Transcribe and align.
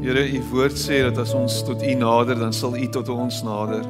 Here, 0.00 0.22
u 0.24 0.40
woord 0.48 0.78
sê 0.80 1.02
dat 1.04 1.18
as 1.20 1.34
ons 1.36 1.58
tot 1.60 1.82
u 1.84 1.94
nader, 2.00 2.38
dan 2.40 2.54
sal 2.56 2.72
u 2.72 2.86
tot 2.88 3.10
ons 3.12 3.42
nader. 3.44 3.82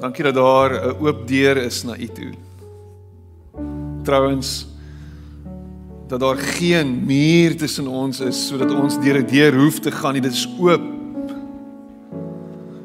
Dankie 0.00 0.24
dat 0.24 0.34
daar 0.34 0.72
'n 0.72 0.96
oop 0.96 1.28
deur 1.28 1.56
is 1.56 1.84
na 1.84 1.96
u 1.96 2.06
toe. 2.06 2.32
Trouwens 4.02 4.66
dat 6.08 6.20
daar 6.20 6.36
geen 6.36 7.04
muur 7.04 7.56
tussen 7.56 7.86
ons 7.86 8.20
is 8.20 8.46
sodat 8.48 8.70
ons 8.70 8.98
deur 8.98 9.20
'n 9.20 9.26
deur 9.26 9.54
hoef 9.60 9.78
te 9.80 9.90
gaan 9.90 10.12
nie. 10.12 10.22
Dit 10.22 10.32
is 10.32 10.48
oop. 10.58 10.82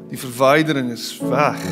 Die 0.08 0.18
verwydering 0.18 0.90
is 0.90 1.18
weg. 1.18 1.62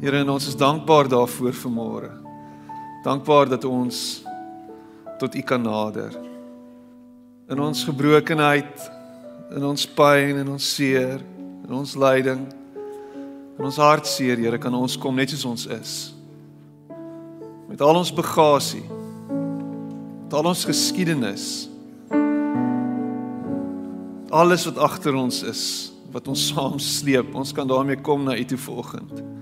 Here, 0.00 0.18
en 0.18 0.28
ons 0.28 0.46
is 0.46 0.56
dankbaar 0.56 1.08
daarvoor 1.08 1.52
vanmôre. 1.52 2.10
Dankbaar 3.04 3.48
dat 3.48 3.64
ons 3.64 4.24
tot 5.18 5.34
U 5.34 5.40
kan 5.40 5.62
nader. 5.62 6.31
In 7.50 7.58
ons 7.60 7.84
gebrokenheid, 7.84 8.90
in 9.56 9.64
ons 9.66 9.86
pyn 9.96 10.38
en 10.40 10.52
ons 10.54 10.68
seer, 10.76 11.20
in 11.66 11.74
ons 11.74 11.94
lyding, 11.98 12.44
in 13.58 13.66
ons 13.66 13.80
hartseer, 13.82 14.38
Here, 14.38 14.58
kan 14.58 14.74
ons 14.74 14.96
kom 15.00 15.18
net 15.18 15.34
soos 15.34 15.44
ons 15.48 15.66
is. 15.74 15.94
Met 17.68 17.82
al 17.82 17.98
ons 17.98 18.12
bagasie, 18.14 18.84
met 20.22 20.36
al 20.38 20.52
ons 20.52 20.64
geskiedenis, 20.68 21.46
alles 24.32 24.64
wat 24.70 24.80
agter 24.80 25.16
ons 25.18 25.42
is, 25.44 25.64
wat 26.12 26.28
ons 26.28 26.48
saam 26.52 26.78
sleep, 26.80 27.34
ons 27.36 27.52
kan 27.52 27.68
daarmee 27.68 28.00
kom 28.04 28.24
na 28.24 28.36
U 28.38 28.44
toe 28.48 28.60
vanoggend. 28.60 29.41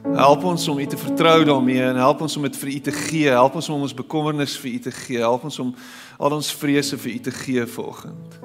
Help 0.00 0.44
ons 0.44 0.68
om 0.68 0.78
U 0.78 0.86
te 0.86 0.96
vertrou 0.96 1.44
daarmee 1.44 1.82
en 1.82 1.96
help 1.96 2.20
ons 2.24 2.36
om 2.36 2.42
dit 2.42 2.56
vir 2.56 2.68
U 2.68 2.78
te 2.80 2.92
gee. 2.92 3.28
Help 3.28 3.54
ons 3.54 3.68
om 3.68 3.82
ons 3.84 3.94
bekommernis 3.94 4.56
vir 4.58 4.70
U 4.70 4.78
te 4.78 4.92
gee. 4.94 5.18
Help 5.18 5.44
ons 5.44 5.58
om 5.58 5.74
al 6.18 6.36
ons 6.38 6.52
vrese 6.56 6.98
vir 6.98 7.12
U 7.12 7.18
te 7.18 7.34
gee 7.42 7.66
vanoggend. 7.66 8.40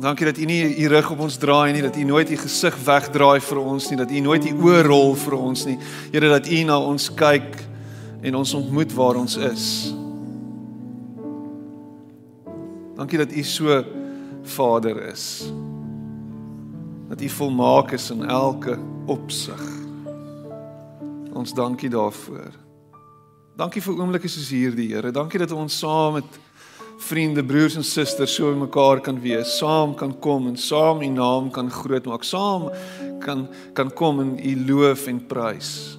Dankie 0.00 0.28
dat 0.28 0.38
U 0.38 0.44
nie 0.44 0.60
U 0.84 0.88
rug 0.92 1.10
op 1.10 1.20
ons 1.24 1.38
draai 1.40 1.72
nie, 1.72 1.82
dat 1.82 1.96
U 1.96 2.04
nooit 2.04 2.30
U 2.30 2.36
gesig 2.36 2.76
wegdraai 2.84 3.40
vir 3.40 3.60
ons 3.62 3.88
nie, 3.90 3.96
dat 3.96 4.12
U 4.12 4.20
nooit 4.20 4.44
U 4.50 4.54
oë 4.68 4.82
rol 4.84 5.14
vir 5.24 5.38
ons 5.38 5.64
nie. 5.66 5.78
Here 6.12 6.28
dat 6.28 6.50
U 6.52 6.62
na 6.68 6.76
ons 6.78 7.08
kyk 7.16 7.56
en 8.22 8.36
ons 8.36 8.56
ontmoet 8.60 8.92
waar 8.92 9.16
ons 9.24 9.38
is. 9.40 9.70
Dankie 12.96 13.24
dat 13.24 13.32
U 13.32 13.42
so 13.42 13.84
Vader 14.56 15.00
is. 15.08 15.46
Dat 17.08 17.22
U 17.22 17.28
volmaak 17.28 17.92
is 17.92 18.10
in 18.10 18.24
elke 18.24 18.78
opsig. 19.06 19.62
Ons 21.32 21.54
dankie 21.54 21.90
daarvoor. 21.90 22.50
Dankie 23.56 23.82
vir 23.82 24.00
oomblikke 24.00 24.28
soos 24.28 24.48
hierdie, 24.50 24.90
Here. 24.94 25.12
Dankie 25.14 25.38
dat 25.38 25.52
ons 25.54 25.78
saam 25.78 26.18
met 26.18 26.40
vriende, 26.98 27.44
broers 27.44 27.76
en 27.76 27.84
susters 27.84 28.34
so 28.34 28.50
by 28.50 28.58
mekaar 28.64 29.00
kan 29.04 29.20
wees, 29.20 29.58
saam 29.58 29.94
kan 29.94 30.14
kom 30.20 30.48
en 30.50 30.56
saam 30.56 31.02
U 31.04 31.08
naam 31.12 31.50
kan 31.52 31.70
grootmaak, 31.70 32.24
saam 32.24 32.70
kan 33.20 33.46
kan 33.76 33.92
kom 33.92 34.20
en 34.20 34.34
U 34.40 34.52
loof 34.66 35.06
en 35.06 35.20
prys. 35.28 35.98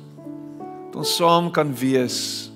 Dat 0.89 1.01
ons 1.05 1.15
saam 1.15 1.51
kan 1.53 1.73
wees 1.77 2.49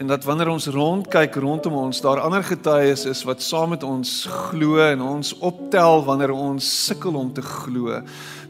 en 0.00 0.06
dat 0.08 0.24
wanneer 0.24 0.48
ons 0.48 0.66
rondkyk 0.72 1.34
rondom 1.34 1.74
ons 1.76 2.00
daar 2.00 2.22
ander 2.24 2.44
getuies 2.44 3.04
is 3.04 3.20
wat 3.28 3.42
saam 3.44 3.74
met 3.74 3.82
ons 3.84 4.24
glo 4.48 4.80
en 4.80 5.02
ons 5.04 5.34
optel 5.44 6.04
wanneer 6.06 6.32
ons 6.32 6.70
sukkel 6.86 7.18
om 7.20 7.28
te 7.36 7.44
glo 7.44 8.00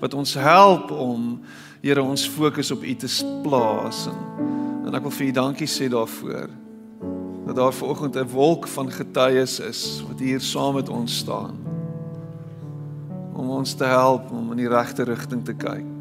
wat 0.01 0.15
ons 0.15 0.35
help 0.39 0.95
om 0.95 1.41
Here 1.81 2.03
ons 2.05 2.27
fokus 2.29 2.69
op 2.75 2.83
U 2.85 2.95
te 2.95 3.09
plaas 3.41 4.03
en, 4.11 4.19
en 4.85 4.97
ek 4.99 5.07
wil 5.07 5.15
vir 5.17 5.27
U 5.27 5.31
dankie 5.39 5.69
sê 5.71 5.89
daarvoor 5.89 6.51
dat 7.47 7.57
daar 7.57 7.73
vanoggend 7.75 8.17
'n 8.21 8.29
wolk 8.31 8.69
van 8.69 8.93
getuies 8.93 9.59
is 9.65 10.05
wat 10.07 10.21
hier 10.21 10.41
saam 10.41 10.75
met 10.75 10.89
ons 10.89 11.17
staan 11.19 11.57
om 13.35 13.51
ons 13.51 13.75
te 13.75 13.85
help 13.85 14.31
om 14.31 14.53
in 14.53 14.61
die 14.61 14.69
regte 14.69 15.03
rigting 15.03 15.45
te 15.45 15.55
kyk. 15.55 16.00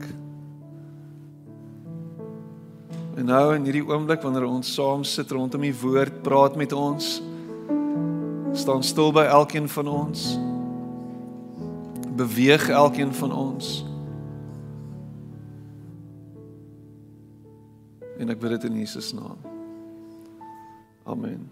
En 3.19 3.25
nou 3.27 3.51
in 3.51 3.65
hierdie 3.67 3.83
oomblik 3.83 4.21
wanneer 4.23 4.45
ons 4.47 4.69
saam 4.77 5.01
sit 5.03 5.31
rondom 5.35 5.65
die 5.65 5.75
woord, 5.75 6.21
praat 6.23 6.55
met 6.55 6.71
ons. 6.71 7.19
staan 8.55 8.83
stil 8.83 9.11
by 9.13 9.25
elkeen 9.29 9.67
van 9.69 9.87
ons. 9.87 10.37
Beweeg 12.15 12.69
elkeen 12.69 13.11
van 13.13 13.31
ons. 13.31 13.83
En 18.19 18.31
ek 18.31 18.39
bid 18.39 18.55
dit 18.55 18.67
in 18.71 18.79
Jesus 18.81 19.11
naam. 19.13 19.37
Amen. 21.03 21.45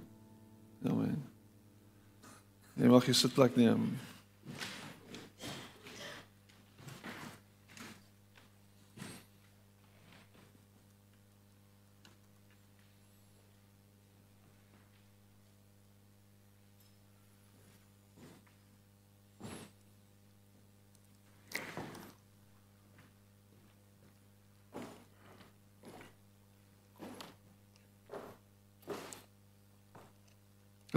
Amen. 0.88 1.20
Jy 2.80 2.92
mag 2.92 3.08
jy 3.08 3.16
sitplek 3.16 3.60
neem. 3.60 3.92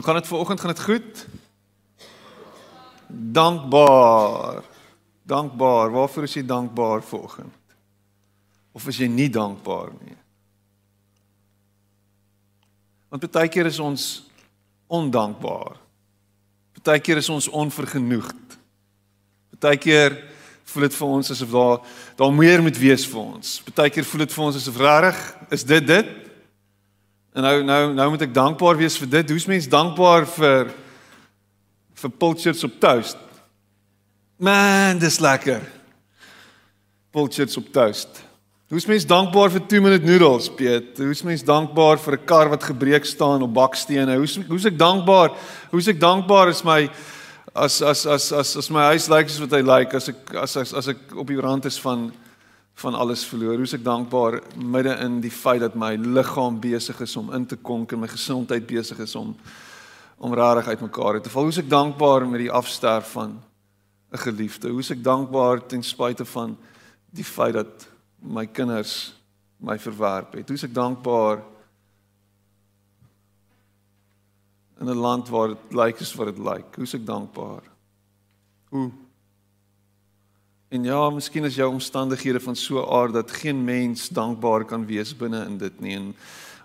Hoe 0.00 0.08
gaan 0.08 0.18
dit 0.18 0.28
vanoggend? 0.28 0.60
Gaan 0.60 0.74
dit 0.74 0.82
goed? 0.82 1.26
Dankbaar. 3.06 4.62
Dankbaar. 5.22 5.90
Waarvoor 5.90 6.22
is 6.22 6.34
jy 6.34 6.44
dankbaar 6.44 7.02
vanoggend? 7.02 7.54
Of 8.72 8.86
is 8.86 8.96
jy 8.96 9.06
nie 9.06 9.28
dankbaar 9.30 9.90
nie? 10.00 10.16
Want 13.12 13.28
baie 13.28 13.52
keer 13.52 13.68
is 13.68 13.78
ons 13.78 14.06
ondankbaar. 14.86 15.76
Baie 16.80 17.04
keer 17.04 17.20
is 17.20 17.28
ons 17.28 17.48
onvergenoegd. 17.48 18.56
Baie 19.60 19.76
keer 19.76 20.16
voel 20.64 20.88
dit 20.88 20.96
vir 20.96 21.12
ons 21.18 21.30
asof 21.36 21.52
daar 21.52 21.84
daar 22.16 22.32
meer 22.32 22.64
moet 22.64 22.80
wees 22.80 23.04
vir 23.04 23.20
ons. 23.20 23.52
Baie 23.68 23.92
keer 23.92 24.08
voel 24.08 24.24
dit 24.24 24.32
vir 24.32 24.48
ons 24.48 24.62
asof 24.64 24.80
regtig 24.80 25.22
is 25.58 25.68
dit 25.76 25.92
dit 25.92 26.29
En 27.40 27.46
nou 27.46 27.62
nou 27.64 27.94
nou 27.96 28.06
moet 28.12 28.22
ek 28.26 28.32
dankbaar 28.36 28.76
wees 28.76 28.98
vir 29.00 29.08
dit. 29.08 29.30
Hoe's 29.32 29.46
mens 29.48 29.68
dankbaar 29.70 30.26
vir 30.28 30.72
vir 32.00 32.10
pulchers 32.20 32.64
op 32.66 32.74
toast? 32.80 33.16
Man, 34.36 35.00
dis 35.00 35.16
lekker. 35.24 35.62
Pulchers 37.12 37.56
op 37.56 37.70
toast. 37.72 38.20
Hoe's 38.68 38.86
mens 38.88 39.08
dankbaar 39.08 39.54
vir 39.56 39.64
2 39.72 39.80
minute 39.80 40.04
noodles, 40.04 40.50
Piet? 40.52 41.00
Hoe's 41.00 41.24
mens 41.24 41.44
dankbaar 41.44 41.98
vir 41.98 42.18
'n 42.18 42.24
kar 42.26 42.48
wat 42.52 42.62
gebreek 42.62 43.08
staan 43.08 43.42
op 43.42 43.54
bakstene? 43.54 44.16
Hoe's 44.20 44.36
hoe's 44.36 44.68
ek 44.68 44.76
dankbaar? 44.76 45.32
Hoe's 45.72 45.88
ek 45.88 46.00
dankbaar 46.00 46.48
is 46.48 46.62
my 46.62 46.90
as 47.54 47.80
as 47.82 48.06
as 48.06 48.32
as 48.32 48.56
as 48.56 48.70
my 48.70 48.84
huis 48.92 49.08
lyk 49.08 49.28
soos 49.28 49.48
wat 49.48 49.56
hy 49.56 49.64
lyk 49.64 49.94
as 49.94 50.08
ek 50.08 50.34
as 50.34 50.56
as 50.56 50.74
as 50.74 50.88
ek 50.88 51.16
op 51.16 51.26
die 51.26 51.40
rand 51.40 51.64
is 51.64 51.80
van 51.80 52.12
van 52.80 52.94
alles 52.94 53.24
verloor. 53.28 53.58
Hoe 53.60 53.68
is 53.68 53.76
ek 53.76 53.84
dankbaar 53.84 54.38
midde 54.56 54.94
in 55.04 55.18
die 55.20 55.32
feit 55.32 55.60
dat 55.60 55.74
my 55.76 55.94
liggaam 56.00 56.60
besig 56.60 57.00
is 57.04 57.16
om 57.20 57.32
in 57.36 57.44
te 57.46 57.58
konk 57.60 57.92
en 57.92 58.00
my 58.00 58.08
gesondheid 58.08 58.66
besig 58.66 59.02
is 59.04 59.14
om 59.20 59.34
om 60.20 60.34
rarig 60.36 60.66
uitmekaar 60.68 61.20
te 61.24 61.30
val. 61.32 61.46
Hoe 61.48 61.52
is 61.54 61.62
ek 61.62 61.70
dankbaar 61.72 62.26
met 62.28 62.42
die 62.42 62.52
afsterf 62.52 63.14
van 63.16 63.38
'n 64.12 64.18
geliefde? 64.18 64.68
Hoe 64.68 64.80
is 64.84 64.91
ek 64.91 65.02
dankbaar 65.02 65.66
ten 65.66 65.82
spyte 65.82 66.24
van 66.24 66.58
die 67.10 67.24
feit 67.24 67.54
dat 67.54 67.88
my 68.20 68.46
kinders 68.46 69.14
my 69.56 69.78
verwerp 69.78 70.32
het? 70.32 70.48
Hoe 70.48 70.56
is 70.56 70.64
ek 70.64 70.74
dankbaar 70.74 71.41
in 74.80 74.88
'n 74.88 74.97
land 74.97 75.28
waar 75.28 75.48
dit 75.48 75.72
lyk 75.72 75.97
soos 75.97 76.15
wat 76.15 76.36
dit 76.36 76.38
lyk? 76.38 76.74
Hoe 76.74 76.84
is 76.84 76.94
ek 76.94 77.06
dankbaar? 77.06 77.62
Hoe 78.68 78.91
En 80.70 80.84
ja, 80.84 81.10
miskien 81.10 81.44
is 81.44 81.56
jou 81.58 81.66
omstandighede 81.72 82.40
van 82.40 82.56
so 82.56 82.78
'n 82.78 82.90
aard 82.94 83.12
dat 83.12 83.30
geen 83.30 83.64
mens 83.64 84.08
dankbaar 84.08 84.64
kan 84.64 84.86
wees 84.86 85.16
binne 85.16 85.44
in 85.44 85.58
dit 85.58 85.80
nie. 85.80 85.96
En 85.96 86.14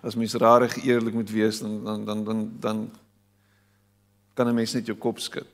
as 0.02 0.14
mens 0.14 0.34
rarig 0.34 0.76
eerlik 0.84 1.14
moet 1.14 1.30
wees, 1.30 1.58
dan 1.58 1.84
dan 1.84 2.04
dan 2.04 2.24
dan 2.24 2.56
dan 2.60 2.90
kan 4.34 4.48
'n 4.48 4.54
mens 4.54 4.72
net 4.72 4.86
jou 4.86 4.98
kop 4.98 5.18
skud. 5.18 5.46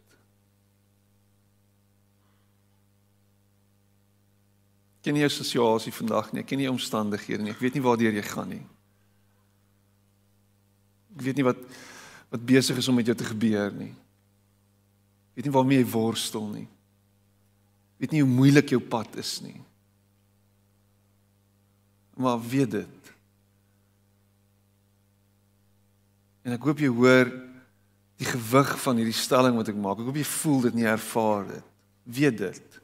Ken 5.00 5.14
jy 5.14 5.20
jou 5.20 5.30
situasie 5.30 5.92
vandag 5.92 6.32
nie? 6.32 6.40
Ek 6.40 6.46
ken 6.46 6.58
nie 6.58 6.64
jou 6.64 6.74
omstandighede 6.74 7.42
nie. 7.42 7.52
Ek 7.52 7.58
weet 7.58 7.74
nie 7.74 7.82
waartoe 7.82 8.12
jy 8.12 8.22
gaan 8.22 8.48
nie. 8.48 8.66
Ek 11.16 11.22
weet 11.22 11.36
nie 11.36 11.44
wat 11.44 11.58
wat 12.28 12.44
besig 12.46 12.76
is 12.76 12.88
om 12.88 12.94
met 12.94 13.06
jou 13.06 13.16
te 13.16 13.24
gebeur 13.24 13.72
nie. 13.72 13.94
Ek 15.30 15.34
weet 15.34 15.44
nie 15.44 15.52
waarmee 15.52 15.78
jy 15.78 15.90
worstel 15.90 16.46
nie 16.46 16.68
weet 18.02 18.16
nie 18.16 18.24
hoe 18.24 18.30
moeilik 18.30 18.72
jou 18.74 18.80
pad 18.82 19.14
is 19.22 19.36
nie. 19.44 19.60
Maar 22.18 22.40
weet 22.42 22.74
dit. 22.74 23.12
En 26.42 26.56
ek 26.56 26.66
hoop 26.66 26.82
jy 26.82 26.90
hoor 26.90 27.30
die 28.18 28.26
gewig 28.26 28.72
van 28.82 28.98
hierdie 28.98 29.14
stelling 29.14 29.54
wat 29.58 29.70
ek 29.70 29.78
maak. 29.78 30.02
Ek 30.02 30.10
hoop 30.10 30.18
jy 30.18 30.26
voel 30.34 30.66
dit 30.66 30.80
nie 30.80 30.88
ervaar 30.90 31.46
dit. 31.46 31.68
Weet 32.18 32.40
dit. 32.40 32.80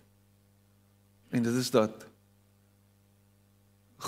En 1.35 1.43
dit 1.45 1.59
is 1.61 1.71
dat 1.75 2.07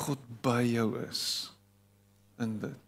God 0.00 0.22
by 0.46 0.62
jou 0.70 0.92
is 1.02 1.24
in 2.40 2.54
dit. 2.62 2.78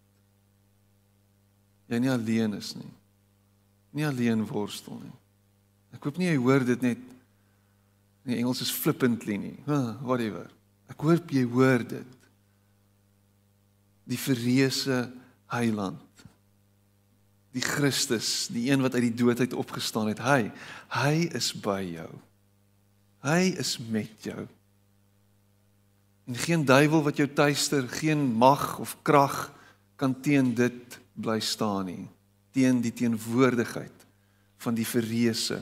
Jy 1.91 1.99
nie 2.01 2.13
alleen 2.15 2.55
is 2.57 2.71
nie. 2.79 2.93
Nie 3.99 4.07
alleen 4.07 4.47
worstel 4.47 5.03
nie. 5.03 5.17
Ek 5.93 6.07
hoop 6.07 6.23
nie 6.23 6.31
jy 6.31 6.39
hoor 6.39 6.63
dit 6.65 6.87
net 6.87 7.12
in 8.25 8.37
Engels 8.37 8.63
is 8.63 8.71
flippantly 8.71 9.37
nie. 9.37 9.57
Whatever. 9.67 10.47
Ek 10.93 11.01
hoop 11.03 11.33
jy 11.35 11.43
hoor 11.51 11.83
dit. 11.87 12.29
Die 14.11 14.19
verreëse 14.19 15.05
heiland. 15.53 16.01
Die 17.53 17.65
Christus, 17.65 18.47
die 18.53 18.71
een 18.71 18.81
wat 18.85 18.95
uit 18.97 19.09
die 19.11 19.17
dood 19.23 19.43
uit 19.43 19.57
opgestaan 19.59 20.09
het. 20.13 20.23
Hy, 20.25 20.49
hy 20.95 21.15
is 21.37 21.51
by 21.53 21.81
jou. 21.85 22.09
Hy 23.27 23.53
is 23.61 23.77
met 23.93 24.25
jou. 24.25 24.47
En 26.31 26.39
geen 26.39 26.65
duiwel 26.65 27.03
wat 27.05 27.19
jou 27.21 27.29
tuister, 27.29 27.85
geen 27.91 28.23
mag 28.39 28.79
of 28.83 28.95
krag 29.05 29.51
kan 30.01 30.15
teen 30.23 30.55
dit 30.57 30.99
bly 31.19 31.41
staan 31.45 31.91
nie. 31.91 32.07
Teen 32.55 32.81
die 32.85 32.95
teenwoordigheid 32.95 34.07
van 34.63 34.79
die 34.79 34.87
verreëse 34.87 35.61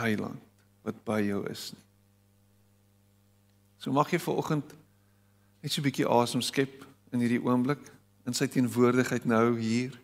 heiland 0.00 0.40
wat 0.82 1.04
by 1.04 1.20
jou 1.22 1.44
is 1.50 1.70
nie. 1.74 1.84
So 3.80 3.92
mag 3.96 4.10
jy 4.12 4.20
vanoggend 4.20 4.74
net 5.62 5.72
so 5.72 5.80
'n 5.80 5.88
bietjie 5.88 6.08
asem 6.08 6.42
skep 6.42 6.84
in 7.12 7.20
hierdie 7.20 7.40
oomblik 7.40 7.80
in 8.26 8.34
sy 8.34 8.46
teenwoordigheid 8.46 9.24
nou 9.24 9.58
hier. 9.58 9.96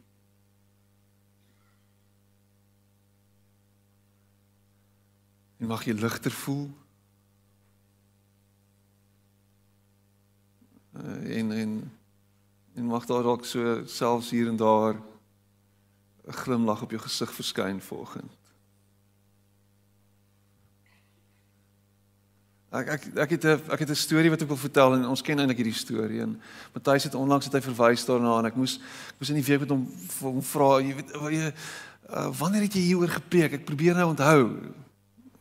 En 5.61 5.69
mag 5.69 5.85
jy 5.85 5.93
ligter 5.93 6.33
voel. 6.33 6.71
Uh, 10.97 11.39
en 11.39 11.53
en 11.53 11.93
en 12.77 12.85
mag 12.85 13.07
daar 13.07 13.23
dalk 13.23 13.45
so 13.45 13.85
selfs 13.87 14.31
hier 14.31 14.49
en 14.49 14.57
daar 14.57 14.95
'n 16.27 16.33
glimlag 16.33 16.83
op 16.83 16.91
jou 16.91 17.03
gesig 17.03 17.33
verskyn 17.33 17.81
vanoggend. 17.81 18.33
Ek 22.77 22.89
ek 22.89 23.07
ek 23.17 23.31
het 23.31 23.45
'n 23.45 23.73
ek 23.73 23.79
het 23.79 23.91
'n 23.91 23.95
storie 23.95 24.31
wat 24.31 24.43
ek 24.43 24.49
wil 24.49 24.57
vertel 24.57 24.95
en 24.95 25.09
ons 25.09 25.23
ken 25.23 25.39
eintlik 25.39 25.63
hierdie 25.63 25.75
storie 25.75 26.21
en 26.21 26.41
Matthys 26.75 27.05
het 27.05 27.15
onlangs 27.15 27.45
het 27.45 27.55
hy 27.55 27.61
verwys 27.61 28.05
daarna 28.05 28.39
en 28.39 28.47
ek 28.47 28.57
moes 28.57 28.77
ek 29.09 29.21
moes 29.21 29.31
in 29.31 29.41
die 29.41 29.45
week 29.45 29.61
met 29.61 29.71
hom 29.71 29.87
hom 30.21 30.43
vra 30.43 30.81
jy 30.81 30.95
weet 30.95 31.13
jy 31.33 31.53
uh, 32.11 32.29
wanneer 32.39 32.67
het 32.67 32.75
jy 32.77 32.81
hieroor 32.91 33.15
gepreek? 33.19 33.59
Ek 33.59 33.69
probeer 33.69 33.97
nou 33.99 34.11
onthou. 34.13 34.43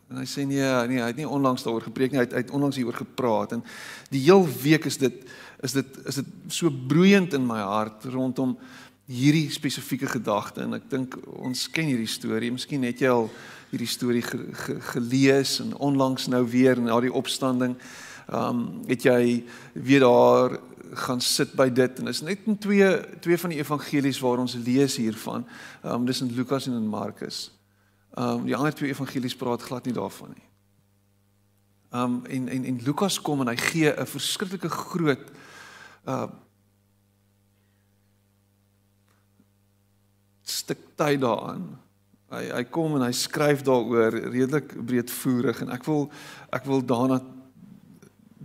En 0.09 0.21
hy 0.21 0.27
sê 0.29 0.45
nee 0.45 0.65
nee 0.89 1.01
hy 1.01 1.09
het 1.09 1.19
nie 1.19 1.27
onlangs 1.29 1.65
daaroor 1.65 1.87
gepreek 1.87 2.13
nie 2.13 2.21
hy 2.21 2.27
het, 2.27 2.35
hy 2.35 2.43
het 2.45 2.53
onlangs 2.53 2.77
hieroor 2.79 2.99
gepraat. 3.01 3.57
En 3.57 3.63
die 4.13 4.21
heel 4.25 4.45
week 4.61 4.85
is 4.89 4.99
dit 5.01 5.23
is 5.65 5.73
dit 5.73 6.01
is 6.05 6.21
dit 6.21 6.33
so 6.53 6.69
broeiend 6.69 7.33
in 7.33 7.45
my 7.47 7.61
hart 7.63 8.05
rondom 8.13 8.57
hierdie 9.05 9.49
spesifieke 9.53 10.07
gedagte 10.09 10.63
en 10.65 10.73
ek 10.79 10.89
dink 10.89 11.17
ons 11.37 11.67
ken 11.69 11.85
hierdie 11.91 12.09
storie 12.09 12.51
miskien 12.51 12.85
het 12.87 13.03
jy 13.03 13.11
al 13.13 13.27
hierdie 13.69 13.89
storie 13.89 14.23
ge, 14.25 14.39
ge, 14.65 14.79
gelees 14.93 15.59
en 15.61 15.75
onlangs 15.77 16.27
nou 16.31 16.41
weer 16.49 16.79
na 16.81 16.97
die 17.03 17.13
opstanding. 17.13 17.75
Ehm 18.25 18.61
um, 18.61 18.63
het 18.89 19.03
jy 19.05 19.43
weer 19.73 20.05
daar 20.05 20.57
gaan 20.95 21.21
sit 21.21 21.53
by 21.57 21.67
dit 21.69 21.99
en 21.99 22.07
is 22.07 22.21
net 22.21 22.47
in 22.49 22.57
twee 22.57 22.87
twee 23.21 23.37
van 23.37 23.53
die 23.53 23.59
evangelies 23.59 24.19
waar 24.19 24.41
ons 24.41 24.57
lees 24.65 24.97
hiervan. 24.97 25.45
Ehm 25.83 26.01
um, 26.01 26.05
dis 26.05 26.21
in 26.21 26.33
Lukas 26.33 26.67
en 26.67 26.73
in 26.79 26.87
Markus. 26.89 27.51
Ehm 28.15 28.41
um, 28.41 28.45
die 28.45 28.55
ander 28.55 28.73
twee 28.73 28.89
evangelies 28.89 29.35
praat 29.35 29.61
glad 29.61 29.85
nie 29.85 29.93
daarvan 29.93 30.33
nie. 30.33 30.47
Ehm 31.91 32.01
um, 32.01 32.25
en 32.25 32.47
en 32.47 32.65
en 32.65 32.81
Lukas 32.83 33.21
kom 33.21 33.41
en 33.41 33.53
hy 33.53 33.57
gee 33.57 33.93
'n 33.93 34.07
verskriklike 34.07 34.69
groot 34.69 35.31
uh 36.07 36.25
stuk 40.45 40.80
tyd 40.95 41.24
daaraan 41.25 41.65
Hy 42.36 42.47
hy 42.50 42.63
kom 42.74 42.95
en 42.97 43.06
hy 43.06 43.13
skryf 43.13 43.62
daaroor 43.65 44.15
redelik 44.33 44.71
breedvoerig 44.86 45.62
en 45.62 45.71
ek 45.75 45.86
wil 45.86 46.07
ek 46.56 46.65
wil 46.65 46.81
daarna 46.81 47.19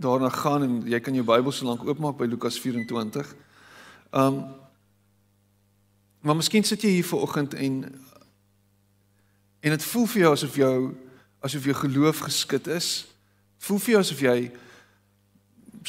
daarna 0.01 0.29
gaan 0.33 0.65
en 0.65 0.75
jy 0.89 0.99
kan 1.01 1.17
jou 1.17 1.25
Bybel 1.25 1.53
so 1.53 1.65
lank 1.65 1.83
oopmaak 1.85 2.17
by 2.17 2.29
Lukas 2.29 2.59
24. 2.61 3.35
Um 4.13 4.43
Maar 6.21 6.37
miskien 6.37 6.61
sit 6.61 6.83
jy 6.85 6.99
hier 6.99 7.05
vanoggend 7.09 7.55
en 7.57 7.77
en 9.65 9.73
dit 9.73 9.83
voel 9.83 10.05
vir 10.05 10.21
jou 10.21 10.33
asof 10.35 10.57
jou 10.59 10.75
asof 11.41 11.63
jou 11.65 11.73
geloof 11.79 12.19
geskit 12.27 12.67
is. 12.69 12.89
Voel 13.65 13.79
vir 13.81 13.93
jou 13.95 14.01
asof 14.03 14.21
jy 14.21 14.35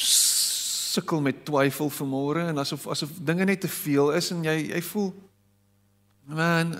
sukkel 0.01 1.21
met 1.21 1.45
twyfel 1.45 1.93
vanmôre 1.93 2.47
en 2.49 2.57
asof 2.65 2.87
asof 2.89 3.13
dinge 3.21 3.45
net 3.45 3.61
te 3.61 3.69
veel 3.69 4.09
is 4.17 4.31
en 4.33 4.41
jy 4.41 4.57
jy 4.73 4.81
voel 4.89 5.13
Man, 6.23 6.75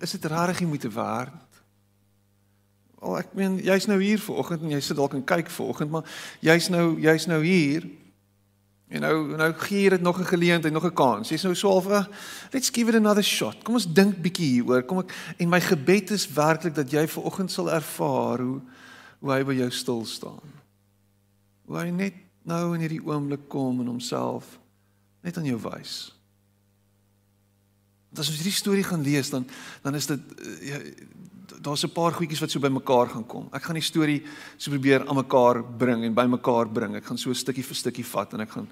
is 0.00 0.10
dit 0.10 0.24
rarig 0.24 0.58
jy 0.60 0.66
moet 0.66 0.84
werd? 0.92 1.46
Al 2.98 3.20
ek 3.20 3.30
meen 3.38 3.60
jy's 3.62 3.86
nou 3.86 4.00
hier 4.02 4.18
vanoggend 4.20 4.66
en 4.66 4.74
jy 4.74 4.80
sit 4.82 4.98
dalk 4.98 5.14
en 5.14 5.24
kyk 5.24 5.50
vanoggend, 5.54 5.90
maar 5.90 6.18
jy's 6.44 6.68
nou 6.68 6.98
jy's 7.00 7.28
nou 7.30 7.38
hier. 7.44 7.86
En 8.88 9.04
nou 9.04 9.14
nou 9.38 9.48
gee 9.62 9.84
jy 9.84 9.92
dit 9.94 10.02
nog 10.02 10.18
'n 10.20 10.32
geleentheid, 10.32 10.72
nog 10.72 10.84
'n 10.84 10.94
kans. 10.94 11.28
Jy's 11.28 11.42
nou 11.42 11.54
so 11.54 11.68
half, 11.68 11.86
uh, 11.86 12.04
let's 12.52 12.70
give 12.70 12.88
it 12.88 12.94
another 12.94 13.22
shot. 13.22 13.62
Kom 13.64 13.74
ons 13.74 13.92
dink 13.92 14.16
bietjie 14.16 14.60
hieroor. 14.60 14.82
Kom 14.82 14.98
ek 14.98 15.34
en 15.38 15.48
my 15.48 15.60
gebed 15.60 16.10
is 16.10 16.28
werklik 16.28 16.74
dat 16.74 16.90
jy 16.90 17.06
vanoggend 17.06 17.50
sal 17.50 17.70
ervaar 17.70 18.38
hoe 18.38 18.60
hoe 19.20 19.32
hy 19.32 19.44
by 19.44 19.54
jou 19.54 19.70
stil 19.70 20.04
staan. 20.04 20.52
Hoe 21.66 21.76
hy 21.78 21.90
net 21.90 22.14
nou 22.42 22.74
in 22.74 22.80
hierdie 22.80 23.04
oomblik 23.04 23.48
kom 23.48 23.80
en 23.80 23.86
homself 23.86 24.58
net 25.22 25.36
aan 25.36 25.44
jou 25.44 25.58
wys. 25.58 26.17
Want 28.08 28.22
as 28.22 28.30
ons 28.32 28.40
hierdie 28.40 28.56
storie 28.56 28.84
gaan 28.84 29.02
lees 29.04 29.30
dan 29.30 29.46
dan 29.82 29.94
is 29.94 30.06
dit 30.06 30.20
uh, 30.40 30.78
daar's 31.60 31.84
'n 31.84 31.92
paar 31.92 32.12
goedjies 32.12 32.40
wat 32.40 32.50
so 32.50 32.60
bymekaar 32.60 33.08
gaan 33.08 33.26
kom. 33.26 33.48
Ek 33.52 33.62
gaan 33.62 33.74
die 33.74 33.82
storie 33.82 34.22
so 34.56 34.70
probeer 34.70 35.06
aan 35.08 35.16
mekaar 35.16 35.64
bring 35.64 36.04
en 36.04 36.14
bymekaar 36.14 36.68
bring. 36.68 36.96
Ek 36.96 37.04
gaan 37.04 37.18
so 37.18 37.32
stukkie 37.32 37.64
vir 37.64 37.76
stukkie 37.76 38.04
vat 38.04 38.32
en 38.32 38.40
ek 38.40 38.50
gaan 38.50 38.68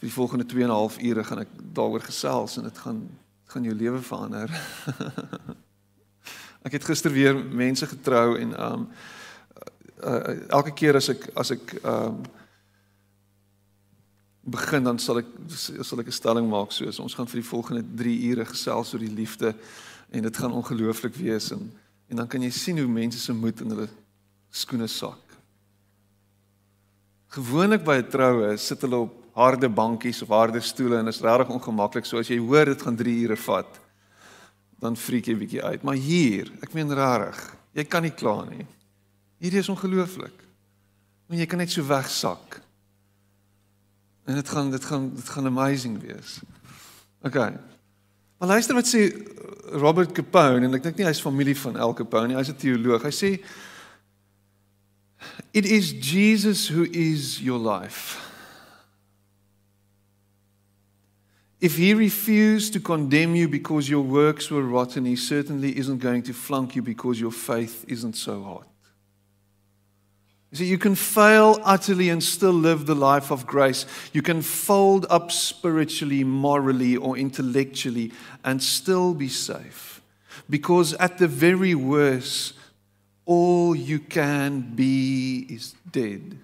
vir 0.00 0.08
die 0.08 0.12
volgende 0.12 0.44
2 0.44 0.62
en 0.62 0.68
'n 0.68 0.74
half 0.74 0.98
ure 0.98 1.24
gaan 1.24 1.38
ek 1.38 1.48
daaroor 1.72 2.00
gesels 2.00 2.56
en 2.56 2.64
dit 2.64 2.78
gaan 2.78 3.08
gaan 3.46 3.64
jou 3.64 3.74
lewe 3.74 4.00
verander. 4.00 4.50
ek 6.66 6.72
het 6.72 6.84
gister 6.84 7.12
weer 7.12 7.34
mense 7.34 7.86
getrou 7.86 8.38
en 8.38 8.72
um 8.72 8.88
uh, 10.04 10.12
uh, 10.12 10.48
elke 10.48 10.72
keer 10.72 10.96
as 10.96 11.08
ek 11.08 11.28
as 11.36 11.50
ek 11.50 11.74
um 11.84 12.22
begin 14.42 14.84
dan 14.84 14.98
sal 14.98 15.20
ek 15.22 15.26
sal 15.54 16.00
ek 16.00 16.08
'n 16.08 16.12
stelling 16.12 16.48
maak 16.50 16.72
soos 16.72 16.98
ons 16.98 17.14
gaan 17.14 17.26
vir 17.26 17.40
die 17.40 17.48
volgende 17.48 17.82
3 17.82 18.30
ure 18.30 18.44
gesels 18.44 18.92
oor 18.94 19.00
die 19.00 19.14
liefde 19.14 19.54
en 20.10 20.22
dit 20.22 20.36
gaan 20.36 20.52
ongelooflik 20.52 21.14
wees 21.14 21.52
en 21.52 21.70
en 22.10 22.16
dan 22.16 22.28
kan 22.28 22.42
jy 22.42 22.50
sien 22.50 22.78
hoe 22.78 22.88
mense 22.88 23.18
se 23.18 23.32
moed 23.32 23.60
in 23.60 23.70
hulle 23.70 23.88
skoene 24.50 24.86
sak. 24.86 25.22
Gewoonlik 27.28 27.84
by 27.84 27.96
'n 28.02 28.10
troue 28.10 28.58
sit 28.58 28.80
hulle 28.82 28.96
op 28.96 29.14
harde 29.34 29.68
bankies 29.68 30.22
of 30.22 30.28
harde 30.28 30.60
stoele 30.60 30.98
en 30.98 31.08
is 31.08 31.20
regtig 31.20 31.48
ongemaklik 31.48 32.04
so 32.04 32.18
as 32.18 32.28
jy 32.28 32.38
hoor 32.38 32.64
dit 32.64 32.82
gaan 32.82 32.96
3 32.96 33.24
ure 33.24 33.36
vat 33.36 33.80
dan 34.82 34.96
freak 34.96 35.28
jy 35.30 35.36
bietjie 35.38 35.62
uit. 35.62 35.82
Maar 35.86 35.94
hier, 35.94 36.50
ek 36.62 36.74
meen 36.74 36.90
regtig, 36.90 37.42
jy 37.78 37.84
kan 37.86 38.02
nie 38.02 38.10
kla 38.10 38.42
nie. 38.48 38.66
Hierdie 39.38 39.62
is 39.62 39.70
ongelooflik. 39.70 40.34
Want 41.30 41.38
jy 41.38 41.46
kan 41.46 41.62
net 41.62 41.70
so 41.70 41.86
wegsak. 41.86 42.61
En 44.24 44.34
dit 44.34 44.48
gaan 44.48 44.70
dit 44.70 44.84
gaan 44.84 45.10
dit 45.14 45.28
gaan 45.28 45.46
amazing 45.46 46.00
wees. 46.00 46.40
OK. 47.22 47.34
Maar 47.34 48.48
luister 48.48 48.74
wat 48.74 48.94
sê 48.94 49.12
Robert 49.70 50.12
Capone 50.12 50.66
en 50.66 50.74
ek 50.74 50.82
dink 50.82 50.96
nie 50.98 51.06
hy's 51.06 51.22
familie 51.22 51.56
van 51.58 51.76
El 51.76 51.94
Capone 51.94 52.32
nie, 52.32 52.36
hy's 52.36 52.50
'n 52.50 52.58
teoloog. 52.58 53.02
Hy 53.02 53.14
sê 53.14 53.30
It 55.52 55.64
is 55.64 55.92
Jesus 55.92 56.68
who 56.68 56.82
is 56.90 57.40
your 57.40 57.58
life. 57.58 58.18
If 61.60 61.76
he 61.76 61.94
refused 61.94 62.72
to 62.72 62.80
condemn 62.80 63.36
you 63.36 63.48
because 63.48 63.88
your 63.88 64.02
works 64.02 64.50
were 64.50 64.64
rotten, 64.64 65.04
he 65.04 65.14
certainly 65.14 65.78
isn't 65.78 66.00
going 66.00 66.22
to 66.24 66.32
flunk 66.32 66.74
you 66.74 66.82
because 66.82 67.20
your 67.20 67.30
faith 67.30 67.84
isn't 67.86 68.16
so 68.16 68.42
hot. 68.42 68.71
You 70.52 70.58
see, 70.58 70.66
you 70.66 70.76
can 70.76 70.94
fail 70.94 71.58
utterly 71.64 72.10
and 72.10 72.22
still 72.22 72.52
live 72.52 72.84
the 72.84 72.94
life 72.94 73.30
of 73.30 73.46
grace. 73.46 73.86
You 74.12 74.20
can 74.20 74.42
fold 74.42 75.06
up 75.08 75.32
spiritually, 75.32 76.24
morally, 76.24 76.94
or 76.94 77.16
intellectually 77.16 78.12
and 78.44 78.62
still 78.62 79.14
be 79.14 79.28
safe. 79.28 80.02
Because 80.50 80.92
at 80.94 81.16
the 81.16 81.26
very 81.26 81.74
worst, 81.74 82.52
all 83.24 83.74
you 83.74 83.98
can 83.98 84.74
be 84.74 85.46
is 85.48 85.74
dead. 85.90 86.38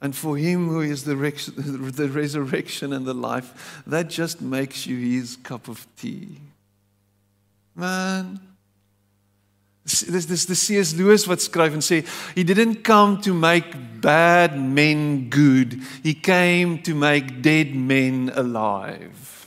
And 0.00 0.16
for 0.16 0.38
him 0.38 0.68
who 0.68 0.80
is 0.80 1.04
the, 1.04 1.14
the 1.94 2.08
resurrection 2.08 2.94
and 2.94 3.04
the 3.04 3.14
life, 3.14 3.82
that 3.86 4.08
just 4.08 4.40
makes 4.40 4.86
you 4.86 4.96
his 4.96 5.36
cup 5.36 5.68
of 5.68 5.86
tea. 5.96 6.38
Man. 7.74 8.40
Dis 9.86 10.26
dis 10.26 10.46
dis 10.50 10.62
C.S. 10.66 10.94
Lewis 10.98 11.28
wat 11.30 11.44
skryf 11.44 11.76
en 11.78 11.84
sê 11.84 12.02
he 12.34 12.42
didn't 12.42 12.82
come 12.82 13.20
to 13.22 13.34
make 13.34 13.76
bad 14.02 14.58
men 14.58 15.28
good 15.30 15.78
he 16.02 16.14
came 16.14 16.80
to 16.82 16.94
make 16.94 17.40
dead 17.42 17.74
men 17.74 18.26
alive 18.34 19.46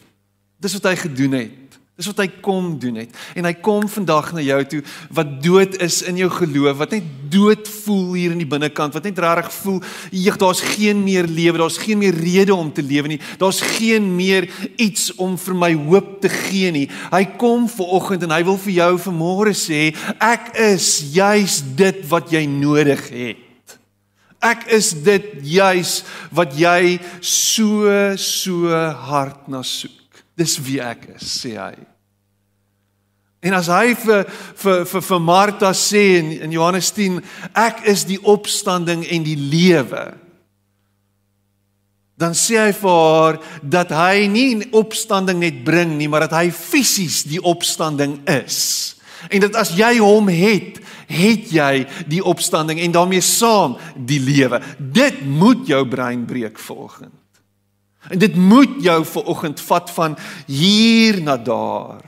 dis 0.63 0.75
wat 0.77 0.87
hy 0.91 0.95
gedoen 1.03 1.35
het 1.35 1.58
Dis 1.99 2.07
wat 2.07 2.21
hy 2.23 2.29
kom 2.39 2.77
doen 2.79 3.01
het. 3.01 3.15
En 3.35 3.43
hy 3.43 3.51
kom 3.59 3.83
vandag 3.91 4.29
na 4.31 4.39
jou 4.39 4.59
toe 4.71 4.77
wat 5.17 5.33
dood 5.43 5.73
is 5.83 5.97
in 6.07 6.15
jou 6.21 6.29
geloof, 6.31 6.77
wat 6.79 6.93
net 6.95 7.09
dood 7.27 7.67
voel 7.67 8.13
hier 8.13 8.31
in 8.31 8.39
die 8.39 8.47
binnekant, 8.47 8.95
wat 8.95 9.03
net 9.03 9.19
regtig 9.19 9.51
voel, 9.51 9.81
"Jeg, 10.11 10.37
daar's 10.39 10.61
geen 10.61 11.03
meer 11.03 11.27
lewe, 11.27 11.57
daar's 11.57 11.77
geen 11.77 11.97
meer 11.97 12.15
rede 12.15 12.55
om 12.55 12.71
te 12.71 12.81
lewe 12.81 13.07
nie. 13.07 13.19
Daar's 13.37 13.59
geen 13.61 14.15
meer 14.15 14.47
iets 14.77 15.15
om 15.15 15.37
vir 15.37 15.55
my 15.55 15.73
hoop 15.73 16.21
te 16.21 16.29
gee 16.29 16.71
nie." 16.71 16.89
Hy 17.11 17.25
kom 17.37 17.67
ver 17.67 17.85
oggend 17.85 18.23
en 18.23 18.31
hy 18.31 18.43
wil 18.43 18.57
vir 18.57 18.73
jou 18.73 18.97
vanmôre 18.97 19.53
sê, 19.53 19.93
"Ek 20.19 20.55
is 20.55 21.03
juis 21.11 21.61
dit 21.75 22.07
wat 22.07 22.31
jy 22.31 22.45
nodig 22.45 23.09
het." 23.09 23.37
Ek 24.41 24.69
is 24.71 24.93
dit 24.93 25.23
juis 25.43 26.03
wat 26.31 26.55
jy 26.55 26.99
so 27.19 28.15
so 28.15 28.71
hard 29.09 29.47
na 29.51 29.61
soek. 29.61 29.98
Dis 30.39 30.55
wie 30.63 30.79
ek 30.83 31.09
is, 31.17 31.25
sê 31.41 31.57
hy. 31.59 31.73
En 33.43 33.55
as 33.55 33.69
hy 33.71 33.93
vir 33.95 34.25
vir 34.59 34.81
vir 34.87 35.03
vir 35.09 35.21
Martha 35.23 35.71
sê 35.75 36.03
in, 36.19 36.31
in 36.43 36.55
Johannes 36.55 36.91
10, 36.95 37.21
ek 37.55 37.85
is 37.87 38.03
die 38.07 38.19
opstanding 38.19 39.05
en 39.07 39.23
die 39.23 39.37
lewe. 39.39 40.09
Dan 42.19 42.35
sê 42.35 42.57
hy 42.59 42.71
vir 42.75 42.97
haar 42.99 43.39
dat 43.63 43.93
hy 43.95 44.27
nie 44.31 44.67
opstanding 44.75 45.39
net 45.39 45.61
bring 45.63 45.95
nie, 45.95 46.09
maar 46.11 46.27
dat 46.27 46.35
hy 46.41 46.49
fisies 46.51 47.23
die 47.27 47.39
opstanding 47.39 48.19
is. 48.27 48.97
En 49.31 49.43
dat 49.47 49.55
as 49.59 49.71
jy 49.75 49.93
hom 50.03 50.27
het, 50.31 50.81
het 51.09 51.47
jy 51.51 51.85
die 52.11 52.19
opstanding 52.23 52.79
en 52.83 52.95
daarmee 52.95 53.23
saam 53.23 53.77
die 53.95 54.19
lewe. 54.19 54.59
Dit 54.79 55.23
moet 55.23 55.63
jou 55.67 55.81
brein 55.87 56.27
breek 56.27 56.59
volgens. 56.59 57.18
En 58.07 58.19
dit 58.19 58.35
moet 58.35 58.79
jou 58.79 59.05
ver 59.05 59.23
oggend 59.23 59.61
vat 59.61 59.91
van 59.91 60.17
hier 60.47 61.21
na 61.21 61.37
daar. 61.37 62.03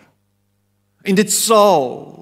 En 1.02 1.16
dit 1.16 1.32
sal. 1.32 2.18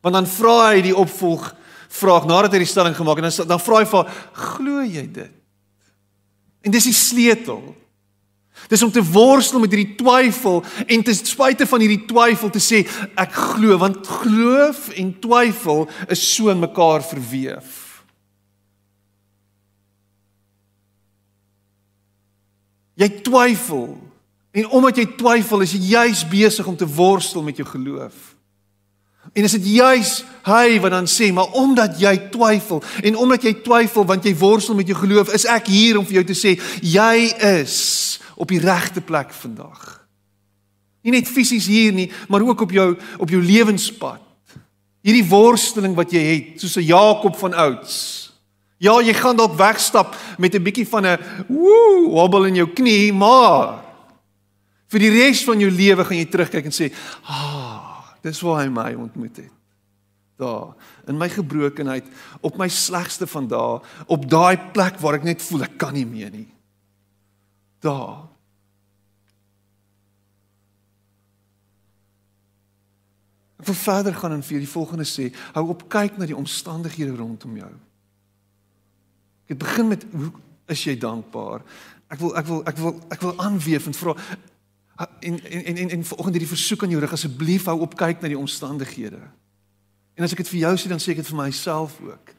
Want 0.00 0.14
dan 0.14 0.26
vra 0.26 0.56
hy 0.72 0.82
die 0.82 0.96
opvolg 0.96 1.54
vraag 1.92 2.26
nadat 2.26 2.54
hy 2.54 2.62
die 2.64 2.70
stelling 2.70 2.96
gemaak 2.96 3.20
het 3.20 3.28
en 3.28 3.36
dan 3.36 3.54
dan 3.54 3.62
vra 3.62 3.82
hy 3.82 3.86
vir 3.88 4.10
glo 4.32 4.82
jy 4.84 5.06
dit? 5.12 5.38
En 6.62 6.74
dis 6.74 6.88
die 6.88 6.96
sleutel. 6.96 7.62
Dis 8.70 8.82
om 8.82 8.92
te 8.92 9.02
worstel 9.02 9.60
met 9.62 9.72
hierdie 9.72 9.96
twyfel 9.98 10.60
en 10.86 11.02
ten 11.02 11.16
spyte 11.16 11.66
van 11.66 11.82
hierdie 11.82 12.04
twyfel 12.08 12.52
te 12.52 12.62
sê 12.62 12.82
ek 13.18 13.32
glo 13.34 13.78
want 13.80 14.06
geloof 14.06 14.90
en 14.98 15.14
twyfel 15.24 15.86
is 16.12 16.22
so 16.22 16.52
in 16.52 16.62
mekaar 16.62 17.04
verweef. 17.06 17.81
Jy 23.02 23.08
twyfel. 23.26 23.88
En 24.52 24.68
omdat 24.68 25.00
jy 25.00 25.06
twyfel, 25.16 25.64
is 25.64 25.72
jy 25.74 25.96
juis 25.96 26.22
besig 26.28 26.66
om 26.68 26.76
te 26.76 26.86
worstel 26.86 27.42
met 27.42 27.58
jou 27.58 27.66
geloof. 27.66 28.32
En 29.32 29.46
is 29.46 29.54
dit 29.56 29.68
juis 29.78 30.10
hy 30.44 30.78
wat 30.82 30.92
dan 30.92 31.06
sê, 31.08 31.30
maar 31.32 31.54
omdat 31.56 31.94
jy 32.00 32.12
twyfel 32.34 32.82
en 33.06 33.16
omdat 33.22 33.46
jy 33.46 33.54
twyfel 33.64 34.04
want 34.04 34.26
jy 34.26 34.34
worstel 34.36 34.76
met 34.76 34.90
jou 34.90 34.98
geloof, 34.98 35.30
is 35.32 35.46
ek 35.48 35.70
hier 35.72 35.98
om 35.98 36.06
vir 36.08 36.20
jou 36.20 36.24
te 36.32 36.36
sê 36.36 36.56
jy 36.82 37.30
is 37.62 37.76
op 38.34 38.50
die 38.50 38.60
regte 38.60 39.00
plek 39.00 39.30
vandag. 39.36 40.02
Nie 41.06 41.14
net 41.14 41.30
fisies 41.30 41.68
hier 41.70 41.94
nie, 41.94 42.10
maar 42.28 42.44
ook 42.44 42.66
op 42.66 42.74
jou 42.74 42.88
op 43.22 43.30
jou 43.30 43.40
lewenspad. 43.42 44.20
Hierdie 45.02 45.26
worsteling 45.30 45.96
wat 45.98 46.12
jy 46.14 46.22
het, 46.22 46.60
soos 46.60 46.76
'n 46.76 46.90
Jakob 46.90 47.38
van 47.38 47.54
ouds. 47.54 48.31
Ja, 48.82 48.96
jy 48.98 49.14
gaan 49.14 49.38
dalk 49.38 49.54
wegstap 49.54 50.16
met 50.42 50.54
'n 50.54 50.62
bietjie 50.62 50.88
van 50.88 51.06
'n 51.06 51.18
woe 51.46 52.08
wobble 52.10 52.48
in 52.48 52.54
jou 52.54 52.66
knie, 52.66 53.12
maar 53.12 53.84
vir 54.88 54.98
die 54.98 55.10
res 55.10 55.44
van 55.44 55.60
jou 55.60 55.70
lewe 55.70 56.04
gaan 56.04 56.16
jy 56.16 56.26
terugkyk 56.26 56.64
en 56.64 56.72
sê, 56.72 56.92
"Ah, 57.22 58.10
dis 58.22 58.40
waar 58.40 58.62
hy 58.62 58.68
my 58.68 58.94
ontmoet 58.94 59.36
het." 59.36 59.52
Daar, 60.36 60.74
in 61.06 61.16
my 61.16 61.28
gebrokenheid, 61.28 62.04
op 62.40 62.56
my 62.56 62.68
slegste 62.68 63.26
van 63.26 63.46
dae, 63.48 63.80
op 64.06 64.28
daai 64.28 64.58
plek 64.72 64.98
waar 64.98 65.14
ek 65.14 65.22
net 65.22 65.42
voel 65.42 65.62
ek 65.62 65.78
kan 65.78 65.92
nie 65.92 66.06
meer 66.06 66.30
nie. 66.30 66.48
Daar. 67.80 68.28
Ek 73.58 73.66
wil 73.66 73.74
verder 73.74 74.14
gaan 74.14 74.32
en 74.32 74.42
vir 74.42 74.58
die 74.58 74.68
volgende 74.68 75.04
sê, 75.04 75.32
hou 75.52 75.68
op 75.68 75.88
kyk 75.88 76.18
na 76.18 76.26
die 76.26 76.36
omstandighede 76.36 77.16
rondom 77.16 77.56
jou. 77.56 77.72
Dit 79.52 79.60
begin 79.60 79.88
met 79.88 80.04
hoe 80.10 80.30
is 80.72 80.84
jy 80.84 80.94
dankbaar? 80.96 81.60
Ek 82.08 82.20
wil 82.20 82.32
ek 82.40 82.46
wil 82.48 82.60
ek 82.68 82.78
wil 82.80 82.94
ek 83.12 83.24
wil 83.24 83.34
aanweef 83.40 83.86
en 83.90 83.96
vra 83.96 84.14
en 84.96 85.34
en 85.44 85.64
en 85.64 85.76
en, 85.76 85.90
en 85.96 86.04
vanoggend 86.04 86.38
hierdie 86.38 86.52
versoek 86.54 86.84
aan 86.84 86.94
jou 86.94 87.00
rig 87.02 87.12
asseblief 87.12 87.66
hou 87.68 87.78
op 87.84 87.96
kyk 88.00 88.22
na 88.22 88.30
die 88.32 88.38
omstandighede. 88.38 89.20
En 90.16 90.24
as 90.24 90.32
ek 90.32 90.40
dit 90.44 90.52
vir 90.54 90.62
jou 90.62 90.72
sê 90.80 90.92
dan 90.92 91.02
sê 91.02 91.12
ek 91.12 91.20
dit 91.20 91.28
vir 91.32 91.40
myself 91.42 91.98
ook. 92.00 92.32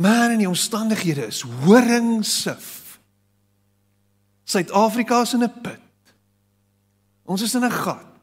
Maar 0.00 0.32
in 0.38 0.40
die 0.46 0.48
omstandighede 0.48 1.28
is 1.28 1.42
horingsif. 1.66 2.98
Suid-Afrika 4.48 5.20
is 5.22 5.36
in 5.36 5.44
'n 5.44 5.60
put. 5.60 5.84
Ons 7.24 7.42
is 7.42 7.54
in 7.54 7.64
'n 7.64 7.76
gat. 7.84 8.13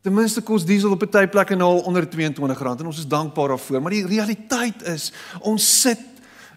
Ten 0.00 0.14
minste 0.14 0.42
kos 0.42 0.64
diesel 0.64 0.90
op 0.94 1.02
'n 1.02 1.10
tyd 1.10 1.30
plekke 1.30 1.54
nou 1.54 1.82
onder 1.82 2.06
R22 2.06 2.80
en 2.80 2.86
ons 2.86 2.98
is 2.98 3.08
dankbaar 3.08 3.48
daarvoor, 3.48 3.82
maar 3.82 3.90
die 3.90 4.06
realiteit 4.06 4.82
is 4.82 5.12
ons 5.40 5.80
sit 5.80 6.00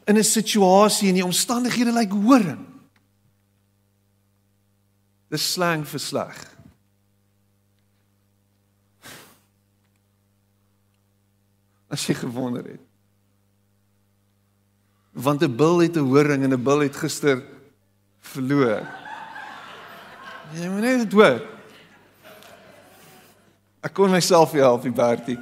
in 0.06 0.18
'n 0.18 0.24
situasie 0.24 1.08
en 1.08 1.14
die 1.14 1.26
omstandighede 1.26 1.92
lyk 1.92 2.12
horing. 2.12 2.66
Dis 5.30 5.52
slang 5.54 5.88
vir 5.88 6.00
sleg. 6.00 6.48
As 11.90 12.06
jy 12.08 12.14
gewonder 12.14 12.64
het. 12.64 12.82
Want 15.12 15.42
'n 15.44 15.56
bil 15.56 15.80
het 15.80 15.96
'n 15.96 16.08
horing 16.08 16.44
en 16.44 16.54
'n 16.54 16.64
bil 16.64 16.80
het 16.80 16.96
gister 16.96 17.44
verloor. 18.20 18.88
Jy 20.54 20.68
moet 20.68 20.82
net 20.82 21.00
dit 21.00 21.12
hoor. 21.12 21.61
Ek 23.82 23.94
kon 23.98 24.12
myself 24.14 24.54
nie 24.54 24.62
help 24.62 24.84
nie, 24.86 24.94
Bertie. 24.94 25.40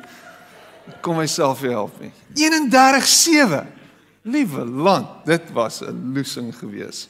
Ek 0.87 1.01
kon 1.03 1.17
myself 1.19 1.61
nie 1.63 1.73
help 1.75 1.97
nie. 1.99 2.11
31/7. 2.39 3.67
Liewe 4.29 4.65
land, 4.65 5.25
dit 5.25 5.51
was 5.51 5.81
'n 5.81 6.13
loosing 6.13 6.55
gewees. 6.55 7.09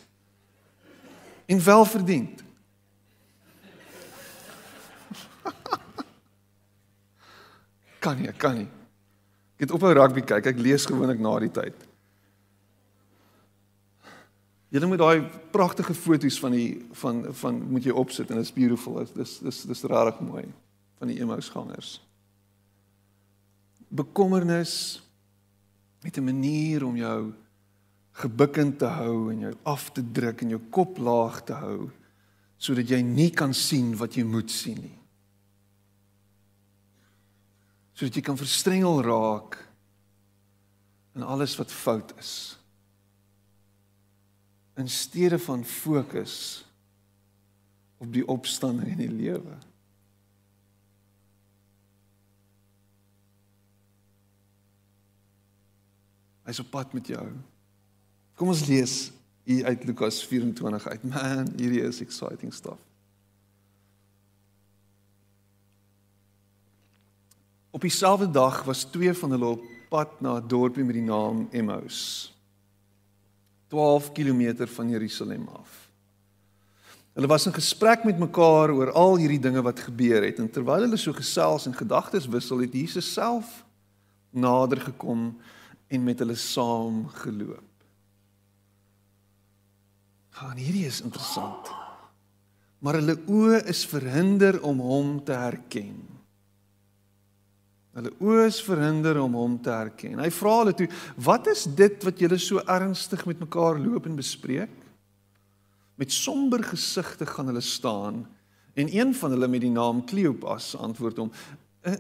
En 1.45 1.63
wel 1.63 1.86
verdiend. 1.86 2.43
kan 8.03 8.17
nie, 8.21 8.31
kan 8.31 8.55
nie. 8.55 8.67
Ek 9.57 9.59
het 9.59 9.71
op 9.71 9.81
'n 9.81 9.93
rugby 9.93 10.21
kyk. 10.21 10.45
Ek 10.45 10.57
lees 10.57 10.86
gewoonlik 10.86 11.19
na 11.19 11.39
die 11.39 11.51
tyd. 11.51 11.74
Julle 14.69 14.86
moet 14.86 14.98
daai 14.98 15.21
pragtige 15.51 15.93
foto's 15.93 16.39
van 16.39 16.51
die 16.51 16.86
van 16.91 17.25
van 17.33 17.71
moet 17.71 17.83
jy 17.83 17.91
opsit 17.91 18.29
en 18.29 18.36
dit 18.36 18.45
is 18.45 18.53
beautiful. 18.53 18.93
Dit 18.93 19.17
is 19.17 19.39
dis 19.39 19.62
dis 19.63 19.83
regtig 19.83 20.19
mooi 20.19 20.45
van 21.00 21.12
die 21.12 21.20
Emmausgangers. 21.20 21.98
Bekommernis 23.89 25.01
met 26.01 26.18
'n 26.18 26.24
manier 26.24 26.86
om 26.86 26.96
jou 26.96 27.34
gebukkend 28.12 28.79
te 28.79 28.86
hou 28.86 29.32
en 29.32 29.39
jou 29.39 29.53
af 29.63 29.91
te 29.91 30.03
druk 30.12 30.41
en 30.41 30.50
jou 30.50 30.62
kop 30.70 30.98
laag 30.98 31.44
te 31.44 31.53
hou 31.53 31.89
sodat 32.60 32.89
jy 32.89 33.00
nie 33.01 33.29
kan 33.32 33.53
sien 33.56 33.94
wat 33.96 34.18
jy 34.20 34.24
moet 34.27 34.51
sien 34.51 34.82
nie. 34.84 34.98
Sodat 37.96 38.15
jy 38.15 38.22
kan 38.22 38.39
verstrengel 38.39 39.00
raak 39.01 39.56
in 41.15 41.24
alles 41.24 41.56
wat 41.60 41.72
fout 41.72 42.12
is. 42.20 42.58
In 44.75 44.89
steede 44.91 45.39
van 45.39 45.63
fokus 45.63 46.65
op 48.00 48.12
die 48.13 48.27
opstanding 48.27 48.91
in 48.91 49.01
die 49.08 49.12
lewe. 49.12 49.56
Hy's 56.50 56.63
op 56.63 56.72
pad 56.74 56.94
met 56.98 57.08
jou. 57.12 57.25
Kom 58.39 58.50
ons 58.50 58.65
lees 58.65 58.94
hier 59.46 59.68
uit 59.70 59.84
Lukas 59.86 60.24
24 60.25 60.88
uit. 60.89 61.03
Man, 61.06 61.51
hierdie 61.60 61.84
is 61.86 62.01
exciting 62.01 62.53
stuff. 62.53 62.82
Op 67.70 67.86
dieselfde 67.86 68.32
dag 68.34 68.63
was 68.65 68.88
twee 68.89 69.13
van 69.13 69.36
hulle 69.36 69.51
op 69.60 69.68
pad 69.89 70.22
na 70.22 70.39
'n 70.39 70.48
dorpie 70.48 70.84
met 70.84 70.98
die 70.98 71.06
naam 71.06 71.48
Emmaus. 71.51 72.34
12 73.68 74.12
km 74.12 74.65
van 74.65 74.89
Jerusalem 74.89 75.48
af. 75.48 75.89
Hulle 77.13 77.27
was 77.27 77.46
in 77.46 77.53
gesprek 77.53 78.03
met 78.03 78.18
mekaar 78.18 78.72
oor 78.72 78.91
al 78.91 79.18
hierdie 79.18 79.39
dinge 79.39 79.62
wat 79.62 79.79
gebeur 79.79 80.24
het 80.24 80.39
en 80.39 80.50
terwyl 80.50 80.82
hulle 80.82 80.98
so 80.98 81.13
gesels 81.13 81.65
en 81.65 81.74
gedagtes 81.74 82.27
wissel, 82.27 82.58
het 82.58 82.74
Jesus 82.74 83.13
self 83.13 83.65
nader 84.29 84.82
gekom 84.82 85.38
en 85.89 86.05
met 86.05 86.22
hulle 86.22 86.38
saam 86.38 87.03
geloop. 87.24 87.65
Gaan 90.39 90.60
hierdie 90.62 90.86
is 90.88 91.01
interessant. 91.01 91.72
Maar 92.79 93.01
hulle 93.01 93.17
oë 93.27 93.63
is 93.72 93.84
verhinder 93.89 94.62
om 94.63 94.79
hom 94.84 95.17
te 95.27 95.36
herken. 95.36 95.98
Hulle 97.98 98.13
oë 98.24 98.46
is 98.48 98.60
verhinder 98.63 99.17
om 99.19 99.36
hom 99.36 99.58
te 99.60 99.74
herken. 99.74 100.22
Hy 100.22 100.29
vra 100.31 100.53
hulle 100.62 100.75
toe: 100.77 100.88
"Wat 101.17 101.50
is 101.51 101.65
dit 101.65 102.03
wat 102.08 102.22
julle 102.22 102.38
so 102.39 102.62
ernstig 102.63 103.25
met 103.27 103.41
mekaar 103.41 103.81
loop 103.81 104.05
en 104.05 104.15
bespreek?" 104.15 104.72
Met 106.00 106.13
somber 106.15 106.63
gesigte 106.63 107.25
gaan 107.25 107.51
hulle 107.51 107.62
staan 107.65 108.27
en 108.74 108.88
een 108.96 109.12
van 109.15 109.31
hulle 109.31 109.48
met 109.48 109.62
die 109.62 109.74
naam 109.74 110.05
Kleopas 110.05 110.75
antwoord 110.77 111.17
hom: 111.17 111.31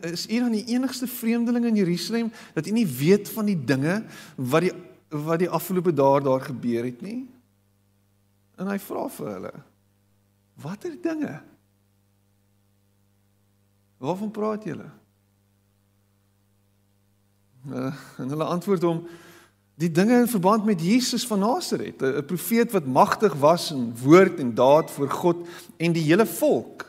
"Is 0.01 0.27
u 0.29 0.39
dan 0.39 0.51
die 0.51 0.65
enigste 0.65 1.07
vreemdeling 1.07 1.65
in 1.65 1.75
Jerusalem 1.75 2.31
dat 2.53 2.67
u 2.67 2.71
nie 2.71 2.87
weet 2.87 3.29
van 3.29 3.45
die 3.45 3.63
dinge 3.63 4.03
wat 4.35 4.61
die 4.61 4.73
wat 5.09 5.39
die 5.39 5.49
afgelope 5.49 5.93
dae 5.93 6.21
daar 6.21 6.41
gebeur 6.41 6.83
het 6.83 7.01
nie?" 7.01 7.27
En 8.57 8.67
hy 8.67 8.79
vra 8.79 9.07
vir 9.09 9.31
hulle: 9.33 9.53
"Watter 10.61 10.97
dinge? 11.01 11.41
Waarvan 13.97 14.31
praat 14.31 14.63
julle?" 14.63 14.89
En 18.17 18.29
hulle 18.29 18.43
antwoord 18.43 18.81
hom 18.81 19.07
die 19.79 19.91
dinge 19.91 20.17
in 20.19 20.27
verband 20.27 20.65
met 20.65 20.81
Jesus 20.83 21.23
van 21.27 21.39
Nasaret, 21.39 22.01
'n 22.01 22.25
profeet 22.25 22.71
wat 22.71 22.85
magtig 22.85 23.33
was 23.33 23.71
in 23.71 23.93
woord 23.97 24.39
en 24.39 24.53
daad 24.55 24.91
voor 24.91 25.09
God 25.09 25.47
en 25.77 25.91
die 25.91 26.03
hele 26.03 26.25
volk. 26.25 26.88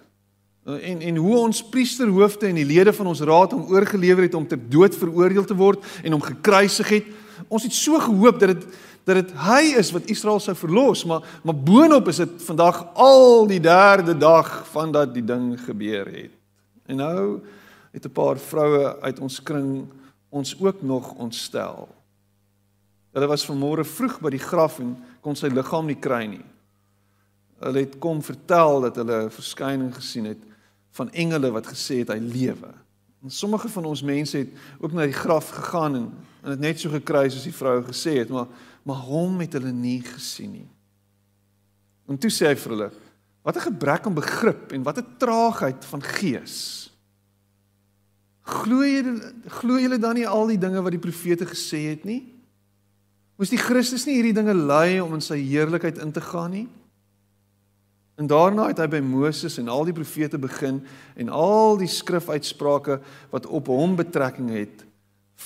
Uh, 0.69 0.77
en 0.91 1.01
en 1.01 1.17
hoe 1.17 1.37
ons 1.39 1.63
priesterhoofde 1.69 2.47
en 2.47 2.55
die 2.55 2.69
lede 2.69 2.93
van 2.93 3.07
ons 3.07 3.23
raad 3.25 3.55
hom 3.57 3.71
oorgelewer 3.73 4.27
het 4.27 4.35
om 4.37 4.47
ter 4.47 4.61
dood 4.69 4.97
veroordeel 4.97 5.45
te 5.49 5.57
word 5.57 5.85
en 6.05 6.13
hom 6.13 6.21
gekruisig 6.21 6.89
het. 6.89 7.07
Ons 7.49 7.65
het 7.65 7.73
so 7.73 7.99
gehoop 7.99 8.41
dat 8.41 8.53
dit 8.55 8.67
dat 9.09 9.17
dit 9.17 9.31
hy 9.41 9.63
is 9.81 9.89
wat 9.97 10.11
Israel 10.13 10.39
sou 10.45 10.53
verlos, 10.55 11.07
maar 11.09 11.25
maar 11.43 11.57
boonop 11.57 12.11
is 12.13 12.21
dit 12.21 12.35
vandag 12.45 12.83
al 12.95 13.47
die 13.49 13.61
derde 13.61 14.13
dag 14.19 14.51
van 14.69 14.93
dat 14.93 15.15
die 15.15 15.25
ding 15.25 15.57
gebeur 15.65 16.07
het. 16.13 16.37
En 16.87 17.01
nou 17.01 17.41
het 17.93 18.05
'n 18.05 18.13
paar 18.13 18.37
vroue 18.39 19.01
uit 19.01 19.21
ons 19.21 19.43
kring 19.43 19.89
ons 20.29 20.61
ook 20.61 20.83
nog 20.83 21.15
ontstel. 21.15 21.89
Hulle 23.13 23.27
was 23.27 23.49
vanmôre 23.49 23.85
vroeg 23.85 24.21
by 24.21 24.31
die 24.31 24.45
graf 24.45 24.79
en 24.79 24.97
kon 25.21 25.37
sy 25.37 25.49
liggaam 25.49 25.87
nie 25.87 25.99
kry 25.99 26.27
nie. 26.27 26.45
Hulle 27.59 27.79
het 27.79 27.99
kom 27.99 28.23
vertel 28.23 28.81
dat 28.81 28.97
hulle 28.97 29.25
'n 29.25 29.31
verskyning 29.31 29.95
gesien 29.95 30.25
het 30.25 30.50
van 30.91 31.11
engele 31.11 31.51
wat 31.51 31.67
gesê 31.67 32.03
het 32.03 32.09
hy 32.09 32.19
lewe. 32.19 32.73
En 33.23 33.31
sommige 33.31 33.69
van 33.69 33.85
ons 33.85 34.03
mense 34.03 34.37
het 34.37 34.53
ook 34.81 34.93
na 34.93 35.05
die 35.05 35.17
graf 35.17 35.49
gegaan 35.49 35.97
en 35.97 36.11
en 36.41 36.55
dit 36.55 36.61
net 36.61 36.81
so 36.81 36.89
gekry 36.89 37.29
soos 37.29 37.45
die 37.45 37.55
vrou 37.55 37.81
gesê 37.85 38.21
het, 38.23 38.31
maar 38.33 38.49
maar 38.83 39.03
hom 39.05 39.43
het 39.43 39.53
hulle 39.53 39.73
nie 39.77 40.01
gesien 40.01 40.55
nie. 40.55 40.69
En 42.09 42.17
toe 42.19 42.31
sê 42.33 42.49
hy 42.49 42.57
vir 42.57 42.73
hulle: 42.73 42.91
"Wat 43.45 43.57
'n 43.57 43.67
gebrek 43.69 44.07
aan 44.07 44.15
begrip 44.15 44.73
en 44.73 44.83
wat 44.83 44.99
'n 44.99 45.17
traagheid 45.19 45.85
van 45.85 46.03
gees." 46.03 46.89
Glo 48.41 48.83
jy 48.83 49.05
glo 49.47 49.79
julle 49.79 49.99
dan 49.99 50.15
nie 50.15 50.29
al 50.29 50.47
die 50.47 50.59
dinge 50.59 50.83
wat 50.83 50.91
die 50.91 50.99
profete 50.99 51.47
gesê 51.47 51.91
het 51.91 52.05
nie? 52.05 52.35
Moes 53.37 53.51
die 53.51 53.59
Christus 53.59 54.07
nie 54.07 54.15
hierdie 54.15 54.35
dinge 54.35 54.55
lei 54.55 55.01
om 55.01 55.15
in 55.15 55.21
sy 55.21 55.37
heerlikheid 55.37 55.99
in 55.99 56.13
te 56.13 56.21
gaan 56.21 56.51
nie? 56.51 56.69
En 58.21 58.29
daarna 58.29 58.67
het 58.69 58.83
hy 58.83 58.85
by 58.93 59.01
Moses 59.01 59.57
en 59.63 59.71
al 59.73 59.87
die 59.89 59.97
profete 59.97 60.37
begin 60.39 60.83
en 61.17 61.31
al 61.33 61.79
die 61.81 61.89
skrifuitsprake 61.89 62.99
wat 63.33 63.47
op 63.49 63.71
hom 63.73 63.95
betrekking 63.97 64.51
het 64.53 64.83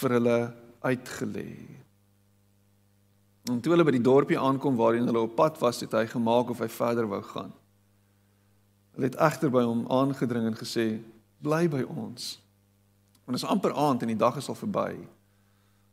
vir 0.01 0.17
hulle 0.17 0.39
uitgelê. 0.83 1.53
En 3.47 3.61
toe 3.63 3.75
hulle 3.77 3.87
by 3.87 3.95
die 3.95 4.03
dorpie 4.03 4.41
aankom 4.41 4.75
waarheen 4.81 5.07
hulle 5.07 5.23
op 5.23 5.37
pad 5.39 5.61
was, 5.63 5.85
het 5.85 5.95
hy 5.95 6.09
gemaak 6.11 6.51
of 6.51 6.65
hy 6.65 6.69
verder 6.73 7.07
wou 7.07 7.21
gaan. 7.29 7.53
Hulle 8.97 9.11
het 9.13 9.21
egter 9.23 9.55
by 9.55 9.63
hom 9.63 9.85
aangedring 9.93 10.51
en 10.51 10.59
gesê: 10.59 10.99
"Bly 11.47 11.69
by 11.71 11.85
ons." 11.87 12.41
Want 13.25 13.39
is 13.39 13.47
amper 13.47 13.73
aand 13.73 14.03
en 14.03 14.11
die 14.11 14.19
dag 14.19 14.37
is 14.37 14.49
al 14.49 14.59
verby. 14.59 14.99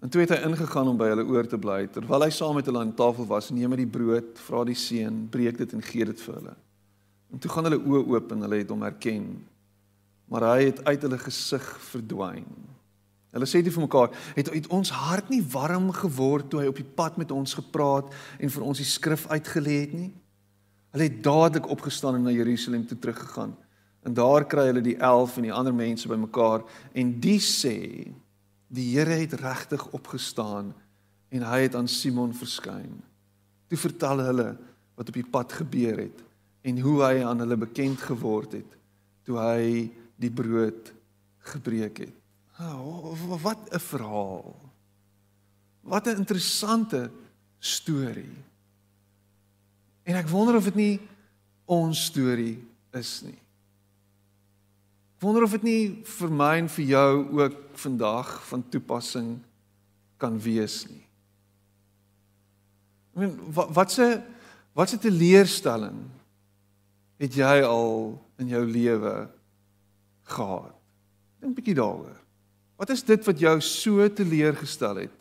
En 0.02 0.10
toe 0.10 0.22
het 0.22 0.34
hy 0.34 0.41
ingegaan 0.50 0.88
om 0.88 0.98
by 0.98 1.12
hulle 1.13 1.30
oor 1.30 1.48
te 1.48 1.62
bly. 1.62 1.86
Terwyl 1.94 2.26
hy 2.26 2.30
saam 2.34 2.58
met 2.58 2.65
hulle 2.65 2.80
aan 2.80 2.96
tafel 2.96 3.28
was, 3.30 3.52
neem 3.52 3.72
hy 3.72 3.84
die 3.84 3.94
brood, 4.00 4.34
vra 4.48 4.65
die 4.65 4.76
seun, 4.76 5.28
breek 5.30 5.62
dit 5.62 5.74
en 5.74 5.82
gee 5.82 6.06
dit 6.10 6.22
vir 6.26 6.39
hulle. 6.39 6.58
En 7.32 7.39
toe 7.39 7.52
gaan 7.52 7.67
hulle 7.70 7.80
oë 7.80 8.04
oop 8.12 8.32
en 8.36 8.46
hulle 8.46 8.60
het 8.62 8.72
hom 8.74 8.84
herken. 8.86 9.26
Maar 10.32 10.48
hy 10.54 10.70
het 10.70 10.84
uit 10.86 11.08
hulle 11.08 11.20
gesig 11.22 11.65
verdwyn. 11.91 12.48
Hulle 13.32 13.48
sê 13.48 13.62
dit 13.63 13.72
vir 13.72 13.86
mekaar, 13.86 14.12
het, 14.36 14.50
het 14.52 14.67
ons 14.76 14.91
hart 14.91 15.30
nie 15.32 15.39
warm 15.54 15.88
geword 15.96 16.50
toe 16.52 16.60
hy 16.60 16.67
op 16.67 16.80
die 16.82 16.88
pad 16.98 17.15
met 17.20 17.32
ons 17.32 17.56
gepraat 17.56 18.12
en 18.39 18.52
vir 18.52 18.65
ons 18.67 18.82
die 18.82 18.88
skrif 18.88 19.24
uitgelê 19.32 19.78
het 19.86 19.94
nie? 19.96 20.10
Hulle 20.91 21.08
het 21.08 21.22
dadelik 21.24 21.70
opgestaan 21.72 22.17
en 22.17 22.26
na 22.28 22.34
Jerusalem 22.36 22.84
toe 22.88 22.98
teruggegaan. 23.00 23.54
En 24.04 24.17
daar 24.17 24.44
kry 24.50 24.65
hulle 24.67 24.84
die 24.84 24.98
11 24.98 25.38
en 25.39 25.48
die 25.48 25.54
ander 25.56 25.76
mense 25.76 26.10
bymekaar 26.12 26.65
en 26.91 27.13
die 27.24 27.39
sê 27.39 27.78
die 28.72 28.89
Here 28.96 29.15
het 29.20 29.38
regtig 29.39 29.84
opgestaan 29.96 30.74
en 31.32 31.48
hy 31.48 31.62
het 31.63 31.76
aan 31.80 31.88
Simon 31.91 32.34
verskyn. 32.36 33.00
Toe 33.72 33.80
vertel 33.80 34.24
hulle 34.28 34.50
wat 35.00 35.08
op 35.08 35.15
die 35.15 35.28
pad 35.28 35.56
gebeur 35.62 36.04
het 36.04 36.20
en 36.62 36.80
hoe 36.80 36.97
hy 37.04 37.24
aan 37.26 37.43
hulle 37.43 37.58
bekend 37.58 38.02
geword 38.02 38.58
het 38.60 38.78
toe 39.26 39.38
hy 39.38 39.89
die 40.21 40.32
brood 40.34 40.91
gebreek 41.52 42.04
het. 42.06 42.17
Oh, 42.62 43.17
wat 43.41 43.74
'n 43.74 43.80
verhaal. 43.80 44.56
Wat 45.82 46.08
'n 46.08 46.21
interessante 46.21 47.10
storie. 47.60 48.38
En 50.04 50.15
ek 50.15 50.30
wonder 50.30 50.56
of 50.56 50.63
dit 50.63 50.76
nie 50.76 51.00
ons 51.65 52.06
storie 52.06 52.58
is 52.91 53.21
nie 53.21 53.41
wonder 55.21 55.45
of 55.45 55.54
dit 55.54 55.65
nie 55.65 55.84
vir 56.17 56.34
my 56.34 56.56
en 56.63 56.67
vir 56.76 56.88
jou 56.95 57.10
ook 57.38 57.58
vandag 57.84 58.30
van 58.50 58.63
toepassing 58.74 59.36
kan 60.21 60.38
wees 60.41 60.82
nie. 60.89 61.04
Ek 63.13 63.21
meen 63.21 63.36
wat 63.54 63.69
wat 63.78 63.93
se 63.93 64.08
wat 64.78 64.89
se 64.89 64.97
teleurstelling 65.04 66.00
het 67.21 67.38
jy 67.38 67.62
al 67.62 68.17
in 68.41 68.49
jou 68.49 68.63
lewe 68.65 69.29
gehad? 70.34 70.73
Dink 71.39 71.51
'n 71.51 71.57
bietjie 71.57 71.77
daaroor. 71.77 72.17
Wat 72.77 72.89
is 72.89 73.03
dit 73.03 73.25
wat 73.25 73.39
jou 73.39 73.62
so 73.62 74.07
teleurgestel 74.10 74.95
het 74.95 75.17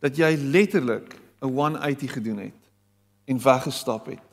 dat 0.00 0.16
jy 0.16 0.36
letterlik 0.36 1.16
'n 1.40 1.48
180 1.48 2.12
gedoen 2.12 2.38
het 2.38 2.60
en 3.24 3.42
weggestap 3.42 4.06
het? 4.06 4.28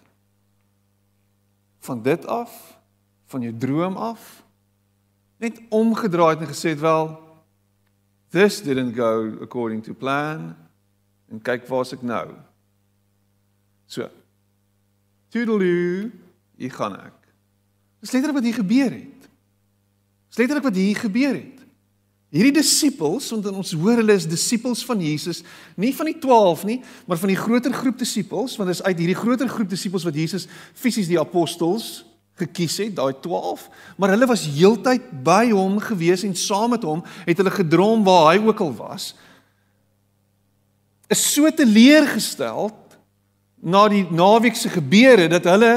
Van 1.80 2.02
dit 2.02 2.26
af, 2.26 2.80
van 3.26 3.42
jou 3.42 3.58
droom 3.58 3.96
af, 3.96 4.44
net 5.38 5.62
omgedraai 5.70 6.38
en 6.38 6.48
gesê 6.48 6.70
het 6.70 6.80
wel 6.80 7.20
this 8.30 8.62
didn't 8.62 8.96
go 8.96 9.38
according 9.42 9.84
to 9.84 9.94
plan 9.94 10.56
en 11.30 11.42
kyk 11.42 11.68
waar's 11.68 11.94
ek 11.94 12.02
nou. 12.02 12.36
So. 13.86 14.10
Toodaloo, 15.30 16.12
hier 16.58 16.74
gaan 16.74 16.98
ek. 17.00 17.16
Dis 18.04 18.14
letterlik 18.14 18.40
wat 18.40 18.48
hier 18.48 18.58
gebeur 18.58 18.92
het. 18.94 19.30
Dis 20.30 20.42
letterlik 20.42 20.68
wat 20.68 20.78
hier 20.78 21.00
gebeur 21.00 21.38
het. 21.38 21.64
Hierdie 22.34 22.58
disippels, 22.60 23.30
want 23.32 23.48
ons 23.54 23.72
hoor 23.80 24.02
hulle 24.02 24.18
is 24.20 24.28
disippels 24.28 24.82
van 24.86 25.00
Jesus, 25.00 25.40
nie 25.80 25.94
van 25.96 26.10
die 26.10 26.18
12 26.20 26.66
nie, 26.68 26.82
maar 27.08 27.20
van 27.22 27.32
die 27.32 27.40
groter 27.40 27.72
groep 27.74 28.02
disippels, 28.02 28.58
want 28.60 28.68
dit 28.68 28.76
is 28.76 28.84
uit 28.84 29.00
hierdie 29.00 29.16
groter 29.16 29.48
groep 29.48 29.70
disippels 29.72 30.04
wat 30.04 30.18
Jesus 30.18 30.50
fisies 30.76 31.08
die 31.08 31.20
apostels 31.22 32.04
gekies 32.38 32.76
het, 32.84 32.92
daai 32.98 33.16
12, 33.24 33.64
maar 33.98 34.12
hulle 34.14 34.28
was 34.30 34.44
heeltyd 34.46 35.08
by 35.26 35.48
hom 35.50 35.80
gewees 35.82 36.26
en 36.28 36.36
saam 36.38 36.76
met 36.76 36.84
hom 36.86 37.00
het 37.26 37.40
hulle 37.40 37.54
gedroom 37.56 38.04
waar 38.06 38.34
hy 38.34 38.42
ook 38.44 38.60
al 38.62 38.76
was. 38.78 39.14
Is 41.10 41.24
so 41.32 41.50
teleurgestel 41.50 42.70
na 43.64 43.88
die 43.90 44.04
naweek 44.12 44.60
se 44.60 44.70
gebeure 44.70 45.26
dat 45.32 45.48
hulle 45.50 45.72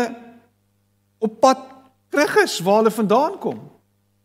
op 1.20 1.40
pad 1.40 1.60
terug 2.10 2.36
is 2.42 2.58
waar 2.64 2.80
hulle 2.82 2.90
vandaan 2.90 3.38
kom. 3.38 3.60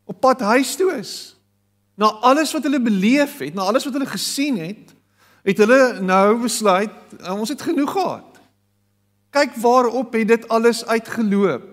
Op 0.06 0.20
pad 0.20 0.40
huis 0.40 0.76
toe 0.76 0.94
is. 0.98 1.36
Na 1.96 2.06
alles 2.06 2.52
wat 2.56 2.64
hulle 2.64 2.82
beleef 2.82 3.38
het, 3.38 3.54
na 3.54 3.68
alles 3.68 3.84
wat 3.84 3.94
hulle 3.94 4.10
gesien 4.10 4.58
het, 4.60 4.96
het 5.46 5.60
hulle 5.62 6.00
nou 6.02 6.42
besluit, 6.42 6.92
ons 7.30 7.52
het 7.52 7.62
genoeg 7.62 7.92
gehad. 7.92 8.40
Kyk 9.36 9.56
waarop 9.62 10.14
het 10.16 10.28
dit 10.28 10.48
alles 10.48 10.86
uitgeloop. 10.86 11.68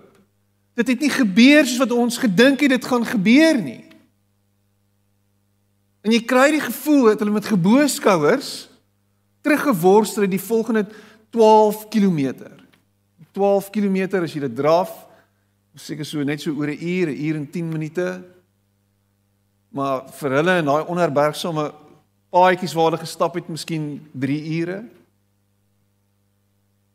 Dit 0.73 0.87
het 0.87 0.99
nie 0.99 1.11
gebeur 1.13 1.65
soos 1.65 1.81
wat 1.81 1.95
ons 1.95 2.17
gedink 2.17 2.61
het 2.65 2.75
dit 2.75 2.85
gaan 2.85 3.05
gebeur 3.05 3.59
nie. 3.61 3.83
En 6.03 6.11
jy 6.11 6.19
kry 6.27 6.49
die 6.51 6.63
gevoel 6.63 7.13
dat 7.13 7.23
hulle 7.23 7.35
met 7.37 7.47
geboeskouers 7.47 8.51
teruggeworstel 9.43 10.25
het 10.25 10.31
die 10.31 10.41
volgende 10.41 10.85
12 11.31 11.87
km. 11.91 12.35
12 13.33 13.69
km 13.73 14.21
as 14.21 14.35
jy 14.35 14.43
dit 14.45 14.55
draf, 14.55 14.91
seker 15.75 16.05
so 16.05 16.23
net 16.23 16.41
so 16.41 16.53
oor 16.53 16.67
'n 16.67 16.77
uur, 16.79 17.07
'n 17.09 17.17
uur 17.25 17.35
en 17.35 17.49
10 17.49 17.69
minute. 17.69 18.23
Maar 19.69 20.09
vir 20.11 20.31
hulle 20.31 20.57
in 20.57 20.65
daai 20.65 20.85
onderbergsame 20.85 21.73
paadjies 22.29 22.73
waar 22.73 22.91
hulle 22.91 23.01
gestap 23.01 23.35
het, 23.35 23.47
miskien 23.47 24.07
3 24.13 24.59
ure. 24.61 24.83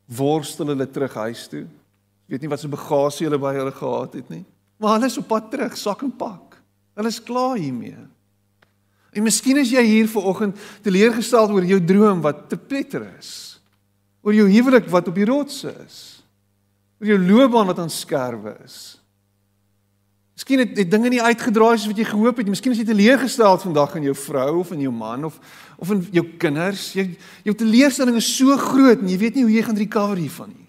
Worstel 0.06 0.66
hulle 0.66 0.90
terug 0.90 1.14
huis 1.14 1.48
toe. 1.48 1.62
Ek 1.62 2.34
weet 2.34 2.40
nie 2.40 2.48
wat 2.48 2.60
se 2.60 2.68
bagasie 2.68 3.26
hulle 3.26 3.38
by 3.38 3.54
hulle 3.54 3.72
gehad 3.72 4.14
het 4.14 4.28
nie. 4.28 4.44
Maar 4.78 4.92
hulle 4.92 5.06
is 5.06 5.18
op 5.18 5.28
pad 5.28 5.50
terug, 5.50 5.76
sak 5.76 6.02
en 6.02 6.16
pak. 6.16 6.58
Hulle 6.94 7.08
is 7.08 7.22
klaar 7.22 7.56
hiermee. 7.56 7.98
En 9.12 9.22
miskien 9.22 9.56
is 9.56 9.70
jy 9.70 9.82
hier 9.82 10.08
vanoggend 10.08 10.58
teleurgesteld 10.84 11.50
oor 11.50 11.64
jou 11.64 11.80
droom 11.84 12.20
wat 12.22 12.48
te 12.48 12.56
pletter 12.56 13.06
is. 13.18 13.58
Oor 14.22 14.34
jou 14.34 14.48
huwelik 14.50 14.88
wat 14.92 15.08
op 15.08 15.14
die 15.14 15.24
rots 15.24 15.64
is. 15.64 16.17
Oor 16.98 17.12
jou 17.12 17.18
loopbaan 17.18 17.70
wat 17.70 17.78
aan 17.78 17.90
skerwe 17.90 18.56
is. 18.64 18.98
Miskien 20.38 20.58
het, 20.62 20.76
het 20.78 20.90
dinge 20.90 21.10
nie 21.10 21.22
uitgedraai 21.22 21.76
soos 21.76 21.88
wat 21.90 21.98
jy 21.98 22.04
gehoop 22.06 22.36
het 22.38 22.46
nie. 22.46 22.54
Miskien 22.54 22.74
is 22.74 22.78
jy 22.78 22.86
teleurgesteld 22.86 23.64
vandag 23.66 23.96
in 23.98 24.04
jou 24.06 24.14
vrou 24.14 24.60
of 24.60 24.70
in 24.74 24.84
jou 24.86 24.92
man 24.94 25.26
of 25.26 25.38
of 25.78 25.90
in 25.94 26.04
jou 26.14 26.24
kinders. 26.38 26.92
Jy 26.94 27.08
jou 27.46 27.54
teleurstelling 27.58 28.18
is 28.18 28.28
so 28.36 28.54
groot 28.58 29.02
en 29.02 29.10
jy 29.10 29.18
weet 29.18 29.38
nie 29.38 29.46
hoe 29.46 29.54
jy 29.56 29.64
gaan 29.66 29.78
recover 29.78 30.18
hiervan 30.18 30.52
nie. 30.54 30.66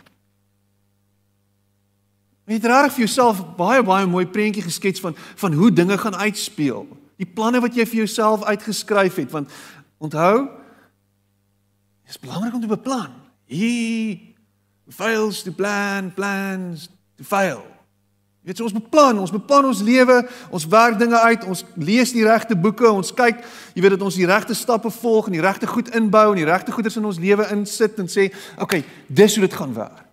Jy 2.49 2.57
het 2.57 2.65
reg 2.65 2.95
vir 2.95 3.05
jouself 3.05 3.43
baie 3.57 3.83
baie 3.85 4.09
mooi 4.09 4.25
prentjie 4.25 4.65
geskets 4.65 5.01
van 5.05 5.17
van 5.17 5.53
hoe 5.53 5.69
dinge 5.69 5.97
gaan 6.01 6.17
uitspeel. 6.17 6.87
Die 7.21 7.29
planne 7.29 7.61
wat 7.61 7.77
jy 7.77 7.85
vir 7.85 8.03
jouself 8.07 8.45
uitgeskryf 8.49 9.21
het 9.21 9.37
want 9.37 9.53
onthou 10.01 10.47
is 12.09 12.17
belangrik 12.17 12.57
om 12.57 12.61
te 12.65 12.73
beplan. 12.73 13.13
He 13.45 14.28
fails 14.89 15.43
to 15.43 15.51
plan, 15.51 16.13
plans 16.13 16.89
to 17.17 17.23
fail. 17.23 17.63
Jy 18.39 18.53
weet 18.53 18.61
so 18.61 18.69
ons 18.69 18.73
beplan, 18.73 19.17
ons 19.19 19.33
beplan 19.35 19.65
ons 19.67 19.81
lewe, 19.83 20.15
ons 20.55 20.65
werk 20.71 20.95
dinge 20.97 21.19
uit, 21.19 21.43
ons 21.51 21.63
lees 21.75 22.13
die 22.15 22.23
regte 22.23 22.55
boeke, 22.55 22.87
ons 22.87 23.11
kyk, 23.13 23.41
jy 23.75 23.83
weet 23.83 23.97
dat 23.97 24.05
ons 24.07 24.15
die 24.15 24.27
regte 24.29 24.55
stappe 24.55 24.89
volg 25.01 25.27
en 25.27 25.35
die 25.35 25.43
regte 25.43 25.67
goed 25.67 25.91
inbou 25.97 26.29
en 26.31 26.39
die 26.39 26.47
regte 26.47 26.71
goeders 26.71 26.95
in 26.97 27.09
ons 27.09 27.19
lewe 27.19 27.45
insit 27.53 27.99
en 27.99 28.07
sê, 28.07 28.29
"Oké, 28.55 28.63
okay, 28.63 28.85
dis 29.07 29.35
hoe 29.35 29.47
dit 29.47 29.53
gaan 29.53 29.73
werk." 29.73 30.07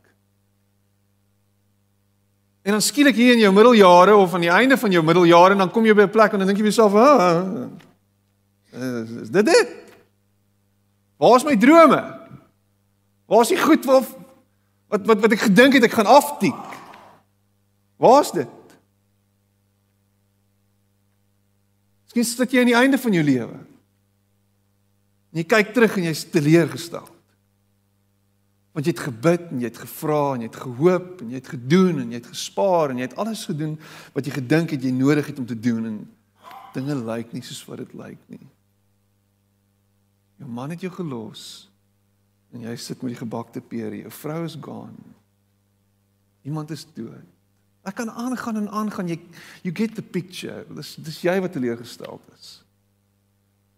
En 2.67 2.73
dan 2.73 2.83
skielik 2.83 3.15
hier 3.15 3.33
in 3.33 3.39
jou 3.39 3.53
middeljare 3.53 4.17
of 4.17 4.35
aan 4.35 4.41
die 4.41 4.51
einde 4.51 4.77
van 4.77 4.91
jou 4.91 5.03
middeljare 5.03 5.53
en 5.53 5.59
dan 5.59 5.71
kom 5.71 5.87
jy 5.87 5.95
by 5.95 6.03
'n 6.03 6.11
plek 6.11 6.33
en 6.33 6.39
dan 6.39 6.49
dink 6.49 6.59
jy 6.59 6.65
vir 6.65 6.73
jouself, 6.73 6.95
"Ah, 6.95 7.45
is 9.23 9.31
dit 9.31 9.47
dit? 9.47 9.69
Waar 11.17 11.37
is 11.37 11.45
my 11.45 11.57
drome? 11.57 12.03
Waar 13.27 13.41
is 13.41 13.49
die 13.49 13.63
goed 13.63 13.85
wat 13.85 14.26
wat 14.93 15.07
wat, 15.07 15.21
wat 15.25 15.37
ek 15.37 15.47
gedink 15.49 15.79
het 15.79 15.89
ek 15.89 15.99
gaan 15.99 16.11
aftik?" 16.11 16.77
Waar's 17.97 18.33
dit? 18.33 18.53
Miskien 22.05 22.25
sit 22.29 22.53
jy 22.53 22.63
aan 22.63 22.71
die 22.71 22.77
einde 22.77 23.01
van 23.01 23.15
jou 23.17 23.25
lewe. 23.25 23.59
En 25.33 25.41
jy 25.41 25.45
kyk 25.49 25.73
terug 25.77 25.97
en 25.99 26.09
jy's 26.09 26.25
teleurgestel. 26.33 27.09
Want 28.77 28.89
jy 28.89 28.93
het 28.93 29.07
gebid 29.07 29.47
en 29.53 29.61
jy 29.61 29.71
het 29.71 29.81
gevra 29.81 30.21
en 30.35 30.45
jy 30.45 30.51
het 30.51 30.59
gehoop 30.61 31.23
en 31.25 31.31
jy 31.33 31.41
het 31.41 31.49
gedoen 31.55 32.03
en 32.03 32.11
jy 32.13 32.21
het 32.21 32.29
gespaar 32.29 32.93
en 32.93 33.01
jy 33.01 33.09
het 33.09 33.17
alles 33.21 33.47
gedoen 33.49 33.79
wat 34.13 34.29
jy 34.29 34.35
gedink 34.37 34.75
het 34.77 34.85
jy 34.85 34.93
nodig 34.93 35.31
het 35.33 35.41
om 35.41 35.49
te 35.49 35.57
doen 35.57 35.89
en 35.89 35.97
dinge 36.77 36.97
lyk 37.07 37.33
nie 37.33 37.45
soos 37.45 37.63
wat 37.69 37.81
dit 37.81 37.95
lyk 37.97 38.21
nie. 38.33 38.45
Jou 40.37 40.51
man 40.53 40.75
het 40.75 40.85
jou 40.85 40.93
gelos 40.93 41.71
en 42.57 42.65
jy 42.65 42.75
sit 42.81 43.03
met 43.05 43.13
die 43.13 43.21
gebakte 43.21 43.61
pere. 43.61 44.01
Jou 44.01 44.13
vrou 44.23 44.43
is 44.47 44.57
gone. 44.61 45.15
Iemand 46.47 46.71
is 46.73 46.87
dood. 46.97 47.25
Ek 47.87 47.95
kan 48.01 48.11
aangaan 48.11 48.63
en 48.65 48.71
aangaan. 48.71 49.11
Jy 49.13 49.21
you 49.63 49.75
get 49.75 49.95
the 49.95 50.03
picture. 50.03 50.65
Dis 50.75 50.97
dis 50.99 51.21
jy 51.27 51.37
wat 51.43 51.55
teleurgestel 51.55 52.19
is. 52.35 52.49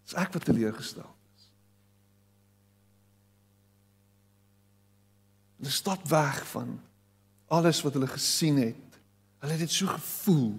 Dis 0.07 0.17
ek 0.17 0.33
wat 0.33 0.47
teleurgestel 0.49 1.09
is. 1.35 1.49
Hulle 5.59 5.75
stap 5.75 6.07
weg 6.09 6.41
van 6.55 6.77
alles 7.53 7.83
wat 7.85 7.97
hulle 7.97 8.09
gesien 8.09 8.57
het. 8.63 8.99
Hulle 9.43 9.57
het 9.57 9.65
dit 9.67 9.77
so 9.77 9.91
gevoel. 9.91 10.53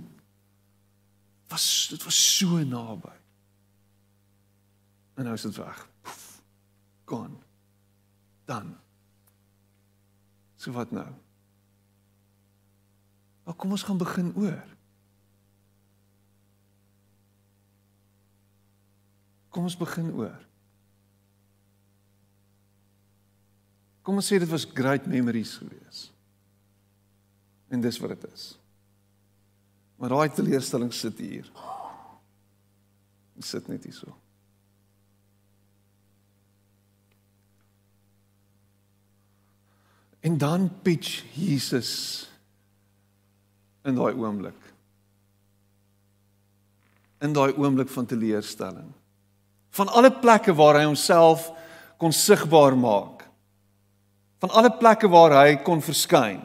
Was 1.50 1.66
dit 1.90 2.06
was 2.06 2.20
so 2.38 2.62
naby. 2.62 3.16
En 5.18 5.26
nou 5.26 5.34
is 5.34 5.42
dit 5.48 5.56
weg. 5.58 5.86
Poef, 6.06 6.42
gone. 7.04 7.49
Dan. 8.50 8.74
So 10.60 10.74
wat 10.74 10.90
nou? 10.90 11.08
Maar 13.46 13.54
kom 13.54 13.70
ons 13.70 13.86
gaan 13.86 13.98
begin 13.98 14.34
oor. 14.36 14.66
Kom 19.50 19.66
ons 19.66 19.76
begin 19.78 20.12
oor. 20.14 20.38
Kom 24.06 24.20
ons 24.20 24.30
sê 24.30 24.38
dit 24.42 24.50
was 24.50 24.66
great 24.66 25.06
memories 25.10 25.56
gewees. 25.60 26.06
En 27.70 27.82
dis 27.82 27.98
wat 28.02 28.14
dit 28.14 28.30
is. 28.30 28.46
Maar 30.00 30.14
daai 30.14 30.34
teleurstelling 30.34 30.92
sit 30.94 31.18
hier. 31.22 31.50
Sit 33.40 33.68
net 33.72 33.86
hier 33.88 33.96
En 40.20 40.38
dan 40.38 40.68
pitch 40.82 41.22
Jesus 41.32 42.28
in 43.84 43.96
daai 43.96 44.12
oomblik. 44.14 44.56
In 47.20 47.32
daai 47.32 47.52
oomblik 47.56 47.88
van 47.88 48.06
teleurstelling. 48.06 48.92
Van 49.70 49.88
alle 49.88 50.12
plekke 50.12 50.54
waar 50.54 50.80
hy 50.80 50.84
homself 50.84 51.48
kon 52.00 52.12
sigbaar 52.12 52.76
maak. 52.76 53.24
Van 54.40 54.50
alle 54.56 54.72
plekke 54.72 55.08
waar 55.08 55.36
hy 55.42 55.56
kon 55.64 55.82
verskyn 55.84 56.40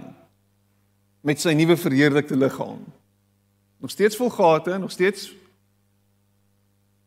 met 1.25 1.41
sy 1.41 1.55
nuwe 1.57 1.77
verheerlikte 1.79 2.38
liggaam. 2.38 2.83
Nog 3.81 3.91
steeds 3.91 4.17
vol 4.19 4.29
gate, 4.29 4.77
nog 4.77 4.91
steeds 4.91 5.31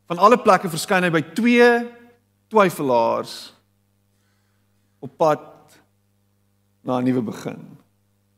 van 0.08 0.18
alle 0.18 0.38
plekke 0.40 0.70
verskyn 0.72 1.04
hy 1.04 1.10
by 1.12 1.20
twee 1.36 1.68
twyfelaars 2.48 3.34
op 5.04 5.12
pad 5.20 5.42
na 6.88 6.98
'n 6.98 7.04
nuwe 7.04 7.22
begin. 7.22 7.60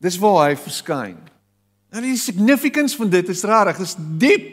Dis 0.02 0.18
waar 0.18 0.48
hy 0.48 0.56
verskyn. 0.56 1.16
En 1.90 2.02
die 2.02 2.16
significance 2.16 2.96
van 2.96 3.10
dit 3.10 3.28
is 3.28 3.42
rarig, 3.42 3.78
dis 3.78 3.96
diep 4.18 4.46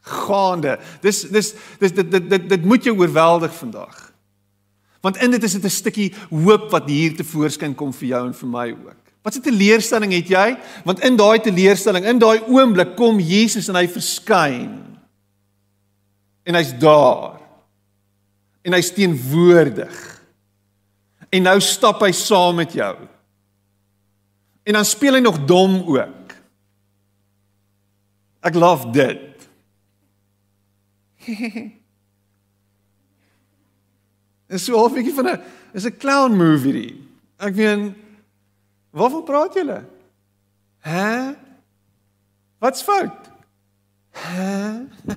gaande. 0.00 0.78
Dis 1.02 1.22
dis 1.30 1.54
dis 1.78 1.92
dit 1.92 2.10
dit 2.10 2.30
dit, 2.30 2.48
dit 2.48 2.64
moet 2.64 2.84
jou 2.84 2.96
oorweldig 2.98 3.54
vandag. 3.54 4.10
Want 5.00 5.16
in 5.16 5.30
dit 5.30 5.42
is 5.42 5.52
dit 5.52 5.64
'n 5.64 5.70
stukkie 5.70 6.14
hoop 6.30 6.70
wat 6.70 6.88
hier 6.88 7.16
te 7.16 7.24
voorskyn 7.24 7.74
kom 7.74 7.92
vir 7.92 8.08
jou 8.08 8.26
en 8.26 8.34
vir 8.34 8.48
my 8.48 8.70
ook. 8.70 9.00
Wat 9.22 9.36
'n 9.36 9.40
teleurstelling 9.40 10.12
het 10.12 10.28
jy? 10.28 10.58
Want 10.84 11.00
in 11.00 11.16
daai 11.16 11.38
teleurstelling, 11.40 12.04
in 12.04 12.18
daai 12.18 12.40
oomblik 12.48 12.96
kom 12.96 13.20
Jesus 13.20 13.68
en 13.68 13.74
hy 13.74 13.88
verskyn. 13.88 14.98
En 16.44 16.54
hy's 16.54 16.78
daar. 16.78 17.40
En 18.62 18.72
hy's 18.72 18.92
teenwoordig. 18.92 20.22
En 21.30 21.42
nou 21.42 21.60
stap 21.60 22.00
hy 22.00 22.12
saam 22.12 22.56
met 22.56 22.72
jou. 22.72 22.96
En 24.62 24.72
dan 24.72 24.84
speel 24.84 25.16
hy 25.16 25.20
nog 25.20 25.44
dom 25.44 25.82
ook. 25.86 26.32
Ek 28.40 28.54
love 28.54 28.90
dit. 28.90 29.48
Is 34.50 34.64
so 34.64 34.86
'n 34.86 34.94
bietjie 34.94 35.14
van 35.14 35.26
'n 35.30 35.42
is 35.72 35.86
'n 35.86 35.96
clown 35.96 36.36
movie 36.36 36.72
die. 36.72 37.08
Ek 37.38 37.54
meen 37.54 37.94
waarvan 38.90 39.24
praat 39.24 39.54
julle? 39.54 39.84
Hæ? 40.82 41.36
Wat's 42.58 42.82
fout? 42.82 43.30
Hæ? 44.10 44.86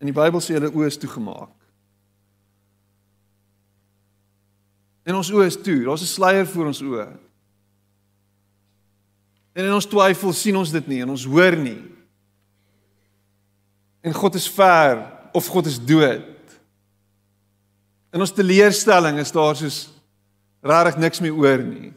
In 0.00 0.10
die 0.10 0.14
Bybel 0.14 0.40
sê 0.40 0.58
hulle 0.58 0.74
oë 0.74 0.86
is 0.86 0.98
toegemaak. 0.98 1.57
En 5.08 5.16
ons 5.16 5.30
oë 5.32 5.48
is 5.48 5.56
toe. 5.56 5.80
Daar's 5.86 6.04
'n 6.04 6.14
sluier 6.14 6.46
voor 6.46 6.66
ons 6.66 6.82
oë. 6.82 7.08
En 9.52 9.64
in 9.64 9.72
ons 9.72 9.86
twyfel 9.86 10.32
sien 10.32 10.56
ons 10.56 10.70
dit 10.70 10.86
nie 10.86 11.00
en 11.02 11.10
ons 11.10 11.24
hoor 11.24 11.56
nie. 11.56 11.82
En 14.00 14.12
God 14.12 14.34
is 14.34 14.48
ver 14.48 15.12
of 15.32 15.46
God 15.46 15.66
is 15.66 15.78
dood. 15.78 16.36
In 18.12 18.20
ons 18.20 18.32
teleurstelling 18.32 19.18
is 19.18 19.32
daar 19.32 19.56
soos 19.56 19.90
regtig 20.60 20.96
niks 20.96 21.20
meer 21.20 21.34
oor 21.34 21.58
nie. 21.58 21.92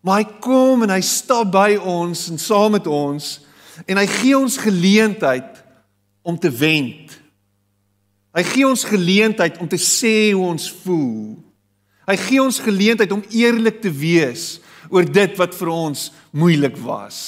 Maar 0.00 0.16
hy 0.16 0.38
kom 0.40 0.82
en 0.82 0.90
hy 0.90 1.00
stap 1.00 1.52
by 1.52 1.76
ons 1.76 2.28
en 2.30 2.38
saam 2.38 2.72
met 2.72 2.86
ons 2.86 3.48
En 3.86 4.00
hy 4.00 4.06
gee 4.10 4.38
ons 4.38 4.56
geleentheid 4.58 5.62
om 6.22 6.38
te 6.38 6.50
wend. 6.50 7.14
Hy 8.36 8.44
gee 8.44 8.66
ons 8.68 8.84
geleentheid 8.84 9.58
om 9.58 9.68
te 9.68 9.80
sê 9.80 10.32
hoe 10.32 10.44
ons 10.44 10.68
voel. 10.84 11.38
Hy 12.08 12.16
gee 12.16 12.42
ons 12.42 12.60
geleentheid 12.60 13.12
om 13.12 13.24
eerlik 13.32 13.80
te 13.82 13.92
wees 13.92 14.58
oor 14.88 15.04
dit 15.04 15.34
wat 15.40 15.56
vir 15.56 15.70
ons 15.72 16.08
moeilik 16.32 16.76
was. 16.84 17.18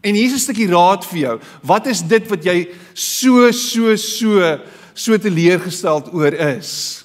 En 0.00 0.14
hier 0.14 0.24
is 0.24 0.34
'n 0.34 0.46
stukkie 0.48 0.68
raad 0.68 1.04
vir 1.04 1.18
jou. 1.18 1.40
Wat 1.62 1.86
is 1.86 2.00
dit 2.02 2.28
wat 2.28 2.44
jy 2.44 2.68
so 2.94 3.50
so 3.52 3.96
so 3.96 4.58
so 4.94 5.16
teleurgesteld 5.16 6.12
oor 6.14 6.32
is? 6.32 7.04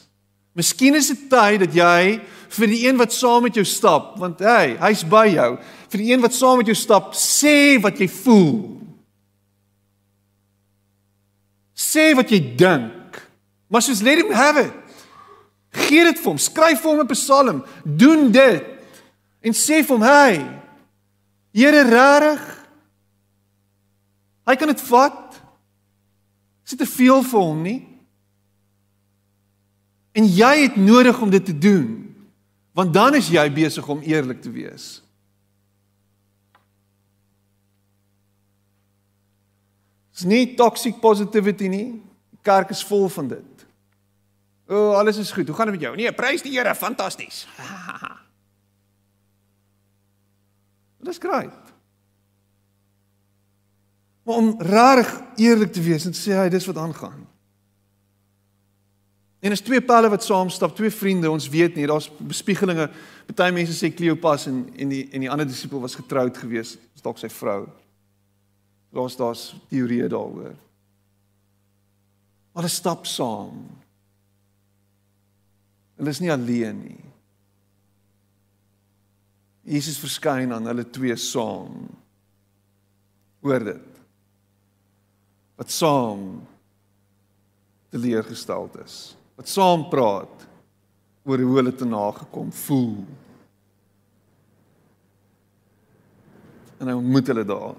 Miskien 0.55 0.95
is 0.95 1.07
dit 1.07 1.29
tyd 1.29 1.59
dat 1.59 1.73
jy 1.73 2.21
vir 2.49 2.67
die 2.67 2.87
een 2.87 2.97
wat 2.97 3.13
saam 3.13 3.43
met 3.43 3.55
jou 3.55 3.65
stap, 3.65 4.17
want 4.17 4.39
hey, 4.39 4.77
hy's 4.79 5.03
by 5.03 5.27
jou. 5.27 5.57
Vir 5.91 5.97
die 6.01 6.11
een 6.13 6.21
wat 6.21 6.33
saam 6.33 6.57
met 6.57 6.65
jou 6.65 6.75
stap, 6.75 7.13
sê 7.13 7.77
wat 7.81 7.99
jy 7.99 8.07
voel. 8.07 8.81
Sê 11.75 12.15
wat 12.15 12.31
jy 12.33 12.39
dink. 12.57 12.96
Maar 13.67 13.81
soos 13.81 14.01
let 14.01 14.17
him 14.17 14.31
have 14.31 14.61
it. 14.61 14.73
Gee 15.87 16.03
dit 16.03 16.19
vir 16.19 16.31
hom, 16.31 16.37
skryf 16.37 16.81
vir 16.81 16.91
hom 16.91 16.99
'n 17.01 17.07
psalm, 17.07 17.65
doen 17.83 18.31
dit 18.31 18.63
en 19.41 19.53
sê 19.53 19.83
vir 19.83 19.95
hom, 19.95 20.01
hey, 20.01 20.57
Here 21.57 21.81
regtig? 21.81 22.43
Hy 24.45 24.55
kan 24.55 24.69
dit 24.69 24.81
vat. 24.91 25.39
Is 26.67 26.75
dit 26.75 26.83
te 26.83 26.89
veel 26.89 27.23
vir 27.25 27.41
hom 27.41 27.63
nie? 27.65 27.79
En 30.17 30.27
jy 30.27 30.53
het 30.67 30.77
nodig 30.77 31.17
om 31.21 31.31
dit 31.33 31.45
te 31.45 31.55
doen. 31.57 31.89
Want 32.77 32.93
dan 32.93 33.17
is 33.17 33.31
jy 33.33 33.45
besig 33.53 33.87
om 33.89 34.03
eerlik 34.05 34.43
te 34.43 34.53
wees. 34.53 34.99
Dis 40.13 40.25
nie 40.29 40.53
toxic 40.57 41.01
positivity 41.01 41.69
nie. 41.73 41.87
Die 42.33 42.41
kerk 42.45 42.73
is 42.73 42.85
vol 42.85 43.07
van 43.13 43.33
dit. 43.33 43.56
O, 44.67 44.75
oh, 44.75 44.97
alles 44.97 45.17
is 45.17 45.31
goed. 45.31 45.47
Hoe 45.47 45.55
gaan 45.55 45.71
dit 45.71 45.75
met 45.75 45.83
jou? 45.83 45.95
Nee, 45.95 46.11
prys 46.11 46.43
die 46.43 46.51
Here, 46.51 46.75
fantasties. 46.75 47.47
Dis 51.07 51.17
great. 51.17 51.67
Maar 54.27 54.35
om 54.35 54.61
reg 54.61 55.21
eerlik 55.35 55.71
te 55.71 55.81
wees 55.81 56.05
en 56.05 56.15
sê 56.17 56.35
hy 56.35 56.49
dis 56.51 56.65
wat 56.67 56.77
aangaan. 56.77 57.21
En 59.39 59.53
is 59.55 59.63
twee 59.63 59.79
pelle 59.81 60.09
wat 60.11 60.25
saam 60.25 60.49
stap, 60.51 60.73
twee 60.75 60.91
vriende, 60.91 61.29
ons 61.31 61.47
weet 61.49 61.77
nie, 61.77 61.85
daar's 61.87 62.09
bespiegelinge. 62.19 62.89
Party 63.29 63.53
mense 63.55 63.75
sê 63.77 63.93
Kleopas 63.95 64.49
en 64.51 64.65
en 64.75 64.91
die 64.91 65.05
en 65.15 65.23
die 65.23 65.31
ander 65.31 65.47
disipel 65.47 65.79
was 65.79 65.95
getroud 65.95 66.37
geweest, 66.37 66.81
is 66.97 67.05
dalk 67.05 67.21
sy 67.21 67.29
vrou. 67.31 67.69
Daar's 68.91 69.15
daar's 69.15 69.45
teorieë 69.71 70.09
daaroor. 70.11 70.57
Hulle 72.57 72.73
stap 72.73 73.07
saam. 73.07 73.63
Hulle 75.97 76.13
is 76.13 76.21
nie 76.21 76.31
alleen 76.33 76.81
nie. 76.83 77.03
Jesus 79.67 79.99
verskyn 79.99 80.53
aan 80.55 80.69
hulle 80.69 80.85
twee 80.93 81.15
saam. 81.19 81.87
Hoor 83.43 83.65
dit. 83.73 84.01
Wat 85.57 85.73
saam 85.73 86.27
teleurgesteld 87.91 88.77
is 88.83 88.97
wat 89.37 89.49
saam 89.49 89.85
praat 89.91 90.47
oor 91.27 91.41
hoe 91.43 91.57
hulle 91.59 91.73
te 91.75 91.85
nagekom 91.85 92.49
voel. 92.63 93.03
En 96.81 96.89
hy 96.89 96.95
ontmoet 96.97 97.29
hulle 97.29 97.43
daar. 97.45 97.75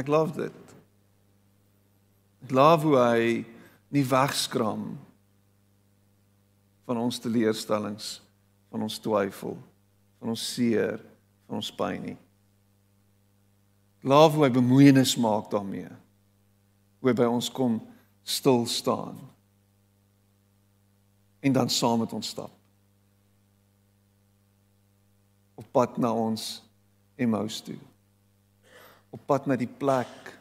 Ek 0.00 0.10
love 0.10 0.34
dit. 0.38 0.74
Ek 2.46 2.54
love 2.56 2.88
hoe 2.88 2.98
hy 2.98 3.24
nie 3.90 4.04
wegskram 4.06 4.92
van 6.86 6.98
ons 6.98 7.18
teleurstellings, 7.22 8.18
van 8.70 8.86
ons 8.86 8.98
twyfel, 9.02 9.56
van 10.20 10.32
ons 10.34 10.44
seer, 10.54 11.00
van 11.46 11.58
ons 11.58 11.70
pyn 11.74 12.02
nie. 12.10 12.18
Love 14.06 14.38
hoe 14.38 14.46
hy 14.46 14.52
bemoeienis 14.54 15.16
maak 15.20 15.50
daarmee. 15.52 15.90
Hoe 17.00 17.10
hy 17.10 17.16
by 17.18 17.26
ons 17.28 17.50
kom 17.52 17.80
stil 18.24 18.66
staan 18.66 19.18
en 21.40 21.52
dan 21.52 21.70
saam 21.72 22.02
met 22.04 22.12
ons 22.12 22.28
stap 22.28 22.52
op 25.54 25.66
pad 25.72 25.96
na 26.00 26.12
ons 26.12 26.60
Emmaus 27.20 27.60
toe 27.64 27.78
op 29.10 29.24
pad 29.26 29.48
na 29.48 29.56
die 29.58 29.68
plek 29.68 30.34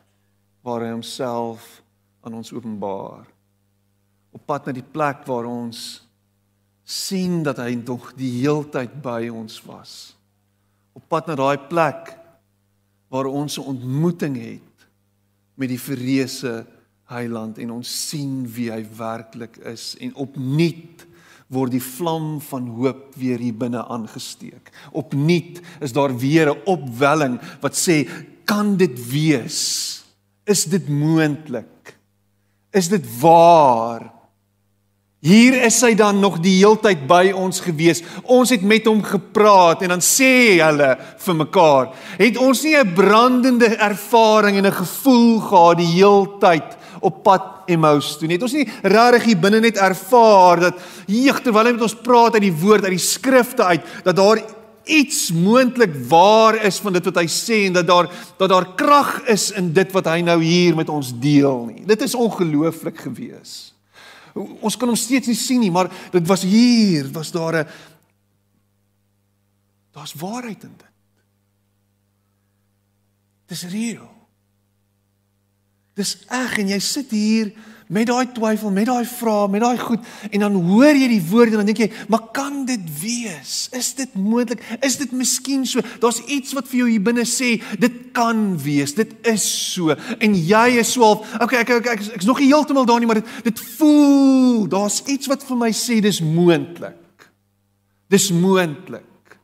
waar 0.64 0.84
hy 0.84 0.92
homself 0.92 1.80
aan 2.22 2.36
ons 2.42 2.52
openbaar 2.54 3.28
op 4.32 4.46
pad 4.46 4.66
na 4.66 4.76
die 4.76 4.86
plek 4.86 5.26
waar 5.26 5.46
ons 5.46 6.04
sien 6.84 7.44
dat 7.44 7.58
hy 7.58 7.76
nog 7.76 8.14
die 8.18 8.32
heeltyd 8.42 9.02
by 9.02 9.30
ons 9.30 9.62
was 9.66 10.16
op 10.94 11.06
pad 11.10 11.30
na 11.30 11.36
daai 11.40 11.58
plek 11.70 12.16
waar 13.10 13.26
ons 13.26 13.58
'n 13.58 13.70
ontmoeting 13.76 14.36
het 14.38 14.88
met 15.56 15.70
die 15.70 15.80
verreëse 15.80 16.66
Heiland 17.10 17.58
en 17.58 17.72
ons 17.72 17.90
sien 18.10 18.46
wie 18.54 18.70
hy 18.72 18.86
werklik 18.98 19.58
is 19.66 19.96
en 20.00 20.14
opnuut 20.16 21.08
word 21.50 21.74
die 21.74 21.82
vlam 21.82 22.38
van 22.46 22.68
hoop 22.78 23.16
weer 23.18 23.42
hier 23.42 23.56
binne 23.58 23.82
aangesteek. 23.82 24.70
Opnuut 24.94 25.62
is 25.82 25.94
daar 25.94 26.14
weer 26.14 26.54
'n 26.54 26.62
opwelling 26.66 27.40
wat 27.62 27.74
sê 27.74 28.06
kan 28.46 28.78
dit 28.78 29.10
wees? 29.10 30.04
Is 30.46 30.66
dit 30.66 30.90
moontlik? 30.90 31.98
Is 32.72 32.90
dit 32.90 33.20
waar? 33.20 34.19
Hier 35.20 35.58
is 35.68 35.76
hy 35.84 35.98
dan 36.00 36.22
nog 36.24 36.38
die 36.40 36.62
heeltyd 36.62 37.02
by 37.10 37.34
ons 37.36 37.60
gewees. 37.60 38.00
Ons 38.24 38.54
het 38.54 38.62
met 38.64 38.86
hom 38.88 39.02
gepraat 39.04 39.82
en 39.84 39.92
dan 39.92 40.04
sê 40.04 40.62
hulle 40.62 40.94
vir 41.26 41.36
mekaar, 41.36 41.90
het 42.22 42.38
ons 42.40 42.62
nie 42.64 42.78
'n 42.78 42.94
brandende 42.96 43.68
ervaring 43.76 44.56
en 44.58 44.66
'n 44.66 44.80
gevoel 44.80 45.40
gehad 45.40 45.78
die 45.78 45.92
heeltyd 46.00 46.78
op 47.02 47.24
pad 47.24 47.44
Emmaus 47.68 48.18
toe. 48.18 48.28
Net 48.28 48.44
ons 48.44 48.54
nie 48.54 48.68
regtig 48.82 49.24
hier 49.24 49.38
binne 49.38 49.60
net 49.60 49.78
ervaar 49.78 50.60
dat 50.60 50.80
jeug 51.06 51.42
terwyl 51.42 51.66
hy 51.66 51.72
met 51.74 51.82
ons 51.82 52.02
praat 52.02 52.34
uit 52.34 52.48
die 52.48 52.62
woord 52.62 52.84
uit 52.84 52.96
die 52.96 52.98
skrifte 52.98 53.64
uit 53.64 53.82
dat 54.04 54.16
daar 54.16 54.42
iets 54.86 55.32
moontlik 55.32 55.92
waar 56.08 56.56
is 56.66 56.80
van 56.80 56.94
dit 56.94 57.06
wat 57.06 57.16
hy 57.16 57.28
sê 57.28 57.66
en 57.68 57.74
dat 57.74 57.88
daar 57.88 58.08
dat 58.38 58.50
daar 58.50 58.76
krag 58.76 59.22
is 59.28 59.52
in 59.52 59.74
dit 59.74 59.92
wat 59.92 60.06
hy 60.06 60.22
nou 60.22 60.42
hier 60.42 60.76
met 60.76 60.90
ons 60.90 61.12
deel 61.20 61.66
nie. 61.66 61.84
Dit 61.86 62.02
is 62.02 62.16
ongelooflik 62.16 62.98
gewees. 62.98 63.79
Ons 64.40 64.78
kan 64.80 64.88
hom 64.88 64.98
steeds 64.98 65.28
nie 65.28 65.38
sien 65.38 65.60
nie, 65.60 65.72
maar 65.72 65.90
dit 66.14 66.28
was 66.28 66.46
hier, 66.48 67.10
was 67.12 67.32
daar 67.32 67.64
'n 67.64 67.68
daar's 69.92 70.14
waarheid 70.14 70.64
in 70.64 70.76
dit. 70.78 70.94
Dis 73.46 73.64
reël. 73.64 74.10
Dis 75.94 76.26
eg 76.28 76.58
en 76.58 76.68
jy 76.68 76.80
sit 76.80 77.12
hier 77.12 77.52
met 77.90 78.06
daai 78.06 78.28
twyfel, 78.36 78.70
met 78.70 78.86
daai 78.86 79.06
vrae, 79.10 79.48
met 79.50 79.64
daai 79.64 79.80
goed 79.82 80.04
en 80.30 80.44
dan 80.44 80.58
hoor 80.68 80.94
jy 80.94 81.08
die 81.10 81.24
woorde 81.32 81.56
en 81.56 81.64
dan 81.64 81.70
dink 81.72 81.80
jy, 81.82 81.88
maar 82.12 82.28
kan 82.36 82.62
dit 82.68 82.84
wees? 83.02 83.54
Is 83.74 83.96
dit 83.98 84.14
moontlik? 84.14 84.62
Is 84.86 85.00
dit 85.02 85.14
miskien 85.18 85.66
so? 85.66 85.82
Daar's 86.04 86.20
iets 86.30 86.54
wat 86.54 86.70
vir 86.70 86.84
jou 86.84 86.90
hier 86.92 87.02
binne 87.08 87.26
sê, 87.26 87.56
dit 87.82 87.96
kan 88.14 88.44
wees. 88.62 88.94
Dit 88.94 89.16
is 89.30 89.46
so. 89.74 89.96
En 90.22 90.38
jy 90.38 90.68
is 90.84 90.92
so 90.94 91.08
half, 91.08 91.26
okay, 91.42 91.64
ek 91.64 91.74
ek 91.80 91.90
ek 91.90 91.90
ek's 91.96 92.12
ek 92.20 92.28
nog 92.30 92.44
nie 92.44 92.52
heeltemal 92.52 92.86
daar 92.86 93.02
nie, 93.02 93.10
maar 93.10 93.24
dit 93.24 93.34
dit 93.50 93.64
voel, 93.80 94.68
daar's 94.70 95.02
iets 95.10 95.32
wat 95.32 95.48
vir 95.50 95.58
my 95.58 95.72
sê 95.74 95.98
dis 96.06 96.22
moontlik. 96.22 97.26
Dis 98.14 98.30
moontlik. 98.30 99.40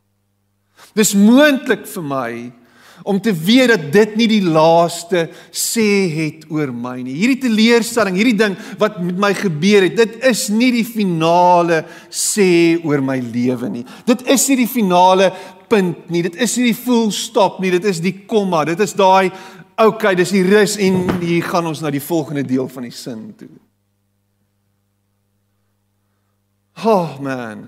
Dis 0.94 1.16
moontlik 1.18 1.90
vir 1.90 2.08
my 2.14 2.30
om 3.06 3.20
te 3.22 3.34
weet 3.34 3.70
dat 3.70 3.84
dit 3.94 4.16
nie 4.18 4.28
die 4.32 4.42
laaste 4.42 5.28
sê 5.54 5.90
het 6.10 6.46
oor 6.50 6.72
my 6.74 6.96
nie. 7.04 7.14
Hierdie 7.20 7.44
teleurstelling, 7.44 8.16
hierdie 8.18 8.38
ding 8.40 8.56
wat 8.82 8.98
met 8.98 9.20
my 9.22 9.30
gebeur 9.38 9.86
het, 9.86 9.94
dit 10.00 10.16
is 10.26 10.48
nie 10.50 10.72
die 10.74 10.86
finale 10.88 11.84
sê 12.10 12.80
oor 12.82 13.04
my 13.06 13.20
lewe 13.22 13.70
nie. 13.70 13.84
Dit 14.10 14.26
is 14.34 14.48
nie 14.50 14.58
die 14.64 14.72
finale 14.72 15.30
punt 15.70 16.10
nie. 16.10 16.24
Dit 16.26 16.40
is 16.42 16.58
nie 16.58 16.72
die 16.72 16.80
full 16.80 17.12
stop 17.14 17.60
nie. 17.62 17.76
Dit 17.78 17.86
is 17.92 18.02
die 18.02 18.16
komma. 18.26 18.64
Dit 18.66 18.82
is 18.82 18.98
daai 18.98 19.30
okay, 19.78 20.16
dis 20.18 20.34
die 20.34 20.46
rus 20.48 20.78
en 20.82 21.04
hier 21.22 21.46
gaan 21.46 21.70
ons 21.70 21.84
na 21.84 21.94
die 21.94 22.04
volgende 22.04 22.46
deel 22.48 22.68
van 22.72 22.88
die 22.88 22.96
sin 22.96 23.28
toe. 23.38 23.52
Oh 26.86 27.20
man. 27.24 27.68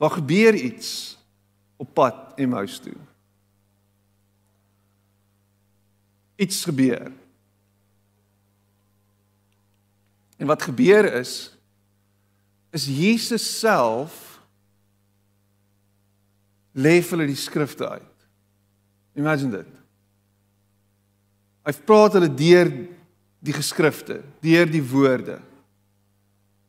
Daar 0.00 0.10
gebeur 0.10 0.54
iets 0.56 1.19
op 1.80 1.94
pad 1.96 2.36
Emmaus 2.36 2.78
toe. 2.78 2.96
Iets 6.36 6.64
gebeur. 6.64 7.12
En 10.36 10.46
wat 10.46 10.62
gebeur 10.62 11.08
is 11.20 11.52
is 12.70 12.86
Jesus 12.86 13.42
self 13.58 14.38
lê 16.72 17.00
vir 17.02 17.16
hulle 17.16 17.32
die 17.32 17.40
skrifte 17.40 17.88
uit. 17.88 18.26
Imagine 19.18 19.56
dit. 19.56 19.72
Hy 21.66 21.74
praat 21.88 22.14
hulle 22.16 22.30
deur 22.30 22.70
die 23.40 23.56
geskrifte, 23.56 24.20
deur 24.44 24.70
die 24.70 24.84
woorde. 24.84 25.40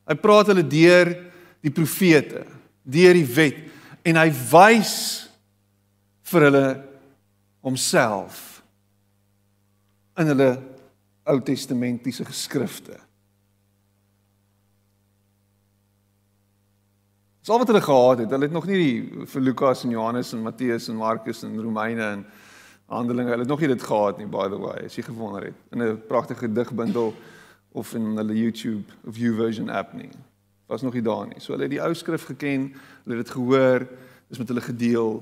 Hy 0.10 0.16
praat 0.20 0.50
hulle 0.50 0.66
deur 0.66 1.14
die 1.62 1.74
profete, 1.76 2.48
deur 2.82 3.14
die 3.20 3.28
wet 3.38 3.71
en 4.04 4.18
hy 4.18 4.30
wys 4.52 4.96
vir 6.32 6.48
hulle 6.48 6.68
homself 7.62 8.62
in 10.18 10.32
hulle 10.32 10.52
Ou 11.30 11.38
Testamentiese 11.46 12.26
geskrifte. 12.26 12.96
Dis 17.42 17.50
al 17.50 17.62
wat 17.62 17.70
hulle 17.70 17.82
gehad 17.82 18.24
het. 18.24 18.32
Hulle 18.34 18.48
het 18.50 18.54
nog 18.54 18.66
nie 18.70 18.80
die 18.80 19.26
vir 19.30 19.46
Lukas 19.46 19.84
en 19.86 19.94
Johannes 19.94 20.34
en 20.34 20.42
Matteus 20.46 20.90
en 20.90 20.98
Markus 20.98 21.44
en 21.46 21.62
Romeine 21.62 22.08
en 22.18 22.26
Handelinge, 22.92 23.32
hulle 23.32 23.46
het 23.46 23.50
nog 23.50 23.62
nie 23.64 23.70
dit 23.72 23.84
gehad 23.88 24.18
nie 24.20 24.28
by 24.28 24.50
the 24.52 24.58
way. 24.60 24.82
As 24.86 24.98
jy 24.98 25.06
gewonder 25.08 25.46
het 25.48 25.56
in 25.72 25.82
'n 25.82 26.02
pragtige 26.08 26.52
digbundel 26.52 27.14
of 27.72 27.94
in 27.94 28.18
hulle 28.18 28.34
YouTube 28.34 28.84
of 29.08 29.18
YouVersion 29.18 29.70
app 29.70 29.94
nie. 29.94 30.10
Was 30.72 30.82
nog 30.82 30.96
nie 30.96 31.04
daar 31.04 31.28
nie. 31.28 31.40
So 31.44 31.52
hulle 31.52 31.68
het 31.68 31.74
die 31.74 31.84
ou 31.84 31.92
skrif 31.98 32.24
geken, 32.30 32.70
hulle 33.04 33.18
het 33.18 33.26
dit 33.26 33.36
gehoor, 33.36 33.84
is 34.32 34.40
met 34.40 34.48
hulle 34.48 34.64
gedeel. 34.64 35.18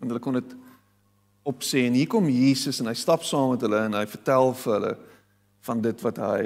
En 0.00 0.10
hulle 0.10 0.20
kon 0.20 0.36
dit 0.36 0.56
opsê 1.48 1.86
en 1.88 1.96
hier 1.96 2.10
kom 2.10 2.28
Jesus 2.28 2.82
en 2.82 2.90
hy 2.90 2.96
stap 2.98 3.24
saam 3.24 3.54
met 3.54 3.64
hulle 3.64 3.80
en 3.86 3.96
hy 3.96 4.04
vertel 4.12 4.52
vir 4.60 4.74
hulle 4.74 4.92
van 5.64 5.80
dit 5.88 6.04
wat 6.04 6.20
hy 6.20 6.44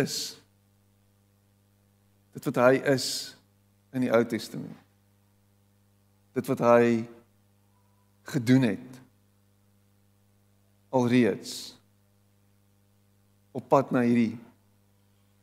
is. 0.00 0.16
Dit 2.32 2.48
wat 2.48 2.64
hy 2.64 2.74
is 2.96 3.08
in 3.92 4.08
die 4.08 4.12
Ou 4.14 4.24
Testament. 4.28 4.76
Dit 6.32 6.48
wat 6.48 6.64
hy 6.64 7.04
gedoen 8.28 8.70
het 8.72 9.02
alreeds 10.88 11.77
op 13.58 13.68
pad 13.68 13.92
na 13.94 14.04
hierdie 14.06 14.36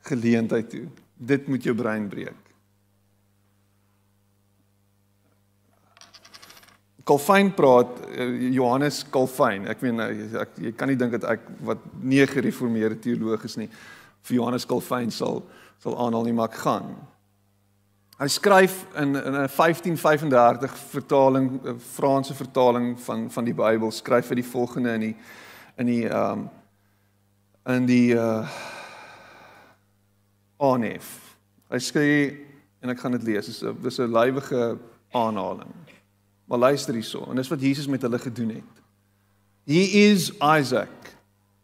geleentheid 0.08 0.70
toe. 0.72 0.88
Dit 1.16 1.48
moet 1.52 1.64
jou 1.64 1.76
brein 1.76 2.08
breek. 2.12 2.42
Calvin 7.06 7.52
praat 7.54 8.00
Johannes 8.56 9.04
Calvin. 9.14 9.68
Ek 9.70 9.84
weet 9.84 10.38
ek 10.42 10.56
jy 10.58 10.72
kan 10.78 10.90
nie 10.90 10.98
dink 10.98 11.14
dat 11.20 11.28
ek 11.36 11.44
wat 11.68 11.84
nie 12.02 12.24
gereformeerde 12.26 12.98
teoloog 13.02 13.46
is 13.46 13.60
nie 13.62 13.70
vir 14.26 14.40
Johannes 14.40 14.66
Calvin 14.66 15.14
sal 15.14 15.44
sal 15.84 15.98
aanhaal 16.02 16.26
nie 16.26 16.34
maar 16.34 16.50
ek 16.50 16.64
gaan. 16.64 16.96
Hy 18.18 18.30
skryf 18.32 18.86
in 18.96 19.14
in 19.20 19.36
'n 19.36 19.50
1535 19.52 20.78
vertaling, 20.96 21.62
'n 21.62 21.80
Franse 21.80 22.34
vertaling 22.34 22.96
van 23.00 23.30
van 23.30 23.46
die 23.46 23.54
Bybel, 23.54 23.92
skryf 23.92 24.30
hy 24.30 24.36
die 24.36 24.52
volgende 24.52 24.94
in 24.94 25.02
die 25.02 25.16
in 25.78 25.86
die 25.86 26.08
ehm 26.10 26.40
um, 26.40 26.50
in 27.66 27.86
die 27.86 28.14
uh 28.14 28.48
Onef. 30.58 31.38
Hy 31.68 31.80
sê 31.84 32.06
en 32.80 32.94
ek 32.94 33.02
gaan 33.02 33.18
dit 33.18 33.26
lees. 33.28 33.46
Dis 33.46 33.64
'n 33.64 33.76
dis 33.84 34.00
'n 34.00 34.12
lywige 34.12 34.78
aanhaling. 35.12 35.74
Maar 36.48 36.60
luister 36.60 36.94
hierso 36.94 37.26
en 37.30 37.36
dis 37.36 37.50
wat 37.50 37.62
Jesus 37.62 37.88
met 37.88 38.02
hulle 38.02 38.20
gedoen 38.20 38.50
het. 38.50 38.74
He 39.66 40.12
is 40.12 40.32
Isaac, 40.42 41.18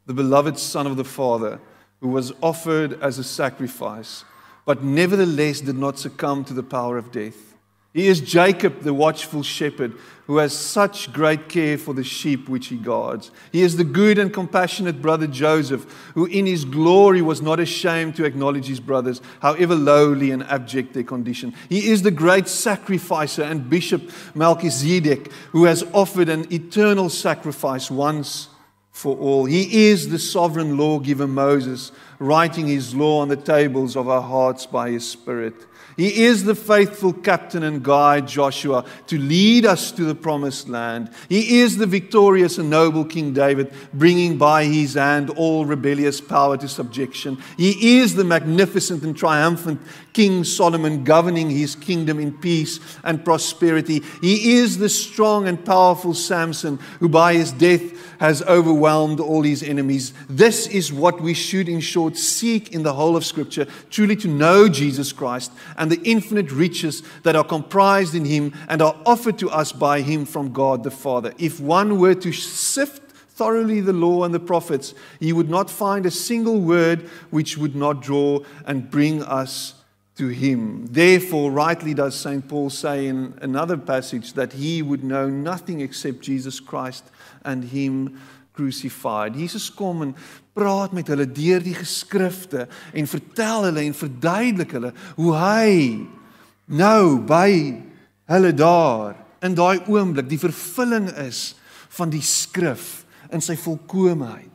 the 0.07 0.13
beloved 0.13 0.59
son 0.59 0.87
of 0.87 0.97
the 0.97 1.05
Father, 1.05 1.59
who 2.01 2.09
was 2.09 2.33
offered 2.41 2.99
as 3.01 3.19
a 3.19 3.23
sacrifice 3.23 4.25
but 4.65 4.83
nevertheless 4.83 5.61
did 5.61 5.77
not 5.77 5.99
succumb 5.99 6.43
to 6.45 6.53
the 6.53 6.63
power 6.63 6.97
of 6.97 7.11
death. 7.11 7.50
He 7.93 8.07
is 8.07 8.21
Jacob, 8.21 8.83
the 8.83 8.93
watchful 8.93 9.43
shepherd, 9.43 9.95
who 10.25 10.37
has 10.37 10.57
such 10.57 11.11
great 11.11 11.49
care 11.49 11.77
for 11.77 11.93
the 11.93 12.05
sheep 12.05 12.47
which 12.47 12.67
he 12.67 12.77
guards. 12.77 13.31
He 13.51 13.63
is 13.63 13.75
the 13.75 13.83
good 13.83 14.17
and 14.17 14.33
compassionate 14.33 15.01
brother 15.01 15.27
Joseph, 15.27 15.85
who 16.13 16.25
in 16.25 16.45
his 16.45 16.63
glory 16.63 17.21
was 17.21 17.41
not 17.41 17.59
ashamed 17.59 18.15
to 18.15 18.23
acknowledge 18.23 18.67
his 18.67 18.79
brothers, 18.79 19.19
however 19.41 19.75
lowly 19.75 20.31
and 20.31 20.43
abject 20.43 20.93
their 20.93 21.03
condition. 21.03 21.53
He 21.67 21.89
is 21.89 22.01
the 22.01 22.11
great 22.11 22.47
sacrificer 22.47 23.43
and 23.43 23.69
bishop 23.69 24.09
Melchizedek, 24.35 25.29
who 25.51 25.65
has 25.65 25.83
offered 25.91 26.29
an 26.29 26.51
eternal 26.53 27.09
sacrifice 27.09 27.91
once 27.91 28.47
for 28.91 29.17
all. 29.17 29.43
He 29.43 29.89
is 29.89 30.07
the 30.07 30.19
sovereign 30.19 30.77
lawgiver 30.77 31.27
Moses 31.27 31.91
writing 32.19 32.67
his 32.67 32.95
law 32.95 33.19
on 33.19 33.27
the 33.27 33.35
tables 33.35 33.97
of 33.97 34.07
our 34.07 34.21
hearts 34.21 34.65
by 34.65 34.91
his 34.91 35.09
Spirit. 35.09 35.55
He 36.01 36.23
is 36.23 36.45
the 36.45 36.55
faithful 36.55 37.13
captain 37.13 37.61
and 37.61 37.83
guide, 37.83 38.27
Joshua, 38.27 38.85
to 39.05 39.19
lead 39.19 39.67
us 39.67 39.91
to 39.91 40.03
the 40.03 40.15
promised 40.15 40.67
land. 40.67 41.11
He 41.29 41.59
is 41.59 41.77
the 41.77 41.85
victorious 41.85 42.57
and 42.57 42.71
noble 42.71 43.05
King 43.05 43.33
David, 43.33 43.71
bringing 43.93 44.39
by 44.39 44.63
his 44.63 44.95
hand 44.95 45.29
all 45.29 45.63
rebellious 45.63 46.19
power 46.19 46.57
to 46.57 46.67
subjection. 46.67 47.37
He 47.55 47.99
is 47.99 48.15
the 48.15 48.23
magnificent 48.23 49.03
and 49.03 49.15
triumphant 49.15 49.79
King 50.13 50.43
Solomon, 50.43 51.03
governing 51.03 51.51
his 51.51 51.75
kingdom 51.75 52.19
in 52.19 52.35
peace 52.35 52.79
and 53.03 53.23
prosperity. 53.23 54.01
He 54.21 54.55
is 54.55 54.79
the 54.79 54.89
strong 54.89 55.47
and 55.47 55.63
powerful 55.63 56.15
Samson, 56.15 56.79
who 56.99 57.09
by 57.09 57.35
his 57.35 57.51
death 57.51 58.17
has 58.19 58.41
overwhelmed 58.43 59.19
all 59.19 59.43
his 59.43 59.63
enemies. 59.63 60.13
This 60.29 60.67
is 60.67 60.91
what 60.91 61.21
we 61.21 61.33
should, 61.33 61.69
in 61.69 61.79
short, 61.79 62.17
seek 62.17 62.71
in 62.71 62.83
the 62.83 62.93
whole 62.93 63.15
of 63.15 63.25
Scripture 63.25 63.67
truly 63.89 64.15
to 64.17 64.27
know 64.27 64.67
Jesus 64.67 65.13
Christ 65.13 65.51
and 65.77 65.90
the 65.91 66.01
infinite 66.03 66.51
riches 66.51 67.03
that 67.23 67.35
are 67.35 67.43
comprised 67.43 68.15
in 68.15 68.25
him 68.25 68.53
and 68.67 68.81
are 68.81 68.95
offered 69.05 69.37
to 69.39 69.49
us 69.49 69.71
by 69.71 70.01
him 70.01 70.25
from 70.25 70.51
God 70.51 70.83
the 70.83 70.91
Father. 70.91 71.33
If 71.37 71.59
one 71.59 71.99
were 71.99 72.15
to 72.15 72.31
sift 72.31 73.11
thoroughly 73.11 73.81
the 73.81 73.93
law 73.93 74.23
and 74.23 74.33
the 74.33 74.39
prophets, 74.39 74.93
he 75.19 75.33
would 75.33 75.49
not 75.49 75.69
find 75.69 76.05
a 76.05 76.11
single 76.11 76.61
word 76.61 77.09
which 77.29 77.57
would 77.57 77.75
not 77.75 78.01
draw 78.01 78.39
and 78.65 78.89
bring 78.89 79.23
us 79.23 79.75
to 80.15 80.27
him. 80.27 80.85
Therefore, 80.87 81.51
rightly 81.51 81.93
does 81.93 82.15
St. 82.15 82.47
Paul 82.47 82.69
say 82.69 83.07
in 83.07 83.37
another 83.41 83.77
passage 83.77 84.33
that 84.33 84.53
he 84.53 84.81
would 84.81 85.03
know 85.03 85.29
nothing 85.29 85.81
except 85.81 86.21
Jesus 86.21 86.59
Christ 86.59 87.05
and 87.43 87.63
him 87.63 88.21
crucified. 88.53 89.33
Jesus 89.33 89.69
kom 89.69 90.01
en 90.01 90.15
praat 90.57 90.91
met 90.95 91.07
hulle 91.11 91.27
deur 91.31 91.63
die 91.63 91.75
geskrifte 91.77 92.67
en 92.93 93.07
vertel 93.07 93.69
hulle 93.69 93.85
en 93.85 93.95
verduidelik 93.95 94.75
hulle 94.77 94.91
hoe 95.15 95.33
hy 95.39 95.75
nou 96.71 97.19
by 97.27 97.51
hulle 98.31 98.51
daar 98.55 99.15
in 99.45 99.55
daai 99.57 99.81
oomblik 99.89 100.29
die 100.29 100.41
vervulling 100.41 101.09
is 101.23 101.51
van 101.97 102.11
die 102.11 102.23
skrif 102.23 103.01
in 103.31 103.43
sy 103.43 103.55
volkomeenheid. 103.59 104.47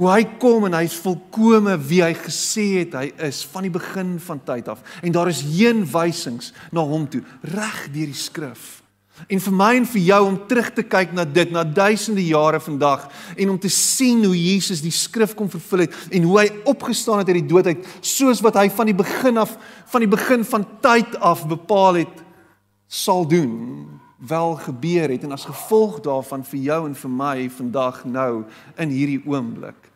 Hoe 0.00 0.08
hy 0.08 0.22
kom 0.40 0.66
en 0.66 0.76
hy's 0.76 0.94
volkome 1.04 1.74
wie 1.88 2.00
hy 2.04 2.12
gesê 2.16 2.66
het 2.80 2.94
hy 2.96 3.08
is 3.28 3.42
van 3.52 3.66
die 3.66 3.72
begin 3.72 4.16
van 4.24 4.40
tyd 4.44 4.70
af 4.72 4.80
en 5.02 5.14
daar 5.14 5.30
is 5.32 5.44
heenwysings 5.44 6.52
na 6.72 6.84
hom 6.86 7.08
toe 7.10 7.22
reg 7.52 7.84
deur 7.92 8.12
die 8.12 8.18
skrif. 8.18 8.81
En 9.28 9.40
vir 9.40 9.54
my 9.54 9.70
en 9.76 9.86
vir 9.86 10.02
jou 10.02 10.20
om 10.26 10.38
terug 10.48 10.70
te 10.74 10.82
kyk 10.82 11.12
na 11.14 11.24
dit, 11.24 11.50
na 11.52 11.64
duisende 11.64 12.24
jare 12.24 12.60
vandag 12.60 13.08
en 13.36 13.50
om 13.54 13.58
te 13.58 13.70
sien 13.70 14.24
hoe 14.24 14.36
Jesus 14.36 14.82
die 14.82 14.94
skrif 14.94 15.34
kom 15.38 15.50
vervul 15.50 15.84
het 15.84 15.94
en 16.10 16.26
hoe 16.28 16.40
hy 16.40 16.48
opgestaan 16.70 17.22
het 17.22 17.30
uit 17.30 17.40
die 17.42 17.50
dood 17.52 17.70
uit, 17.70 17.86
soos 18.00 18.42
wat 18.44 18.58
hy 18.60 18.68
van 18.70 18.90
die 18.90 18.96
begin 18.96 19.38
af 19.42 19.56
van 19.92 20.04
die 20.04 20.10
begin 20.10 20.44
van 20.48 20.66
tyd 20.80 21.16
af 21.20 21.46
bepaal 21.48 22.00
het 22.02 22.22
sal 22.92 23.26
doen, 23.28 23.86
wel 24.18 24.56
gebeur 24.64 25.08
het 25.12 25.22
en 25.24 25.32
as 25.32 25.46
gevolg 25.48 26.00
daarvan 26.04 26.44
vir 26.44 26.60
jou 26.60 26.80
en 26.88 26.94
vir 26.94 27.14
my 27.22 27.36
vandag 27.50 28.02
nou 28.04 28.44
in 28.80 28.92
hierdie 28.92 29.22
oomblik 29.26 29.90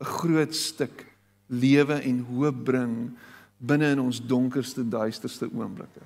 'n 0.00 0.04
groot 0.04 0.54
stuk 0.54 1.06
lewe 1.46 1.94
en 1.94 2.26
hoop 2.32 2.64
bring 2.64 3.12
binne 3.58 3.92
in 3.94 4.00
ons 4.00 4.20
donkerste 4.26 4.82
duisterste 4.88 5.48
oomblikke. 5.54 6.02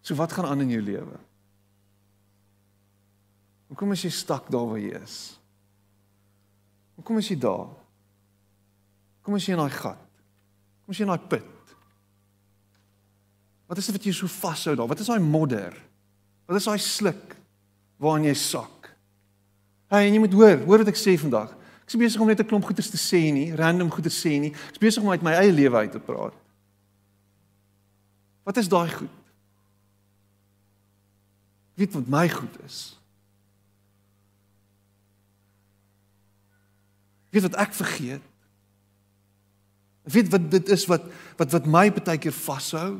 So 0.00 0.16
wat 0.16 0.32
gaan 0.32 0.48
aan 0.48 0.64
in 0.64 0.72
jou 0.74 0.82
lewe? 0.82 1.18
Hoekom 3.70 3.92
is 3.94 4.02
jy 4.02 4.10
stak 4.10 4.48
daar 4.50 4.66
waar 4.66 4.80
jy 4.80 4.96
is? 4.98 5.18
Hoekom 6.98 7.20
is 7.20 7.28
jy 7.30 7.36
daar? 7.38 7.68
Hoekom 9.20 9.36
is 9.38 9.46
jy 9.46 9.54
in 9.54 9.62
daai 9.62 9.76
gat? 9.76 10.00
Hoekom 10.80 10.96
is 10.96 11.00
jy 11.00 11.06
in 11.06 11.12
daai 11.12 11.28
put? 11.30 11.76
Wat 13.70 13.78
is 13.78 13.86
dit 13.86 13.94
wat 13.94 14.08
jou 14.08 14.16
so 14.16 14.32
vashou 14.40 14.74
daar? 14.74 14.90
Wat 14.90 15.00
is 15.00 15.08
daai 15.12 15.22
modder? 15.22 15.76
Wat 16.50 16.58
is 16.58 16.66
daai 16.66 16.80
sluk 16.82 17.36
waarin 18.02 18.26
jy 18.26 18.34
sak? 18.34 18.90
Hey, 19.90 20.08
en 20.08 20.16
jy 20.16 20.24
moet 20.24 20.34
hoor, 20.34 20.58
hoor 20.66 20.82
wat 20.82 20.90
ek 20.90 20.98
sê 20.98 21.14
vandag. 21.20 21.52
Ek 21.84 21.94
is 21.94 22.00
besig 22.00 22.22
om 22.22 22.28
net 22.30 22.40
'n 22.40 22.46
klomp 22.50 22.66
goeie 22.66 22.78
te 22.78 22.98
sê 22.98 23.30
nie, 23.34 23.54
random 23.54 23.90
goeie 23.90 24.06
te 24.06 24.14
sê 24.14 24.38
nie. 24.40 24.50
Ek 24.50 24.78
is 24.78 24.82
besig 24.82 25.02
om 25.02 25.10
uit 25.10 25.22
my 25.22 25.34
eie 25.34 25.52
lewe 25.52 25.76
uit 25.76 25.92
te 25.92 25.98
praat. 25.98 26.34
Wat 28.44 28.56
is 28.56 28.68
daai 28.68 28.90
goed? 28.90 29.19
Weet 31.80 31.92
wat 31.96 32.08
my 32.12 32.28
goed 32.28 32.56
is. 32.64 32.80
Weet 37.30 37.46
wat 37.46 37.56
ek 37.62 37.72
vergeet? 37.74 38.24
Weet 40.02 40.28
wat 40.28 40.50
dit 40.50 40.68
is 40.68 40.84
wat 40.90 41.06
wat 41.40 41.54
wat 41.56 41.68
my 41.70 41.86
baie 41.94 42.18
keer 42.20 42.34
vashou? 42.36 42.98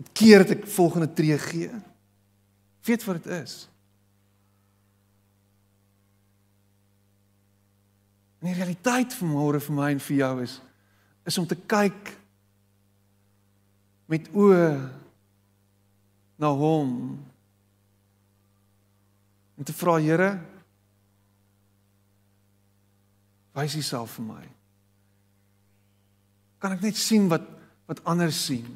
Dit 0.00 0.12
keer 0.16 0.44
dat 0.44 0.54
ek 0.56 0.70
volgende 0.72 1.10
tree 1.12 1.36
gee. 1.38 1.72
Weet 2.88 3.04
wat 3.04 3.20
dit 3.20 3.28
is? 3.42 3.66
En 8.40 8.48
die 8.48 8.56
realiteit 8.56 9.12
van 9.18 9.34
môre 9.34 9.60
vir 9.60 9.76
my 9.76 9.90
en 9.92 10.00
vir 10.06 10.16
jou 10.22 10.32
is 10.46 10.56
is 11.28 11.36
om 11.38 11.44
te 11.46 11.58
kyk 11.68 12.14
met 14.08 14.30
oë 14.32 14.64
na 16.40 16.50
hom 16.56 16.92
en 19.60 19.68
te 19.68 19.76
vra 19.76 19.98
Here 20.00 20.30
wys 23.56 23.76
U 23.76 23.82
self 23.84 24.18
vir 24.18 24.28
my 24.30 24.44
kan 26.60 26.76
ek 26.76 26.84
net 26.84 27.00
sien 27.00 27.28
wat 27.32 27.44
wat 27.90 28.00
ander 28.08 28.32
sien 28.34 28.68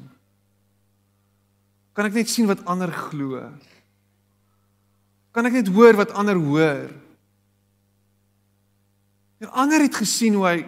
kan 1.95 2.09
ek 2.09 2.19
net 2.19 2.29
sien 2.29 2.49
wat 2.51 2.61
ander 2.69 2.91
glo 2.93 3.41
kan 5.35 5.49
ek 5.49 5.59
net 5.61 5.73
hoor 5.73 5.97
wat 5.99 6.13
ander 6.13 6.37
hoor 6.39 6.93
En 9.39 9.51
ander 9.51 9.81
het 9.81 9.95
gesien 9.95 10.33
hoe 10.33 10.45
hy 10.47 10.59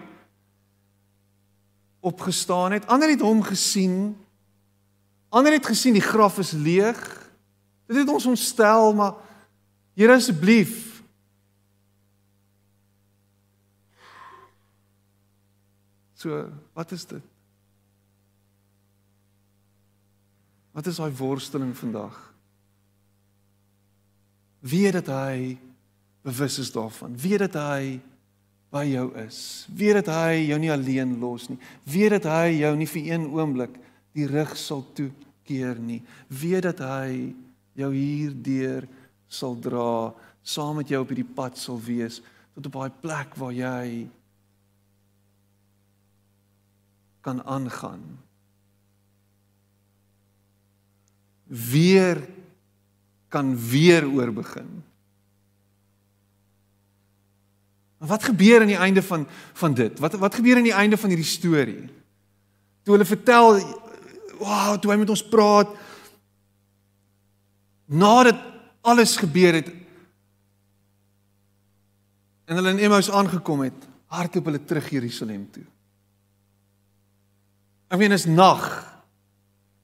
opgestaan 2.00 2.72
het. 2.72 2.88
Ander 2.88 3.10
het 3.10 3.24
hom 3.24 3.42
gesien. 3.44 4.18
Ander 5.30 5.52
het 5.52 5.66
gesien 5.66 5.94
die 5.94 6.04
graf 6.04 6.38
is 6.40 6.52
leeg. 6.52 7.00
Dit 7.88 7.98
het 7.98 8.10
ons 8.10 8.26
ontstel, 8.26 8.94
maar 8.94 9.16
Here 9.98 10.14
asseblief. 10.14 11.02
So, 16.14 16.44
wat 16.78 16.92
is 16.94 17.06
dit? 17.10 17.24
Wat 20.78 20.86
is 20.86 21.00
daai 21.02 21.10
worsteling 21.18 21.74
vandag? 21.78 22.14
Wie 24.62 24.86
dat 24.94 25.10
hy 25.10 25.58
bewus 26.22 26.60
is 26.62 26.70
daarvan? 26.76 27.18
Wie 27.18 27.40
dat 27.42 27.58
hy 27.58 27.98
by 28.70 28.86
jou 28.92 29.08
is. 29.24 29.66
Weet 29.74 30.04
dat 30.04 30.14
hy 30.14 30.46
jou 30.52 30.62
nie 30.62 30.72
alleen 30.74 31.18
los 31.18 31.50
nie. 31.50 31.58
Weet 31.90 32.20
dat 32.20 32.30
hy 32.30 32.60
jou 32.60 32.76
nie 32.78 32.90
vir 32.90 33.14
een 33.16 33.30
oomblik 33.34 33.82
die 34.18 34.28
rug 34.30 34.56
sal 34.58 34.82
toekeer 34.98 35.78
nie. 35.80 36.02
Weet 36.28 36.66
dat 36.72 36.82
hy 36.82 37.36
jou 37.78 37.92
hierdeur 37.94 38.88
sal 39.30 39.58
dra, 39.62 40.14
saam 40.42 40.80
met 40.82 40.90
jou 40.90 41.04
op 41.04 41.12
hierdie 41.12 41.34
pad 41.38 41.60
sal 41.60 41.80
wees 41.84 42.22
tot 42.58 42.70
op 42.72 42.78
daai 42.80 43.02
plek 43.04 43.36
waar 43.38 43.54
jy 43.54 44.08
kan 47.22 47.44
aangaan. 47.46 48.02
Weer 51.48 52.24
kan 53.30 53.52
weer 53.70 54.08
oorbegin. 54.08 54.70
Maar 57.98 58.10
wat 58.10 58.24
gebeur 58.24 58.62
aan 58.62 58.72
die 58.72 58.80
einde 58.80 59.04
van 59.04 59.28
van 59.54 59.74
dit? 59.74 60.00
Wat 60.00 60.18
wat 60.22 60.36
gebeur 60.36 60.58
aan 60.58 60.70
die 60.70 60.80
einde 60.80 60.98
van 60.98 61.14
hierdie 61.14 61.30
storie? 61.30 61.86
Toe 62.84 62.96
hulle 62.96 63.06
vertel, 63.06 63.60
wow, 64.40 64.76
toe 64.80 64.92
hy 64.92 64.98
met 65.02 65.14
ons 65.14 65.26
praat 65.32 65.72
nadat 67.88 68.40
alles 68.88 69.16
gebeur 69.20 69.56
het 69.60 69.70
en 72.48 72.60
hulle 72.60 72.76
in 72.76 72.86
Emmaus 72.88 73.10
aangekom 73.12 73.66
het, 73.66 73.88
hardloop 74.08 74.46
hulle 74.48 74.62
terug 74.64 74.86
Jerusalem 74.92 75.42
toe. 75.52 75.66
Ek 77.92 78.00
meen 78.00 78.16
is 78.16 78.28
nag. 78.28 78.64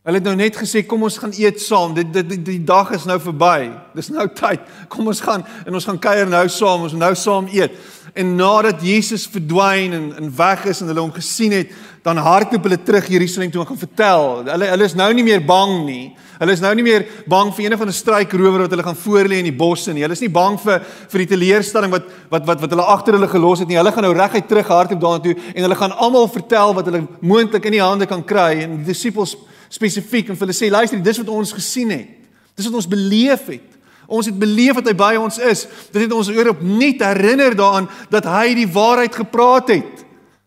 Hulle 0.04 0.20
het 0.20 0.26
nou 0.28 0.36
net 0.36 0.58
gesê 0.60 0.82
kom 0.84 1.06
ons 1.08 1.18
gaan 1.20 1.32
eet 1.36 1.62
saam. 1.64 1.93
Dit 1.95 2.12
dit 2.12 2.28
die, 2.34 2.39
die 2.43 2.64
dag 2.68 2.91
is 2.95 3.06
nou 3.08 3.16
verby. 3.24 3.70
Dis 3.95 4.12
nou 4.12 4.26
tyd. 4.36 4.64
Kom 4.91 5.08
ons 5.08 5.22
gaan 5.24 5.45
en 5.64 5.80
ons 5.80 5.88
gaan 5.88 5.99
kuier 6.04 6.28
nou 6.28 6.43
saam. 6.51 6.84
Ons 6.89 6.95
nou 6.99 7.14
saam 7.20 7.47
eet. 7.51 7.78
En 8.20 8.36
nadat 8.36 8.84
Jesus 8.84 9.24
verdwyn 9.32 9.95
en 9.95 10.10
en 10.20 10.34
weg 10.36 10.68
is 10.72 10.84
en 10.84 10.91
hulle 10.91 11.06
hom 11.06 11.16
gesien 11.16 11.56
het, 11.56 11.72
dan 12.04 12.20
hardloop 12.20 12.66
hulle 12.68 12.78
terug 12.84 13.08
Jerusalem 13.08 13.51
toe 13.51 13.62
en 13.62 13.68
gaan 13.68 13.80
vertel. 13.80 14.26
Hulle 14.49 14.68
hulle 14.74 14.88
is 14.89 14.95
nou 14.99 15.08
nie 15.16 15.24
meer 15.24 15.43
bang 15.47 15.78
nie. 15.86 16.04
Hulle 16.39 16.51
is 16.51 16.64
nou 16.64 16.74
nie 16.76 16.84
meer 16.84 17.06
bang 17.30 17.54
vir 17.56 17.66
een 17.66 17.78
van 17.80 17.88
die 17.88 17.95
struikrower 17.95 18.66
wat 18.66 18.74
hulle 18.76 18.84
gaan 18.84 18.99
voorlê 18.99 19.39
in 19.39 19.47
die 19.47 19.56
bosse 19.56 19.93
nie. 19.95 20.04
Hulle 20.04 20.18
is 20.18 20.24
nie 20.24 20.32
bang 20.34 20.58
vir 20.60 20.84
vir 20.84 21.24
die 21.24 21.30
teleurstelling 21.32 21.93
wat 21.93 22.10
wat 22.34 22.49
wat 22.49 22.66
wat 22.66 22.76
hulle 22.76 22.89
agter 22.95 23.16
hulle 23.16 23.32
gelos 23.32 23.64
het 23.64 23.72
nie. 23.72 23.80
Hulle 23.80 23.95
gaan 23.95 24.04
nou 24.04 24.12
reguit 24.18 24.49
terug 24.51 24.74
hardloop 24.76 25.04
daartoe 25.06 25.38
en 25.54 25.62
hulle 25.64 25.80
gaan 25.80 25.95
almal 25.95 26.28
vertel 26.34 26.76
wat 26.76 26.91
hulle 26.91 27.06
moontlik 27.22 27.72
in 27.72 27.78
die 27.78 27.84
hande 27.86 28.10
kan 28.10 28.26
kry 28.28 28.66
en 28.66 28.82
die 28.82 28.91
disippels 28.91 29.38
spesifiek 29.72 30.28
en 30.28 30.36
vir 30.36 30.49
hulle 30.49 30.60
sê 30.60 30.70
luister, 30.74 30.99
dis 30.99 31.24
wat 31.24 31.32
ons 31.32 31.56
gesien 31.56 31.95
het. 31.95 32.12
Dis 32.58 32.68
wat 32.68 32.82
ons 32.84 32.89
beleef 32.89 33.47
het. 33.47 33.70
Ons 34.12 34.28
het 34.28 34.36
beleef 34.38 34.76
dat 34.82 34.91
hy 34.91 34.97
by 34.99 35.14
ons 35.18 35.39
is. 35.39 35.64
Dit 35.93 36.04
het 36.04 36.14
ons 36.14 36.30
oor 36.30 36.51
opnuut 36.51 37.01
herinner 37.01 37.56
daaraan 37.56 37.88
dat 38.12 38.28
hy 38.28 38.49
die 38.60 38.68
waarheid 38.70 39.16
gepraat 39.24 39.72
het. 39.72 40.04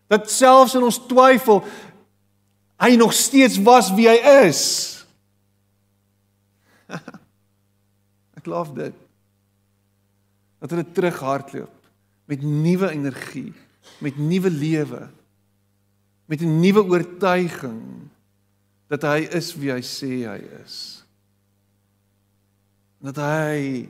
Dat 0.07 0.31
selfs 0.31 0.75
in 0.75 0.85
ons 0.87 0.99
twyfel 1.07 1.63
hy 2.77 2.95
nog 2.95 3.13
steeds 3.13 3.57
was 3.65 3.89
wie 3.97 4.07
hy 4.09 4.17
is. 4.47 4.61
Ek 8.37 8.45
glo 8.45 8.63
dit. 8.77 8.95
Dat 10.61 10.73
hulle 10.73 10.85
terughardloop 10.93 11.73
met 12.27 12.43
nuwe 12.43 12.89
energie, 12.91 13.53
met 14.03 14.17
nuwe 14.19 14.51
lewe, 14.51 15.07
met 16.27 16.41
'n 16.43 16.59
nuwe 16.59 16.83
oortuiging 16.83 18.09
dat 18.91 19.01
hy 19.01 19.27
is 19.31 19.55
wie 19.55 19.71
hy 19.71 19.81
sê 19.83 20.27
hy 20.27 20.41
is. 20.63 21.05
Dat 22.99 23.15
hy 23.15 23.87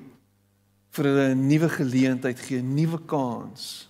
vir 0.94 1.06
'n 1.34 1.48
nuwe 1.48 1.70
geleentheid 1.70 2.40
gee, 2.40 2.62
'n 2.62 2.74
nuwe 2.76 3.00
kans 3.06 3.90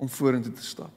om 0.00 0.08
vorentoe 0.08 0.52
te 0.56 0.64
stap. 0.64 0.92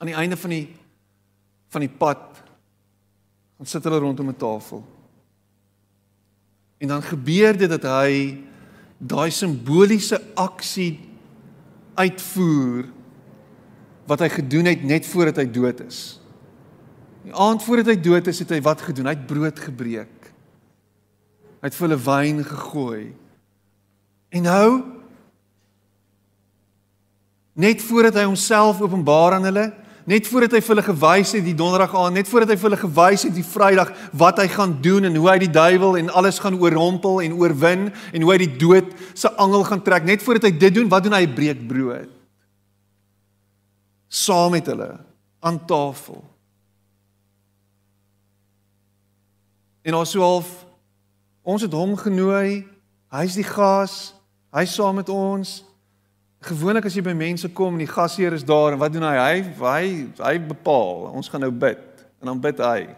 Aan 0.00 0.10
die 0.10 0.16
einde 0.18 0.36
van 0.40 0.50
die 0.50 0.64
van 1.72 1.80
die 1.80 1.92
pad 1.92 2.42
gaan 3.56 3.68
sit 3.68 3.84
hulle 3.84 4.00
rondom 4.02 4.28
'n 4.28 4.36
tafel. 4.36 4.82
En 6.78 6.88
dan 6.88 7.02
gebeur 7.02 7.56
dit 7.56 7.70
dat 7.70 7.82
hy 7.82 8.42
daai 8.98 9.30
simboliese 9.30 10.20
aksie 10.34 11.00
uitvoer 11.94 12.88
wat 14.06 14.20
hy 14.20 14.28
gedoen 14.28 14.64
het 14.64 14.82
net 14.82 15.06
voordat 15.06 15.36
hy 15.36 15.46
dood 15.50 15.80
is. 15.80 16.20
Die 17.22 17.34
aand 17.34 17.62
voordat 17.62 17.86
hy 17.86 18.00
dood 18.00 18.26
is, 18.26 18.38
het 18.38 18.50
hy 18.50 18.60
wat 18.60 18.82
gedoen? 18.82 19.06
Hy 19.06 19.14
het 19.14 19.26
brood 19.26 19.58
gebreek. 19.58 20.32
Hy 21.62 21.70
het 21.70 21.74
vir 21.74 21.88
hulle 21.88 22.02
wyn 22.02 22.44
gegooi. 22.44 23.04
En 24.32 24.48
nou 24.48 24.68
net 27.52 27.82
voordat 27.84 28.16
hy 28.16 28.24
homself 28.24 28.80
openbaar 28.80 29.36
aan 29.36 29.44
hulle, 29.44 29.66
net 30.08 30.26
voordat 30.26 30.56
hy 30.56 30.62
vir 30.64 30.72
hulle 30.72 30.86
gewys 30.86 31.34
het 31.36 31.44
die 31.44 31.56
donderdag 31.56 31.92
aan, 32.00 32.16
net 32.16 32.30
voordat 32.30 32.54
hy 32.54 32.56
vir 32.56 32.70
hulle 32.70 32.80
gewys 32.80 33.26
het 33.28 33.34
die 33.36 33.44
Vrydag 33.46 33.92
wat 34.18 34.40
hy 34.40 34.48
gaan 34.54 34.72
doen 34.82 35.06
en 35.06 35.18
hoe 35.20 35.28
hy 35.28 35.36
die 35.44 35.52
duiwel 35.52 35.98
en 36.00 36.08
alles 36.16 36.40
gaan 36.42 36.56
oorrompel 36.58 37.20
en 37.22 37.36
oorwin 37.38 37.90
en 37.92 38.24
hoe 38.24 38.32
hy 38.32 38.40
die 38.46 38.56
dood 38.56 38.88
se 39.12 39.30
angel 39.36 39.66
gaan 39.68 39.84
trek, 39.84 40.08
net 40.08 40.24
voordat 40.24 40.48
hy 40.48 40.54
dit 40.64 40.80
doen, 40.80 40.88
wat 40.90 41.04
doen 41.04 41.16
hy? 41.18 41.26
Breek 41.28 41.60
brood. 41.68 42.10
Saam 44.12 44.56
met 44.56 44.66
hulle 44.72 44.90
aan 45.44 45.60
tafel. 45.68 46.24
En 49.82 50.00
ons 50.00 50.10
so 50.16 50.24
half 50.24 50.50
ons 51.42 51.62
het 51.64 51.72
hom 51.74 51.96
genooi, 51.98 52.62
hy's 53.12 53.34
die 53.34 53.46
gas, 53.46 54.12
hy's 54.52 54.74
saam 54.76 54.98
met 55.00 55.08
ons. 55.12 55.60
Gewoonlik 56.42 56.88
as 56.88 56.96
jy 56.96 57.04
by 57.06 57.14
mense 57.14 57.48
kom 57.54 57.76
en 57.76 57.84
die 57.84 57.90
gasheer 57.90 58.34
is 58.34 58.44
daar 58.46 58.74
en 58.74 58.80
wat 58.80 58.92
doen 58.94 59.06
hy? 59.06 59.14
Hy 59.18 59.34
hy 59.60 59.84
hy 60.18 60.34
bepaal, 60.48 61.12
ons 61.14 61.30
gaan 61.30 61.44
nou 61.44 61.52
bid 61.54 61.84
en 62.22 62.32
dan 62.32 62.40
bid 62.42 62.62
hy. 62.62 62.88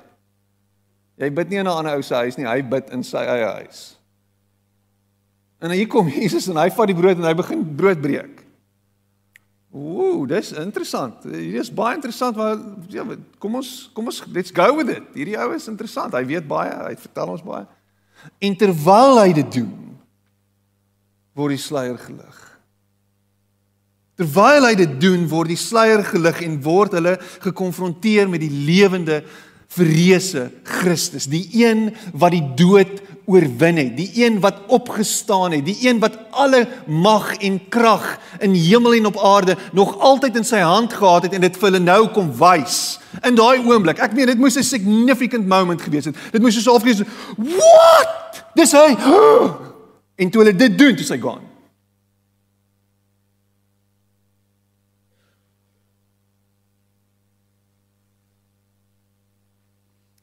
Jy 1.21 1.29
bid 1.31 1.51
nie 1.51 1.61
in 1.61 1.69
'n 1.69 1.77
ander 1.77 1.97
ou 1.97 2.03
se 2.03 2.15
huis 2.15 2.37
nie, 2.37 2.47
hy 2.47 2.63
bid 2.63 2.91
in 2.91 3.05
sy 3.05 3.23
eie 3.23 3.51
huis. 3.61 3.97
En 5.61 5.71
hier 5.71 5.89
kom 5.89 6.09
Jesus 6.09 6.49
en 6.49 6.57
hy 6.57 6.71
vat 6.71 6.87
die 6.87 6.97
brood 6.97 7.19
en 7.19 7.25
hy 7.25 7.35
begin 7.35 7.77
brood 7.77 8.01
breek. 8.01 8.43
Ooh, 9.75 10.27
dis 10.27 10.53
interessant. 10.53 11.25
Hier 11.25 11.61
is 11.61 11.73
baie 11.73 11.95
interessant 11.95 12.37
maar 12.37 12.59
ja, 12.89 13.05
kom 13.39 13.55
ons 13.55 13.91
kom 13.93 14.07
ons 14.07 14.23
let's 14.33 14.51
go 14.55 14.77
with 14.77 14.89
it. 14.89 15.03
Hierdie 15.15 15.39
ou 15.39 15.53
is 15.55 15.69
interessant. 15.69 16.15
Hy 16.15 16.25
weet 16.25 16.47
baie, 16.49 16.71
hy 16.71 16.95
vertel 16.97 17.29
ons 17.29 17.43
baie. 17.43 17.67
En 18.41 18.57
terwyl 18.57 19.19
hy 19.21 19.33
dit 19.33 19.53
doen, 19.53 19.84
word 21.35 21.57
die 21.57 21.63
sluier 21.63 21.99
gelig. 21.99 22.43
Terwyl 24.15 24.69
hy 24.69 24.75
dit 24.79 25.01
doen, 25.03 25.27
word 25.31 25.51
die 25.51 25.59
sluier 25.59 26.05
gelig 26.07 26.45
en 26.47 26.61
word 26.63 26.95
hulle 26.95 27.17
gekonfronteer 27.43 28.31
met 28.31 28.45
die 28.45 28.53
lewende 28.53 29.25
verreëse 29.75 30.47
Christus, 30.63 31.27
die 31.27 31.49
een 31.59 31.89
wat 32.15 32.37
die 32.37 32.45
dood 32.55 33.01
oorwin 33.27 33.81
het, 33.81 33.95
die 33.97 34.11
een 34.21 34.37
wat 34.45 34.61
opgestaan 34.71 35.57
het, 35.57 35.65
die 35.67 35.89
een 35.89 35.99
wat 35.99 36.19
alle 36.31 36.63
mag 36.87 37.33
en 37.43 37.59
krag 37.73 38.05
in 38.45 38.55
hemel 38.55 38.95
en 39.01 39.11
op 39.11 39.19
aarde 39.19 39.57
nog 39.73 39.97
altyd 39.99 40.39
in 40.39 40.47
sy 40.47 40.61
hand 40.63 40.93
gehad 40.93 41.27
het 41.27 41.35
en 41.35 41.47
dit 41.47 41.59
vir 41.59 41.71
hulle 41.71 41.83
nou 41.83 42.01
kom 42.15 42.31
wys. 42.39 43.01
In 43.25 43.35
daai 43.39 43.65
oomblik, 43.65 43.99
ek 43.99 44.15
meen 44.15 44.31
dit 44.31 44.39
moes 44.39 44.61
'n 44.61 44.63
significant 44.63 45.47
moment 45.49 45.83
gewees 45.83 46.05
het. 46.05 46.17
Dit 46.31 46.43
moes 46.43 46.63
so 46.63 46.75
afgees. 46.75 47.03
What? 47.37 48.45
Dis 48.55 48.73
hy. 48.73 48.95
En 50.15 50.31
toe 50.31 50.43
hulle 50.45 50.57
dit 50.57 50.79
doen, 50.79 50.97
toe 50.97 51.07
sy 51.07 51.19
gaan. 51.23 51.51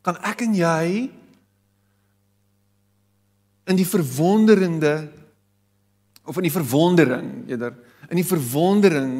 kan 0.01 0.17
ek 0.25 0.45
en 0.47 0.55
jy 0.57 0.85
in 3.69 3.77
die 3.77 3.87
verwonderende 3.87 4.95
of 6.25 6.37
in 6.41 6.47
die 6.47 6.53
verwondering 6.53 7.29
eerder 7.49 7.75
in 8.09 8.19
die 8.19 8.27
verwondering 8.27 9.13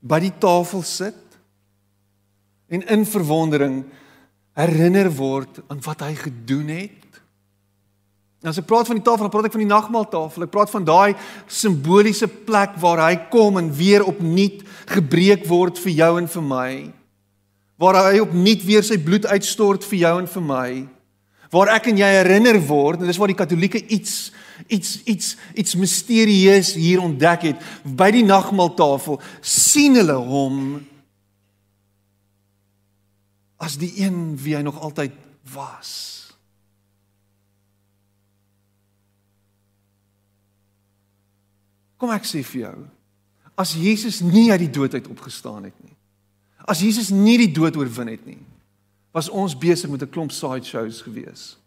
by 0.00 0.20
die 0.22 0.32
tafel 0.40 0.84
sit 0.86 1.18
en 2.70 2.86
in 2.86 3.02
verwondering 3.08 3.82
herinner 4.58 5.10
word 5.18 5.60
aan 5.70 5.82
wat 5.82 6.04
hy 6.06 6.14
gedoen 6.18 6.70
het. 6.70 7.09
As 8.40 8.56
ek 8.56 8.64
praat 8.64 8.88
van 8.88 8.96
die 8.96 9.04
tafel, 9.04 9.26
dan 9.26 9.32
praat 9.34 9.50
ek 9.50 9.56
van 9.56 9.66
die 9.66 9.68
nagmaaltafel. 9.68 10.46
Ek 10.46 10.52
praat 10.54 10.70
van 10.72 10.84
daai 10.88 11.16
simboliese 11.44 12.24
plek 12.24 12.78
waar 12.80 13.02
hy 13.04 13.16
kom 13.32 13.58
en 13.60 13.68
weer 13.76 14.04
opnuut 14.08 14.62
gebreek 14.88 15.44
word 15.48 15.80
vir 15.82 15.92
jou 15.92 16.12
en 16.22 16.28
vir 16.34 16.46
my. 16.46 16.70
Waar 17.80 17.98
hy 18.06 18.22
opnuut 18.24 18.64
weer 18.64 18.86
sy 18.86 18.96
bloed 19.00 19.28
uitstort 19.28 19.84
vir 19.90 20.00
jou 20.06 20.14
en 20.22 20.30
vir 20.32 20.46
my. 20.46 20.70
Waar 21.52 21.74
ek 21.74 21.90
en 21.90 22.00
jy 22.00 22.08
herinner 22.16 22.56
word 22.64 23.02
en 23.02 23.10
dis 23.10 23.20
waar 23.20 23.32
die 23.32 23.36
katolieke 23.36 23.82
iets 23.92 24.30
iets 24.68 25.00
iets 25.08 25.34
iets 25.56 25.76
misterieus 25.80 26.74
hier 26.76 27.00
ontdek 27.04 27.44
het. 27.50 27.66
By 27.84 28.08
die 28.14 28.24
nagmaaltafel 28.24 29.18
sien 29.44 30.00
hulle 30.00 30.16
hom 30.16 30.80
as 33.60 33.76
die 33.76 33.92
een 34.00 34.38
wie 34.40 34.56
hy 34.56 34.64
nog 34.64 34.80
altyd 34.80 35.12
was 35.52 36.19
Kom 42.00 42.10
ek 42.16 42.24
sê 42.24 42.40
vir 42.42 42.62
jou 42.64 42.76
as 43.60 43.76
Jesus 43.76 44.22
nie 44.24 44.48
uit 44.48 44.62
die 44.62 44.72
dood 44.72 44.94
uit 44.96 45.08
opgestaan 45.12 45.66
het 45.68 45.76
nie 45.84 45.90
As 46.70 46.82
Jesus 46.84 47.08
nie 47.14 47.38
die 47.40 47.52
dood 47.52 47.78
oorwin 47.78 48.12
het 48.12 48.26
nie, 48.28 48.40
was 49.16 49.30
ons 49.32 49.56
besig 49.58 49.90
met 49.90 50.02
'n 50.02 50.10
klomp 50.10 50.32
side 50.32 50.64
shows 50.64 51.02
gewees. 51.02 51.58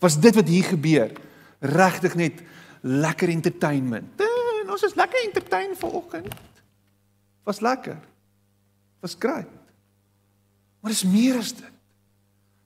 Was 0.00 0.18
dit 0.18 0.34
wat 0.34 0.48
hier 0.48 0.64
gebeur 0.64 1.12
regtig 1.60 2.14
net 2.14 2.42
lekker 2.82 3.28
entertainment. 3.28 4.20
En 4.62 4.70
ons 4.70 4.82
is 4.82 4.94
lekker 4.94 5.24
entertain 5.26 5.76
vanoggend. 5.76 6.34
Was 7.44 7.60
lekker. 7.60 7.98
Was 9.00 9.16
great. 9.18 9.48
Maar 10.80 10.90
dis 10.90 11.04
meer 11.04 11.36
as 11.36 11.52
dit. 11.52 11.69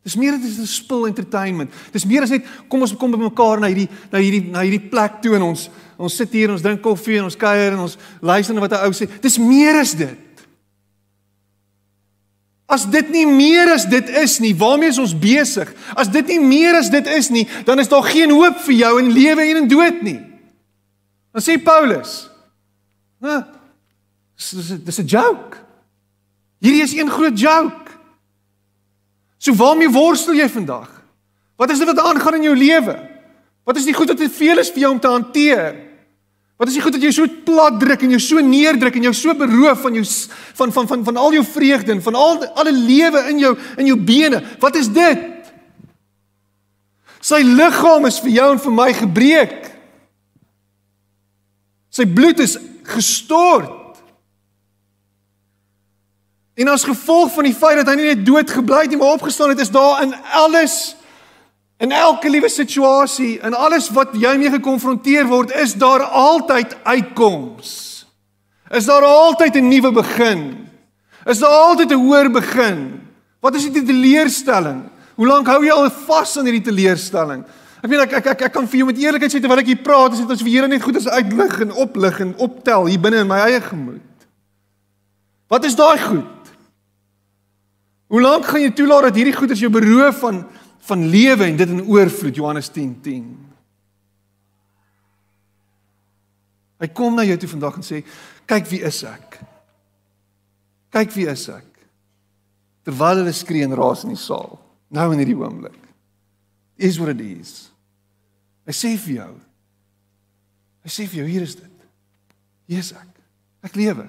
Dis 0.04 0.16
meer 0.20 0.34
as 0.36 0.58
'n 0.60 0.66
spul 0.66 1.06
entertainment. 1.06 1.72
Dis 1.92 2.04
meer 2.04 2.22
as 2.22 2.30
net 2.30 2.44
kom 2.68 2.82
ons 2.82 2.92
kom 2.92 3.10
by 3.10 3.16
mekaar 3.16 3.58
na 3.58 3.66
hierdie 3.66 3.88
na 4.12 4.18
hierdie 4.18 4.50
na 4.50 4.60
hierdie 4.60 4.90
plek 4.90 5.22
toe 5.22 5.36
en 5.36 5.42
ons 5.42 5.70
ons 5.96 6.16
sit 6.16 6.30
hier 6.32 6.48
en 6.48 6.54
ons 6.54 6.62
drink 6.62 6.82
koffie 6.82 7.18
en 7.18 7.24
ons 7.24 7.36
kuier 7.36 7.72
en 7.72 7.78
ons 7.78 7.96
luister 8.20 8.54
na 8.54 8.60
wat 8.60 8.72
'n 8.72 8.84
ou 8.84 8.92
sê. 8.92 9.08
Dis 9.20 9.38
meer 9.38 9.80
as 9.80 9.94
dit. 9.94 10.18
As 12.68 12.84
dit 12.84 13.10
nie 13.10 13.26
meer 13.26 13.72
as 13.72 13.84
dit 13.86 14.08
is 14.08 14.40
nie, 14.40 14.54
waarmee 14.54 14.88
is 14.88 14.98
ons 14.98 15.18
besig? 15.18 15.72
As 15.96 16.08
dit 16.08 16.26
nie 16.26 16.40
meer 16.40 16.74
as 16.74 16.90
dit 16.90 17.06
is 17.06 17.30
nie, 17.30 17.48
dan 17.64 17.78
is 17.78 17.88
daar 17.88 18.02
geen 18.02 18.30
hoop 18.30 18.58
vir 18.60 18.74
jou 18.74 18.98
in 18.98 19.12
lewe 19.12 19.42
en 19.42 19.56
in 19.56 19.68
dood 19.68 20.02
nie. 20.02 20.20
Dan 21.32 21.42
sê 21.42 21.56
Paulus, 21.62 22.28
"Né? 23.20 23.44
Dis 24.36 24.74
dis 24.84 24.98
'n 24.98 25.06
joke. 25.06 25.56
Hierdie 26.60 26.82
is 26.82 26.92
een 26.92 27.10
groot 27.10 27.40
joke." 27.40 27.83
So 29.44 29.52
waarmee 29.52 29.92
worstel 29.92 30.38
jy 30.38 30.46
vandag? 30.48 30.88
Wat 31.60 31.70
is 31.70 31.82
dit 31.82 31.88
wat 31.90 32.00
aangaan 32.00 32.38
in 32.38 32.46
jou 32.48 32.54
lewe? 32.56 32.94
Wat 33.68 33.76
is 33.76 33.84
die 33.84 33.94
goed 33.96 34.08
wat 34.08 34.20
te 34.20 34.30
veel 34.32 34.62
is 34.62 34.70
vir 34.72 34.86
jou 34.86 34.92
om 34.94 35.00
te 35.00 35.12
hanteer? 35.12 35.76
Wat 36.56 36.70
is 36.70 36.78
die 36.78 36.82
goed 36.84 36.96
wat 36.96 37.04
jy 37.04 37.10
so 37.12 37.28
plat 37.44 37.76
druk 37.82 38.06
en 38.06 38.14
jou 38.14 38.22
so 38.22 38.40
neerdruk 38.40 38.96
en 38.96 39.08
jou 39.10 39.12
so 39.16 39.34
beroof 39.36 39.84
van 39.84 39.98
jou 39.98 40.04
van 40.60 40.72
van 40.72 40.88
van 40.88 41.04
van 41.10 41.20
al 41.20 41.36
jou 41.36 41.44
vreugde 41.44 41.92
en 41.92 42.02
van 42.02 42.16
al 42.16 42.44
alle 42.54 42.72
lewe 42.72 43.24
in 43.34 43.42
jou 43.42 43.52
in 43.76 43.92
jou 43.92 43.98
bene? 44.00 44.40
Wat 44.62 44.80
is 44.80 44.88
dit? 44.88 45.30
Sy 47.24 47.42
liggaam 47.44 48.08
is 48.08 48.20
vir 48.24 48.36
jou 48.38 48.50
en 48.54 48.64
vir 48.64 48.76
my 48.80 48.90
gebreek. 48.96 49.56
Sy 51.92 52.08
bloed 52.08 52.40
is 52.40 52.56
gestort. 52.96 53.83
En 56.54 56.68
as 56.68 56.84
gevolg 56.84 57.32
van 57.34 57.44
die 57.44 57.54
feit 57.54 57.76
dat 57.76 57.88
hy 57.90 57.94
nie 57.98 58.10
net 58.14 58.26
dood 58.26 58.50
gebly 58.50 58.84
het 58.84 58.92
nie, 58.92 58.98
maar 58.98 59.16
opgestaan 59.18 59.48
het, 59.48 59.60
is 59.60 59.72
daar 59.74 60.02
in 60.02 60.14
alles 60.32 60.94
In 61.82 61.92
elke 61.92 62.30
liewe 62.30 62.48
situasie, 62.48 63.40
in 63.42 63.54
alles 63.54 63.90
wat 63.92 64.14
jy 64.16 64.36
mee 64.38 64.52
gekonfronteer 64.54 65.26
word, 65.26 65.50
is 65.58 65.74
daar 65.74 66.04
altyd 66.06 66.76
uitkoms. 66.86 67.72
Is 68.70 68.86
daar 68.86 69.02
altyd 69.02 69.56
'n 69.56 69.68
nuwe 69.68 69.92
begin? 69.92 70.68
Is 71.26 71.38
daar 71.38 71.50
altyd 71.50 71.90
'n 71.90 72.00
hoër 72.00 72.30
begin? 72.30 73.00
Wat 73.40 73.54
is 73.54 73.70
die 73.70 73.82
teleurstelling? 73.82 74.88
Hoe 75.14 75.26
lank 75.26 75.46
hou 75.46 75.64
jy 75.64 75.70
al 75.70 75.90
vas 75.90 76.38
aan 76.38 76.44
hierdie 76.44 76.70
teleurstelling? 76.70 77.44
Ek 77.82 77.90
weet 77.90 78.00
ek 78.00 78.12
ek 78.12 78.26
ek, 78.26 78.40
ek 78.42 78.52
kan 78.52 78.68
vir 78.68 78.76
jou 78.76 78.86
met 78.86 78.98
eerlikheid 78.98 79.32
sê 79.32 79.40
terwyl 79.40 79.58
ek 79.58 79.66
hier 79.66 79.82
praat, 79.82 80.12
is 80.12 80.18
dit 80.18 80.30
asof 80.30 80.46
die 80.46 80.54
Here 80.54 80.68
net 80.68 80.82
goed 80.82 80.96
is 80.96 81.08
uitlig 81.08 81.60
en 81.60 81.72
oplig 81.72 82.20
en 82.20 82.34
optel 82.36 82.86
hier 82.86 83.00
binne 83.00 83.18
in 83.18 83.26
my 83.26 83.38
eie 83.38 83.60
gemoed. 83.60 84.00
Wat 85.48 85.64
is 85.64 85.74
daai 85.74 85.98
goed? 85.98 86.43
Hoe 88.14 88.22
lank 88.22 88.46
gaan 88.46 88.62
jy 88.62 88.70
toelaat 88.70 89.08
dat 89.08 89.16
hierdie 89.18 89.34
goed 89.34 89.50
as 89.50 89.58
jou 89.58 89.72
beroof 89.74 90.20
van 90.22 90.44
van 90.84 91.00
lewe 91.08 91.46
en 91.48 91.56
dit 91.56 91.70
in 91.72 91.80
oorvloed 91.88 92.36
Johannes 92.36 92.68
10:10. 92.70 92.90
10. 93.02 93.28
Hy 96.84 96.88
kom 96.92 97.16
na 97.16 97.24
jou 97.24 97.36
toe 97.40 97.48
vandag 97.48 97.78
en 97.80 97.86
sê 97.86 98.02
kyk 98.46 98.68
wie 98.70 98.82
is 98.84 99.00
ek? 99.08 99.38
Kyk 100.94 101.14
wie 101.16 101.26
is 101.32 101.46
ek? 101.48 101.70
Terwyl 102.84 103.22
hulle 103.22 103.32
skree 103.34 103.64
en 103.64 103.74
raas 103.74 104.04
in 104.04 104.12
die 104.12 104.20
saal. 104.20 104.60
Nou 104.92 105.08
in 105.14 105.22
hierdie 105.22 105.38
oomblik. 105.40 105.80
Is 106.76 107.00
what 107.00 107.14
it 107.14 107.24
is. 107.24 107.72
Hy 108.68 108.76
sê 108.76 108.92
vir 109.06 109.14
jou. 109.16 109.32
Hy 110.84 110.92
sê 110.92 111.08
vir 111.08 111.24
jou 111.24 111.30
hier 111.32 111.48
is 111.48 111.56
dit. 111.56 111.88
Hier 112.68 112.84
is 112.84 112.92
ek. 112.92 113.24
Ek 113.64 113.80
lewe. 113.80 114.06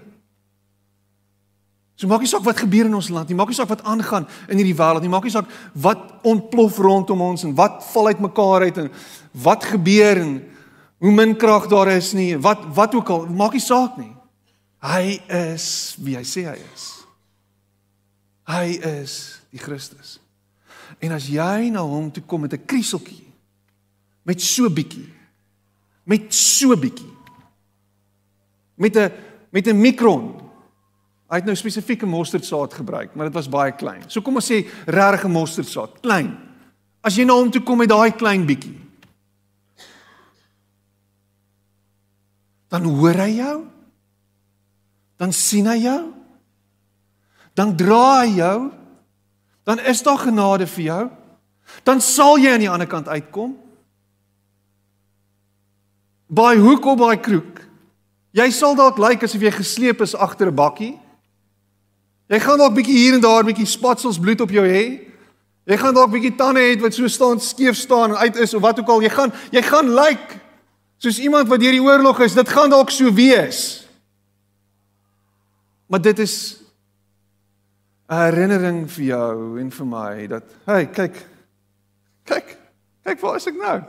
So 1.96 2.08
maak 2.12 2.26
nie 2.26 2.28
saak 2.28 2.43
wat 2.43 2.60
gebeur 2.60 2.89
in 2.89 2.98
ons 2.98 3.08
land 3.10 3.30
nie, 3.32 3.38
maak 3.39 3.52
nie 3.52 3.56
saak 3.56 3.72
wat 3.72 3.86
aangaan 3.88 4.26
in 4.52 4.60
hierdie 4.60 4.76
wêreld 4.76 5.06
nie, 5.06 5.12
maak 5.12 5.24
nie 5.24 5.32
saak 5.32 5.48
wat 5.80 6.02
ontplof 6.28 6.80
rondom 6.84 7.24
ons 7.24 7.46
en 7.48 7.54
wat 7.56 7.80
val 7.93 8.12
uitmekaar 8.12 8.68
uit 8.68 8.82
en 8.84 8.89
wat 9.46 9.64
gebeur 9.64 10.20
en 10.20 10.34
hoe 11.00 11.14
min 11.16 11.36
krag 11.39 11.70
daar 11.72 11.93
is 11.93 12.12
nie, 12.18 12.34
wat 12.41 12.68
wat 12.76 12.96
ook 13.00 13.10
al, 13.16 13.26
maak 13.32 13.56
nie 13.56 13.64
saak 13.64 13.96
nie. 14.02 14.12
Hy 14.84 15.18
is 15.32 15.96
wie 16.04 16.18
hy 16.20 16.24
sê 16.28 16.46
hy 16.50 16.60
is. 16.60 16.86
Hy 18.46 18.66
is 19.00 19.16
die 19.56 19.62
Christus. 19.64 20.18
En 21.00 21.16
as 21.16 21.30
jy 21.32 21.72
na 21.74 21.82
hom 21.86 22.12
toe 22.12 22.24
kom 22.28 22.43
met 22.43 22.54
'n 22.54 22.66
krieseltjie 22.66 23.24
met 24.26 24.41
so 24.41 24.70
bietjie 24.70 25.10
met 26.04 26.34
so 26.34 26.76
bietjie 26.76 27.14
met 28.76 28.98
'n 28.98 29.12
met 29.50 29.68
'n 29.68 29.82
mikron 29.82 30.45
Hy 31.26 31.39
het 31.41 31.47
nou 31.47 31.55
spesifieke 31.57 32.05
mosterdsaad 32.05 32.76
gebruik, 32.78 33.15
maar 33.15 33.30
dit 33.30 33.38
was 33.38 33.49
baie 33.49 33.73
klein. 33.73 34.03
So 34.07 34.21
kom 34.21 34.38
ons 34.38 34.45
sê 34.45 34.61
regte 34.86 35.30
mosterdsaad, 35.32 35.97
klein. 36.05 36.36
As 37.05 37.17
jy 37.17 37.26
na 37.26 37.38
hom 37.38 37.49
toe 37.53 37.63
kom 37.65 37.82
met 37.82 37.89
daai 37.89 38.13
klein 38.17 38.45
bietjie. 38.45 38.76
Dan 42.69 42.86
hoor 42.89 43.17
hy 43.23 43.30
jou. 43.39 43.57
Dan 45.21 45.34
sien 45.34 45.67
hy 45.69 45.78
jou. 45.86 46.01
Dan 47.55 47.76
dra 47.78 48.21
hy 48.21 48.39
jou. 48.41 48.57
Dan 49.65 49.80
is 49.80 50.03
daar 50.05 50.19
genade 50.21 50.67
vir 50.69 50.86
jou. 50.89 51.03
Dan 51.88 52.01
sal 52.03 52.38
jy 52.41 52.51
aan 52.53 52.65
die 52.65 52.69
ander 52.69 52.89
kant 52.89 53.07
uitkom. 53.09 53.55
By 56.30 56.55
hoek 56.59 56.86
of 56.89 56.99
by 56.99 57.15
kroeg. 57.21 57.63
Jy 58.36 58.49
sal 58.51 58.76
dalk 58.76 58.99
lyk 58.99 59.21
like 59.21 59.30
asof 59.30 59.41
jy 59.45 59.53
gesleep 59.55 60.01
is 60.03 60.15
agter 60.15 60.51
'n 60.51 60.55
bakkie. 60.55 60.93
Jy 62.28 62.39
gaan 62.41 62.57
dalk 62.57 62.73
bietjie 62.73 62.97
hier 62.97 63.17
en 63.17 63.21
daar 63.21 63.45
bietjie 63.45 63.67
spatsels 63.69 64.17
bloed 64.19 64.41
op 64.41 64.53
jou 64.53 64.63
hê. 64.65 64.86
Jy 65.69 65.78
gaan 65.82 65.93
dalk 65.93 66.11
bietjie 66.13 66.34
tande 66.38 66.61
hê 66.61 66.73
wat 66.82 66.93
so 66.97 67.09
staan 67.09 67.41
skeef 67.41 67.78
staan 67.78 68.13
en 68.13 68.17
uit 68.17 68.41
is 68.41 68.53
of 68.53 68.61
wat 68.65 68.80
ook 68.82 68.89
al. 68.89 69.05
Jy 69.05 69.13
gaan 69.13 69.34
jy 69.53 69.61
gaan 69.65 69.93
lyk 69.93 70.09
like, 70.09 70.41
soos 70.97 71.19
iemand 71.21 71.49
wat 71.49 71.61
deur 71.61 71.76
die 71.76 71.84
oorlog 71.84 72.21
is. 72.26 72.38
Dit 72.38 72.49
gaan 72.49 72.73
dalk 72.73 72.93
so 72.93 73.13
wees. 73.13 73.86
Maar 75.88 76.01
dit 76.01 76.19
is 76.19 76.61
'n 78.09 78.13
herinnering 78.13 78.91
vir 78.91 79.03
jou 79.03 79.59
en 79.59 79.71
vir 79.71 79.86
my 79.86 80.28
dat 80.28 80.43
hey, 80.65 80.86
kyk. 80.86 81.26
Kyk. 82.26 82.57
Kyk 83.03 83.19
waar 83.19 83.36
is 83.36 83.47
ek 83.47 83.55
nou? 83.55 83.82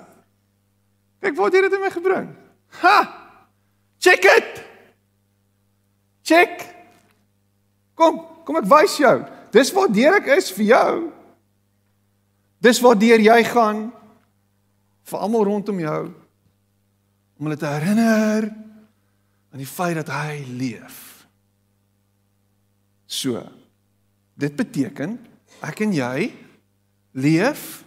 Kyk 1.20 1.36
waar 1.36 1.50
het 1.52 1.70
dit 1.70 1.80
my 1.80 1.90
gebring? 1.90 2.28
Ha! 2.80 2.96
Check 3.98 4.24
it. 4.24 4.62
Check. 6.22 6.75
Kom, 7.96 8.20
kom 8.44 8.60
ek 8.60 8.68
wys 8.68 8.98
jou. 9.00 9.16
Dis 9.54 9.72
waar 9.72 9.88
deur 9.92 10.18
ek 10.20 10.28
is 10.36 10.50
vir 10.54 10.68
jou. 10.70 10.92
Dis 12.62 12.80
waar 12.84 12.98
deur 12.98 13.22
jy 13.22 13.40
gaan 13.48 13.86
vir 15.06 15.22
almal 15.22 15.46
rondom 15.48 15.80
jou 15.80 16.02
om 17.36 17.48
hulle 17.48 17.58
te 17.60 17.68
herinner 17.68 18.48
aan 19.52 19.60
die 19.60 19.68
feit 19.68 19.96
dat 20.00 20.12
hy 20.12 20.40
leef. 20.58 21.02
So. 23.06 23.40
Dit 24.36 24.56
beteken 24.58 25.16
ek 25.64 25.80
en 25.86 25.94
jy 25.96 26.28
leef 27.16 27.86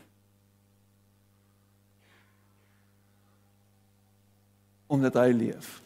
omdat 4.90 5.20
hy 5.22 5.30
leef. 5.38 5.79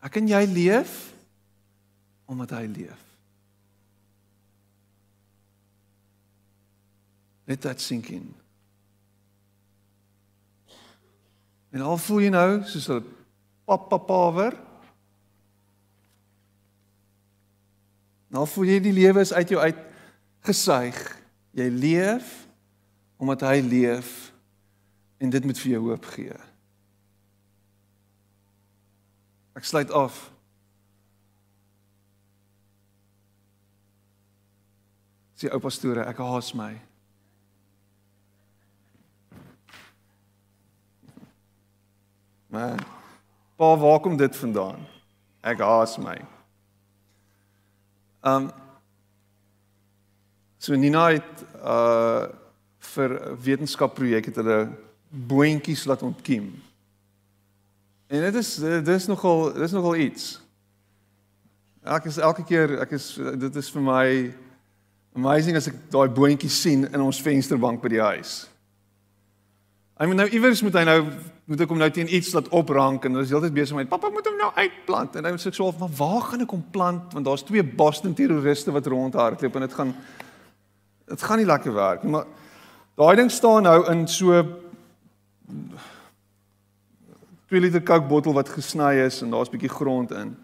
Ek 0.00 0.16
en 0.16 0.28
jy 0.28 0.40
leef 0.48 0.96
omdat 2.30 2.54
hy 2.56 2.64
leef. 2.70 3.06
Let 7.50 7.64
that 7.66 7.82
sink 7.82 8.08
in. 8.14 8.28
En 11.74 11.84
al 11.86 11.98
voel 11.98 12.26
jy 12.26 12.32
nou 12.34 12.62
soos 12.66 12.88
'n 12.88 13.04
pappa 13.66 13.98
pawer. 13.98 14.54
Nou 18.30 18.46
voel 18.46 18.64
jy 18.64 18.80
die 18.80 18.94
lewe 18.94 19.20
is 19.20 19.32
uit 19.32 19.48
jou 19.48 19.60
uit 19.60 19.78
gesuig. 20.46 20.98
Jy 21.50 21.68
leef 21.68 22.46
omdat 23.16 23.40
hy 23.40 23.60
leef 23.60 24.32
en 25.18 25.30
dit 25.30 25.44
moet 25.44 25.58
vir 25.58 25.70
jou 25.70 25.82
hoop 25.90 26.04
gee. 26.04 26.49
Ek 29.56 29.64
sluit 29.64 29.90
af. 29.90 30.30
Sê 35.40 35.50
oupa 35.54 35.70
storie, 35.72 36.04
ek 36.04 36.20
haas 36.20 36.52
my. 36.54 36.74
Maar 42.50 42.76
pa, 43.56 43.76
waar 43.76 44.00
kom 44.04 44.16
dit 44.20 44.36
vandaan? 44.36 44.82
Ek 45.42 45.62
haas 45.64 45.96
my. 46.02 46.18
Um 48.26 48.50
So 50.60 50.76
Nina 50.76 51.06
het 51.08 51.46
uh 51.64 52.28
vir 52.90 53.12
wetenskapprojek 53.44 54.26
het 54.30 54.38
hulle 54.40 54.58
boontjies 55.08 55.84
laat 55.84 56.02
ontkiem. 56.02 56.46
En 58.10 58.20
dit 58.20 58.34
is 58.34 58.54
dit 58.54 58.88
is 58.88 59.06
nogal 59.06 59.52
dit 59.52 59.62
is 59.62 59.72
nogal 59.72 59.96
iets. 59.96 60.40
Ek 61.86 62.08
is 62.10 62.18
elke 62.18 62.42
keer 62.44 62.80
ek 62.82 62.96
is 62.98 63.12
dit 63.14 63.56
is 63.56 63.68
vir 63.70 63.84
my 63.86 64.06
amazing 65.14 65.58
as 65.58 65.68
ek 65.70 65.76
daai 65.94 66.08
boontjies 66.10 66.56
sien 66.64 66.88
in 66.90 67.04
ons 67.04 67.20
vensterbank 67.22 67.78
by 67.84 67.92
die 67.92 68.02
huis. 68.02 68.32
Hy 70.00 70.08
moet 70.10 70.18
nou 70.24 70.26
iewers 70.26 70.62
moet 70.66 70.80
hy 70.80 70.82
nou 70.88 70.98
moet 71.50 71.62
ek 71.62 71.70
hom 71.70 71.80
nou 71.82 71.88
teen 71.94 72.10
iets 72.10 72.32
laat 72.34 72.50
oprank 72.54 73.06
en 73.06 73.14
hulle 73.14 73.26
is 73.26 73.34
heeltyd 73.34 73.54
besig 73.54 73.78
met 73.78 73.90
pappa 73.90 74.10
moet 74.10 74.26
hom 74.26 74.38
nou 74.38 74.50
uitplant 74.58 75.16
en 75.18 75.26
hy 75.26 75.32
sê 75.42 75.50
so 75.54 75.70
maar 75.78 75.94
waar 75.98 76.26
gaan 76.28 76.44
ek 76.46 76.54
hom 76.54 76.62
plant 76.74 77.14
want 77.14 77.26
daar's 77.26 77.46
twee 77.46 77.62
Boston 77.62 78.14
terroriste 78.14 78.74
wat 78.74 78.90
rondhardloop 78.90 79.58
en 79.58 79.66
dit 79.66 79.78
gaan 79.78 79.94
dit 81.10 81.24
gaan 81.26 81.42
nie 81.42 81.48
lekker 81.50 81.74
werk 81.74 82.06
nie 82.06 82.14
maar 82.14 82.26
daai 82.98 83.22
ding 83.22 83.30
staan 83.34 83.66
nou 83.66 83.80
in 83.90 84.06
so 84.10 84.42
2 87.50 87.60
liter 87.60 87.82
Coke 87.82 88.06
bottel 88.06 88.32
wat 88.36 88.48
gesny 88.48 89.00
is 89.02 89.22
en 89.22 89.30
daar's 89.30 89.48
'n 89.48 89.56
bietjie 89.56 89.74
grond 89.74 90.10
in. 90.10 90.36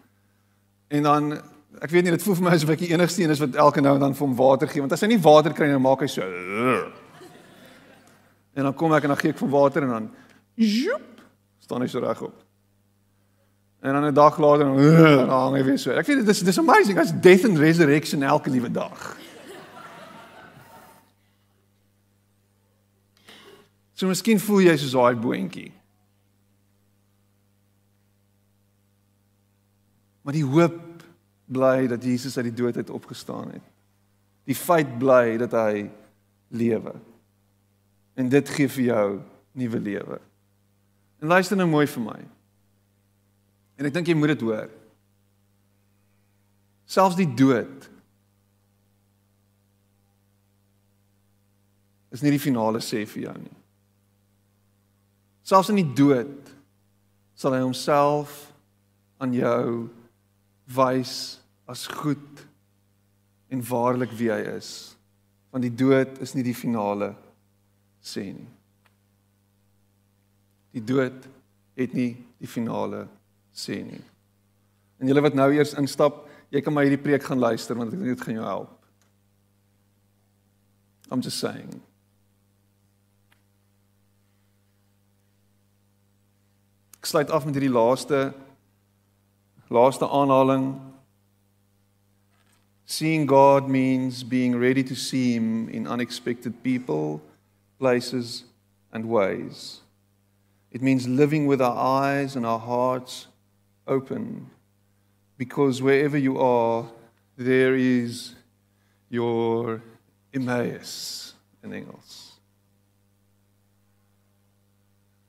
En 0.87 1.03
dan 1.03 1.41
ek 1.81 1.89
weet 1.89 2.03
nie 2.03 2.11
dit 2.11 2.23
voel 2.23 2.35
vir 2.35 2.43
my 2.43 2.51
asof 2.51 2.69
ek 2.69 2.79
die 2.79 2.93
enigste 2.93 3.23
een 3.23 3.29
is 3.29 3.39
wat 3.39 3.55
elke 3.55 3.81
nou 3.81 3.93
en 3.93 3.99
dan 3.99 4.15
vir 4.15 4.27
hom 4.27 4.35
water 4.35 4.67
gee 4.67 4.81
want 4.81 4.91
as 4.91 5.01
hy 5.01 5.07
nie 5.07 5.21
water 5.21 5.53
kry 5.53 5.67
dan 5.67 5.81
maak 5.81 6.01
hy 6.01 6.07
so 6.07 6.21
En 8.57 8.63
dan 8.63 8.73
kom 8.73 8.93
ek 8.93 9.03
en 9.03 9.13
dan 9.13 9.17
gee 9.17 9.29
ek 9.29 9.37
vir 9.37 9.49
water 9.49 9.83
en 9.83 9.89
dan 9.89 10.09
joep 10.55 11.21
staan 11.59 11.81
hy 11.81 11.87
so 11.87 11.99
regop. 11.99 12.33
En 13.81 13.93
dan 13.93 14.05
'n 14.05 14.13
dag 14.13 14.37
later 14.37 14.65
dan, 14.65 14.77
dan 15.17 15.29
hang 15.29 15.55
hy 15.55 15.63
weer 15.63 15.77
so. 15.77 15.91
Ek 15.91 16.05
weet 16.05 16.25
dit 16.25 16.27
is 16.27 16.39
dis 16.39 16.59
amazing 16.59 16.99
as 16.99 17.13
death 17.21 17.45
and 17.45 17.57
resurrection 17.57 18.23
elke 18.23 18.49
liewe 18.49 18.71
dag. 18.71 19.17
So 23.93 24.07
miskien 24.07 24.39
voel 24.39 24.61
jy 24.61 24.77
soos 24.77 24.91
daai 24.91 25.15
boontjie. 25.15 25.76
Maar 30.27 30.35
die 30.35 30.43
hoop 30.43 31.03
bly 31.47 31.87
dat 31.87 32.03
Jesus 32.03 32.35
uit 32.35 32.49
die 32.49 32.57
dood 32.59 32.75
uit 32.75 32.89
opgestaan 32.91 33.53
het. 33.53 33.63
Die 34.43 34.55
feit 34.55 34.97
bly 34.99 35.37
dat 35.39 35.53
hy 35.55 35.85
lewe. 36.51 36.91
En 38.19 38.27
dit 38.27 38.49
gee 38.49 38.67
vir 38.67 38.83
jou 38.83 39.05
nuwe 39.55 39.79
lewe. 39.79 40.19
En 41.23 41.31
luister 41.31 41.55
nou 41.55 41.69
mooi 41.71 41.85
vir 41.87 42.03
my. 42.03 42.17
En 43.79 43.87
ek 43.87 43.95
dink 43.95 44.11
jy 44.11 44.17
moet 44.19 44.35
dit 44.35 44.43
hoor. 44.49 44.67
Selfs 46.91 47.15
die 47.15 47.29
dood 47.31 47.87
is 52.11 52.23
nie 52.23 52.35
die 52.35 52.41
finale 52.41 52.83
sê 52.83 53.05
vir 53.07 53.29
jou 53.29 53.37
nie. 53.39 53.57
Selfs 55.47 55.71
in 55.71 55.79
die 55.79 55.93
dood 55.95 56.51
sal 57.39 57.55
hy 57.55 57.63
homself 57.63 58.41
aan 59.23 59.31
jou 59.31 59.87
wys 60.75 61.39
as 61.67 61.87
goed 61.87 62.45
en 63.47 63.63
waarlik 63.63 64.11
wie 64.19 64.31
hy 64.31 64.41
is. 64.57 64.97
Want 65.51 65.63
die 65.63 65.73
dood 65.73 66.19
is 66.23 66.35
nie 66.35 66.43
die 66.43 66.55
finale 66.55 67.13
sê 68.03 68.27
nie. 68.33 68.49
Die 70.75 70.83
dood 70.83 71.27
het 71.77 71.93
nie 71.95 72.11
die 72.37 72.49
finale 72.49 73.05
sê 73.55 73.79
nie. 73.85 74.01
En 74.97 75.09
julle 75.09 75.23
wat 75.23 75.37
nou 75.37 75.49
eers 75.53 75.75
instap, 75.79 76.25
jy 76.53 76.61
kan 76.63 76.73
maar 76.73 76.87
hierdie 76.87 77.01
preek 77.01 77.25
gaan 77.27 77.41
luister 77.41 77.77
want 77.77 77.93
ek 77.93 77.99
dink 77.99 78.15
dit 78.15 78.25
gaan 78.25 78.39
jou 78.39 78.47
help. 78.47 78.73
I'm 81.11 81.23
just 81.23 81.39
saying. 81.39 81.71
Ek 86.99 87.07
sluit 87.07 87.31
af 87.31 87.45
met 87.47 87.55
hierdie 87.55 87.71
laaste 87.71 88.33
laaste 89.69 90.05
aanhaling. 90.05 90.79
Seeing 92.85 93.25
God 93.25 93.67
means 93.67 94.23
being 94.23 94.55
ready 94.55 94.83
to 94.83 94.95
see 94.95 95.33
him 95.33 95.69
in 95.69 95.87
unexpected 95.87 96.63
people 96.63 97.21
places, 97.79 98.43
and 98.91 99.05
ways. 99.05 99.81
It 100.71 100.81
means 100.81 101.07
living 101.07 101.47
with 101.47 101.61
our 101.61 101.77
eyes 101.77 102.35
and 102.35 102.45
our 102.45 102.59
hearts 102.59 103.27
open, 103.87 104.49
because 105.37 105.81
wherever 105.81 106.17
you 106.17 106.39
are, 106.39 106.85
there 107.37 107.75
is 107.75 108.35
your 109.09 109.81
Emmaus 110.33 111.33
in 111.63 111.73
Engels. 111.73 112.33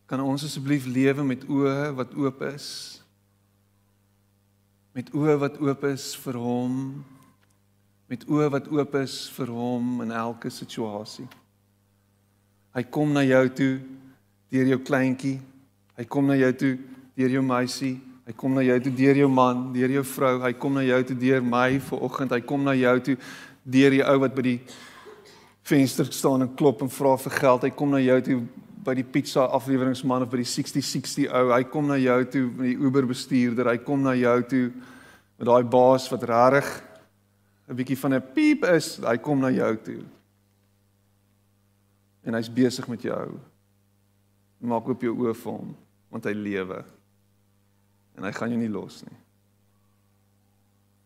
Kan 0.09 0.21
ons 0.25 0.43
asseblief 0.43 0.87
lewe 0.89 1.23
met 1.23 1.45
oë 1.45 1.93
wat 1.95 2.15
oop 2.17 2.41
is? 2.49 2.98
Met 4.99 5.13
oë 5.15 5.37
wat 5.39 5.61
oop 5.63 5.85
is 5.87 6.09
vir 6.19 6.35
hom, 6.43 6.73
met 8.11 8.25
oë 8.27 8.49
wat 8.51 8.65
oop 8.75 8.97
is 8.99 9.29
vir 9.31 9.53
hom 9.55 10.01
in 10.03 10.11
elke 10.11 10.51
situasie. 10.51 11.29
Hy 12.75 12.83
kom 12.91 13.13
na 13.15 13.23
jou 13.23 13.45
toe 13.61 13.69
deur 14.51 14.73
jou 14.73 14.81
kleintjie. 14.89 15.37
Hy 15.95 16.07
kom 16.11 16.27
na 16.27 16.35
jou 16.41 16.51
toe 16.65 16.73
deur 17.15 17.37
jou 17.37 17.45
meisie. 17.47 17.93
Hy 18.27 18.35
kom 18.43 18.59
na 18.59 18.65
jou 18.67 18.81
toe 18.89 18.95
deur 18.99 19.23
jou 19.23 19.29
man, 19.31 19.69
deur 19.77 19.95
jou 20.01 20.03
vrou. 20.17 20.35
Hy 20.43 20.51
kom 20.59 20.75
na 20.81 20.83
jou 20.89 20.99
toe 21.13 21.19
deur 21.23 21.47
my 21.47 21.79
vanoggend. 21.93 22.35
Hy 22.35 22.43
kom 22.51 22.67
na 22.67 22.75
jou 22.75 22.97
toe 23.07 23.17
deur 23.79 23.95
die 24.01 24.03
ou 24.03 24.19
wat 24.25 24.35
by 24.35 24.47
die 24.49 24.59
venster 25.69 26.11
staan 26.11 26.43
en 26.43 26.55
klop 26.59 26.83
en 26.83 26.91
vra 26.91 27.15
vir 27.23 27.39
geld. 27.39 27.69
Hy 27.69 27.75
kom 27.79 27.95
na 27.95 28.03
jou 28.03 28.19
toe 28.33 28.41
by 28.89 28.97
die 28.97 29.07
pizza 29.07 29.45
afleweringsman 29.53 30.25
of 30.25 30.33
by 30.33 30.41
die 30.41 30.49
6060 30.49 31.29
ou. 31.29 31.49
Hy 31.53 31.65
kom 31.69 31.91
na 31.91 31.99
jou 32.01 32.19
toe 32.33 32.45
met 32.49 32.71
die 32.71 32.79
Uber 32.81 33.09
bestuurder. 33.09 33.69
Hy 33.69 33.81
kom 33.85 34.05
na 34.07 34.15
jou 34.17 34.37
toe 34.49 34.67
met 35.39 35.49
daai 35.49 35.65
baas 35.69 36.09
wat 36.11 36.25
regtig 36.25 36.69
'n 37.69 37.77
bietjie 37.77 38.01
van 38.01 38.15
'n 38.15 38.29
piep 38.35 38.65
is. 38.65 38.97
Hy 38.97 39.19
kom 39.19 39.41
na 39.41 39.51
jou 39.51 39.77
toe 39.77 40.03
en 42.29 42.35
hy's 42.35 42.51
besig 42.53 42.89
met 42.89 43.03
jou. 43.03 43.39
Maak 44.61 44.89
oop 44.89 45.03
jou 45.03 45.15
oë 45.17 45.35
vir 45.35 45.53
hom 45.53 45.77
want 46.11 46.25
hy 46.25 46.33
lewe. 46.33 46.85
En 48.17 48.25
hy 48.25 48.33
gaan 48.33 48.51
jou 48.51 48.59
nie 48.59 48.73
los 48.73 49.03
nie. 49.05 49.17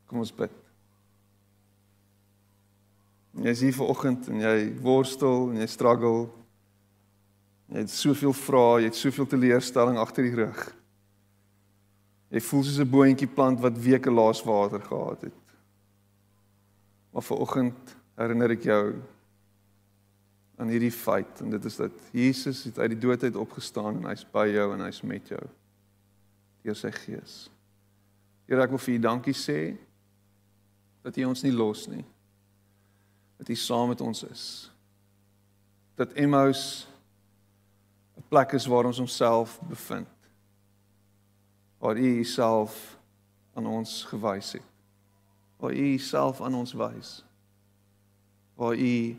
Kom 0.07 0.18
ons 0.18 0.33
bid. 0.33 0.53
Jy 3.43 3.49
is 3.49 3.61
hier 3.61 3.74
vanoggend 3.74 4.28
en 4.28 4.41
jy 4.41 4.57
worstel 4.85 5.51
en 5.51 5.61
jy 5.62 5.66
struggle. 5.66 6.41
Jy 7.73 7.81
het 7.87 7.91
soveel 7.91 8.35
vrae, 8.37 8.83
jy 8.83 8.91
het 8.91 8.99
soveel 8.99 9.27
teleurstelling 9.33 9.97
agter 10.01 10.27
die 10.27 10.37
rug. 10.37 10.61
Jy 12.33 12.41
voel 12.45 12.64
soos 12.64 12.81
'n 12.81 12.91
boontjie 12.91 13.29
plant 13.29 13.61
wat 13.61 13.79
weke 13.79 14.11
laas 14.11 14.43
water 14.45 14.81
gehad 14.81 15.23
het. 15.23 15.43
Maar 17.12 17.23
vanoggend 17.23 17.97
herinner 18.16 18.51
ek 18.51 18.62
jou 18.62 19.01
aan 20.57 20.68
hierdie 20.68 20.93
feit 20.93 21.41
en 21.41 21.51
dit 21.51 21.64
is 21.64 21.77
dat 21.77 21.93
Jesus 22.12 22.64
het 22.64 22.79
uit 22.79 22.91
die 22.91 22.99
dood 22.99 23.23
uit 23.23 23.37
opgestaan 23.37 23.97
en 23.97 24.05
hy's 24.05 24.25
by 24.33 24.47
jou 24.53 24.73
en 24.75 24.85
hy's 24.85 25.03
met 25.03 25.29
jou 25.29 25.43
deur 26.62 26.77
sy 26.77 26.91
gees. 26.91 27.51
Here 28.47 28.62
ek 28.62 28.70
wil 28.70 28.79
vir 28.79 28.95
U 28.95 28.99
dankie 28.99 29.35
sê 29.35 29.77
dat 31.03 31.16
U 31.16 31.25
ons 31.25 31.43
nie 31.43 31.53
los 31.53 31.89
nie. 31.89 32.05
Dat 33.39 33.49
U 33.49 33.55
saam 33.55 33.89
met 33.89 34.01
ons 34.01 34.23
is. 34.29 34.70
Dat 35.97 36.12
Emmaus 36.12 36.87
plek 38.33 38.53
is 38.57 38.66
waar 38.66 38.89
ons 38.89 38.99
onsself 38.99 39.59
bevind. 39.68 40.09
Waar 41.78 41.99
U 41.99 42.18
Uself 42.18 42.99
aan 43.55 43.66
ons 43.66 44.05
gewys 44.09 44.53
het. 44.57 44.64
Waar 45.61 45.74
U 45.76 45.93
Uself 45.93 46.41
aan 46.41 46.55
ons 46.55 46.72
wys. 46.72 47.11
Waar 48.57 48.76
U 48.76 49.16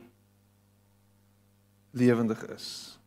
lewendig 1.92 2.42
is. 2.46 2.98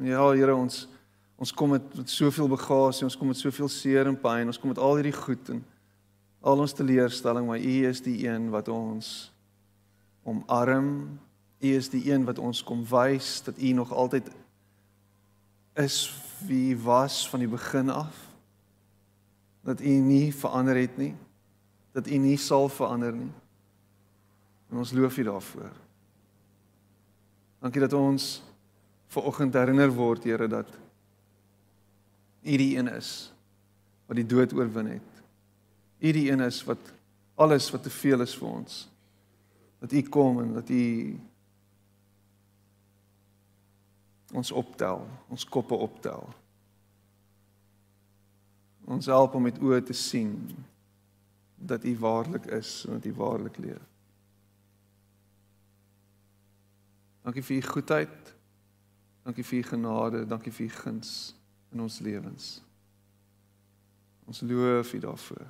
Ja, 0.00 0.24
Here 0.32 0.54
ons 0.56 0.86
ons 1.36 1.52
kom 1.52 1.74
met, 1.74 1.84
met 1.98 2.08
soveel 2.08 2.48
bagasie, 2.48 3.04
ons 3.04 3.16
kom 3.18 3.28
met 3.28 3.36
soveel 3.36 3.68
seer 3.68 4.08
en 4.08 4.16
pyn, 4.16 4.46
ons 4.48 4.58
kom 4.58 4.70
met 4.70 4.78
al 4.80 4.94
hierdie 4.96 5.16
goed 5.16 5.50
en 5.52 5.60
al 6.40 6.62
ons 6.62 6.72
teleurstelling, 6.72 7.44
maar 7.50 7.60
U 7.60 7.74
is 7.90 8.00
die 8.06 8.16
een 8.24 8.46
wat 8.54 8.70
ons 8.72 9.10
omarm. 10.24 11.18
U 11.64 11.76
is 11.76 11.88
die 11.88 12.12
een 12.12 12.26
wat 12.28 12.38
ons 12.38 12.60
kom 12.62 12.82
wys 12.88 13.38
dat 13.42 13.58
U 13.58 13.72
nog 13.72 13.92
altyd 13.92 14.28
is 15.80 15.96
wie 16.44 16.76
was 16.78 17.24
van 17.28 17.40
die 17.40 17.48
begin 17.48 17.88
af. 17.90 18.16
Dat 19.64 19.80
U 19.80 19.88
nie 19.88 20.34
verander 20.34 20.76
het 20.76 20.96
nie. 20.96 21.14
Dat 21.92 22.06
U 22.06 22.16
nie 22.20 22.36
sal 22.36 22.68
verander 22.68 23.12
nie. 23.16 23.32
En 24.70 24.76
ons 24.76 24.92
loof 24.92 25.16
U 25.18 25.22
daarvoor. 25.22 25.72
Dankie 27.64 27.80
dat 27.80 27.92
ons 27.96 28.42
ver 29.08 29.24
oggend 29.24 29.54
herinner 29.54 29.92
word, 29.94 30.24
Here, 30.24 30.48
dat 30.48 30.68
U 32.44 32.56
die 32.56 32.76
een 32.76 32.90
is 32.92 33.32
wat 34.06 34.18
die 34.20 34.26
dood 34.26 34.52
oorwin 34.52 34.98
het. 34.98 35.22
U 35.98 36.12
die 36.12 36.30
een 36.30 36.44
is 36.44 36.60
wat 36.68 36.92
alles 37.34 37.70
wat 37.72 37.82
te 37.82 37.90
veel 37.90 38.20
is 38.20 38.34
vir 38.36 38.48
ons. 38.48 38.82
Dat 39.80 39.92
U 39.92 40.02
kom 40.02 40.42
en 40.42 40.52
dat 40.58 40.68
U 40.68 40.82
ons 44.34 44.52
optel, 44.52 45.04
ons 45.30 45.46
koppe 45.46 45.74
optel. 45.78 46.26
Ons 48.84 49.06
help 49.06 49.34
om 49.38 49.46
met 49.46 49.58
oë 49.62 49.80
te 49.86 49.96
sien 49.96 50.34
dat 51.56 51.86
U 51.86 51.96
waarlik 51.98 52.50
is 52.52 52.82
en 52.88 52.98
dat 52.98 53.06
U 53.08 53.14
waarlik 53.16 53.56
leef. 53.62 53.84
Dankie 57.24 57.42
vir 57.42 57.56
u 57.56 57.62
goedheid. 57.62 58.34
Dankie 59.24 59.44
vir 59.44 59.58
u 59.58 59.62
genade, 59.62 60.26
dankie 60.28 60.52
vir 60.52 60.66
u 60.66 60.68
guns 60.68 61.34
in 61.72 61.80
ons 61.80 61.98
lewens. 62.04 62.62
Ons 64.28 64.40
loof 64.40 64.92
u 64.92 64.98
daarvoor 65.00 65.46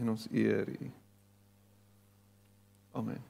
en 0.00 0.08
ons 0.08 0.28
eer 0.32 0.68
u. 0.80 0.92
Amen. 2.92 3.29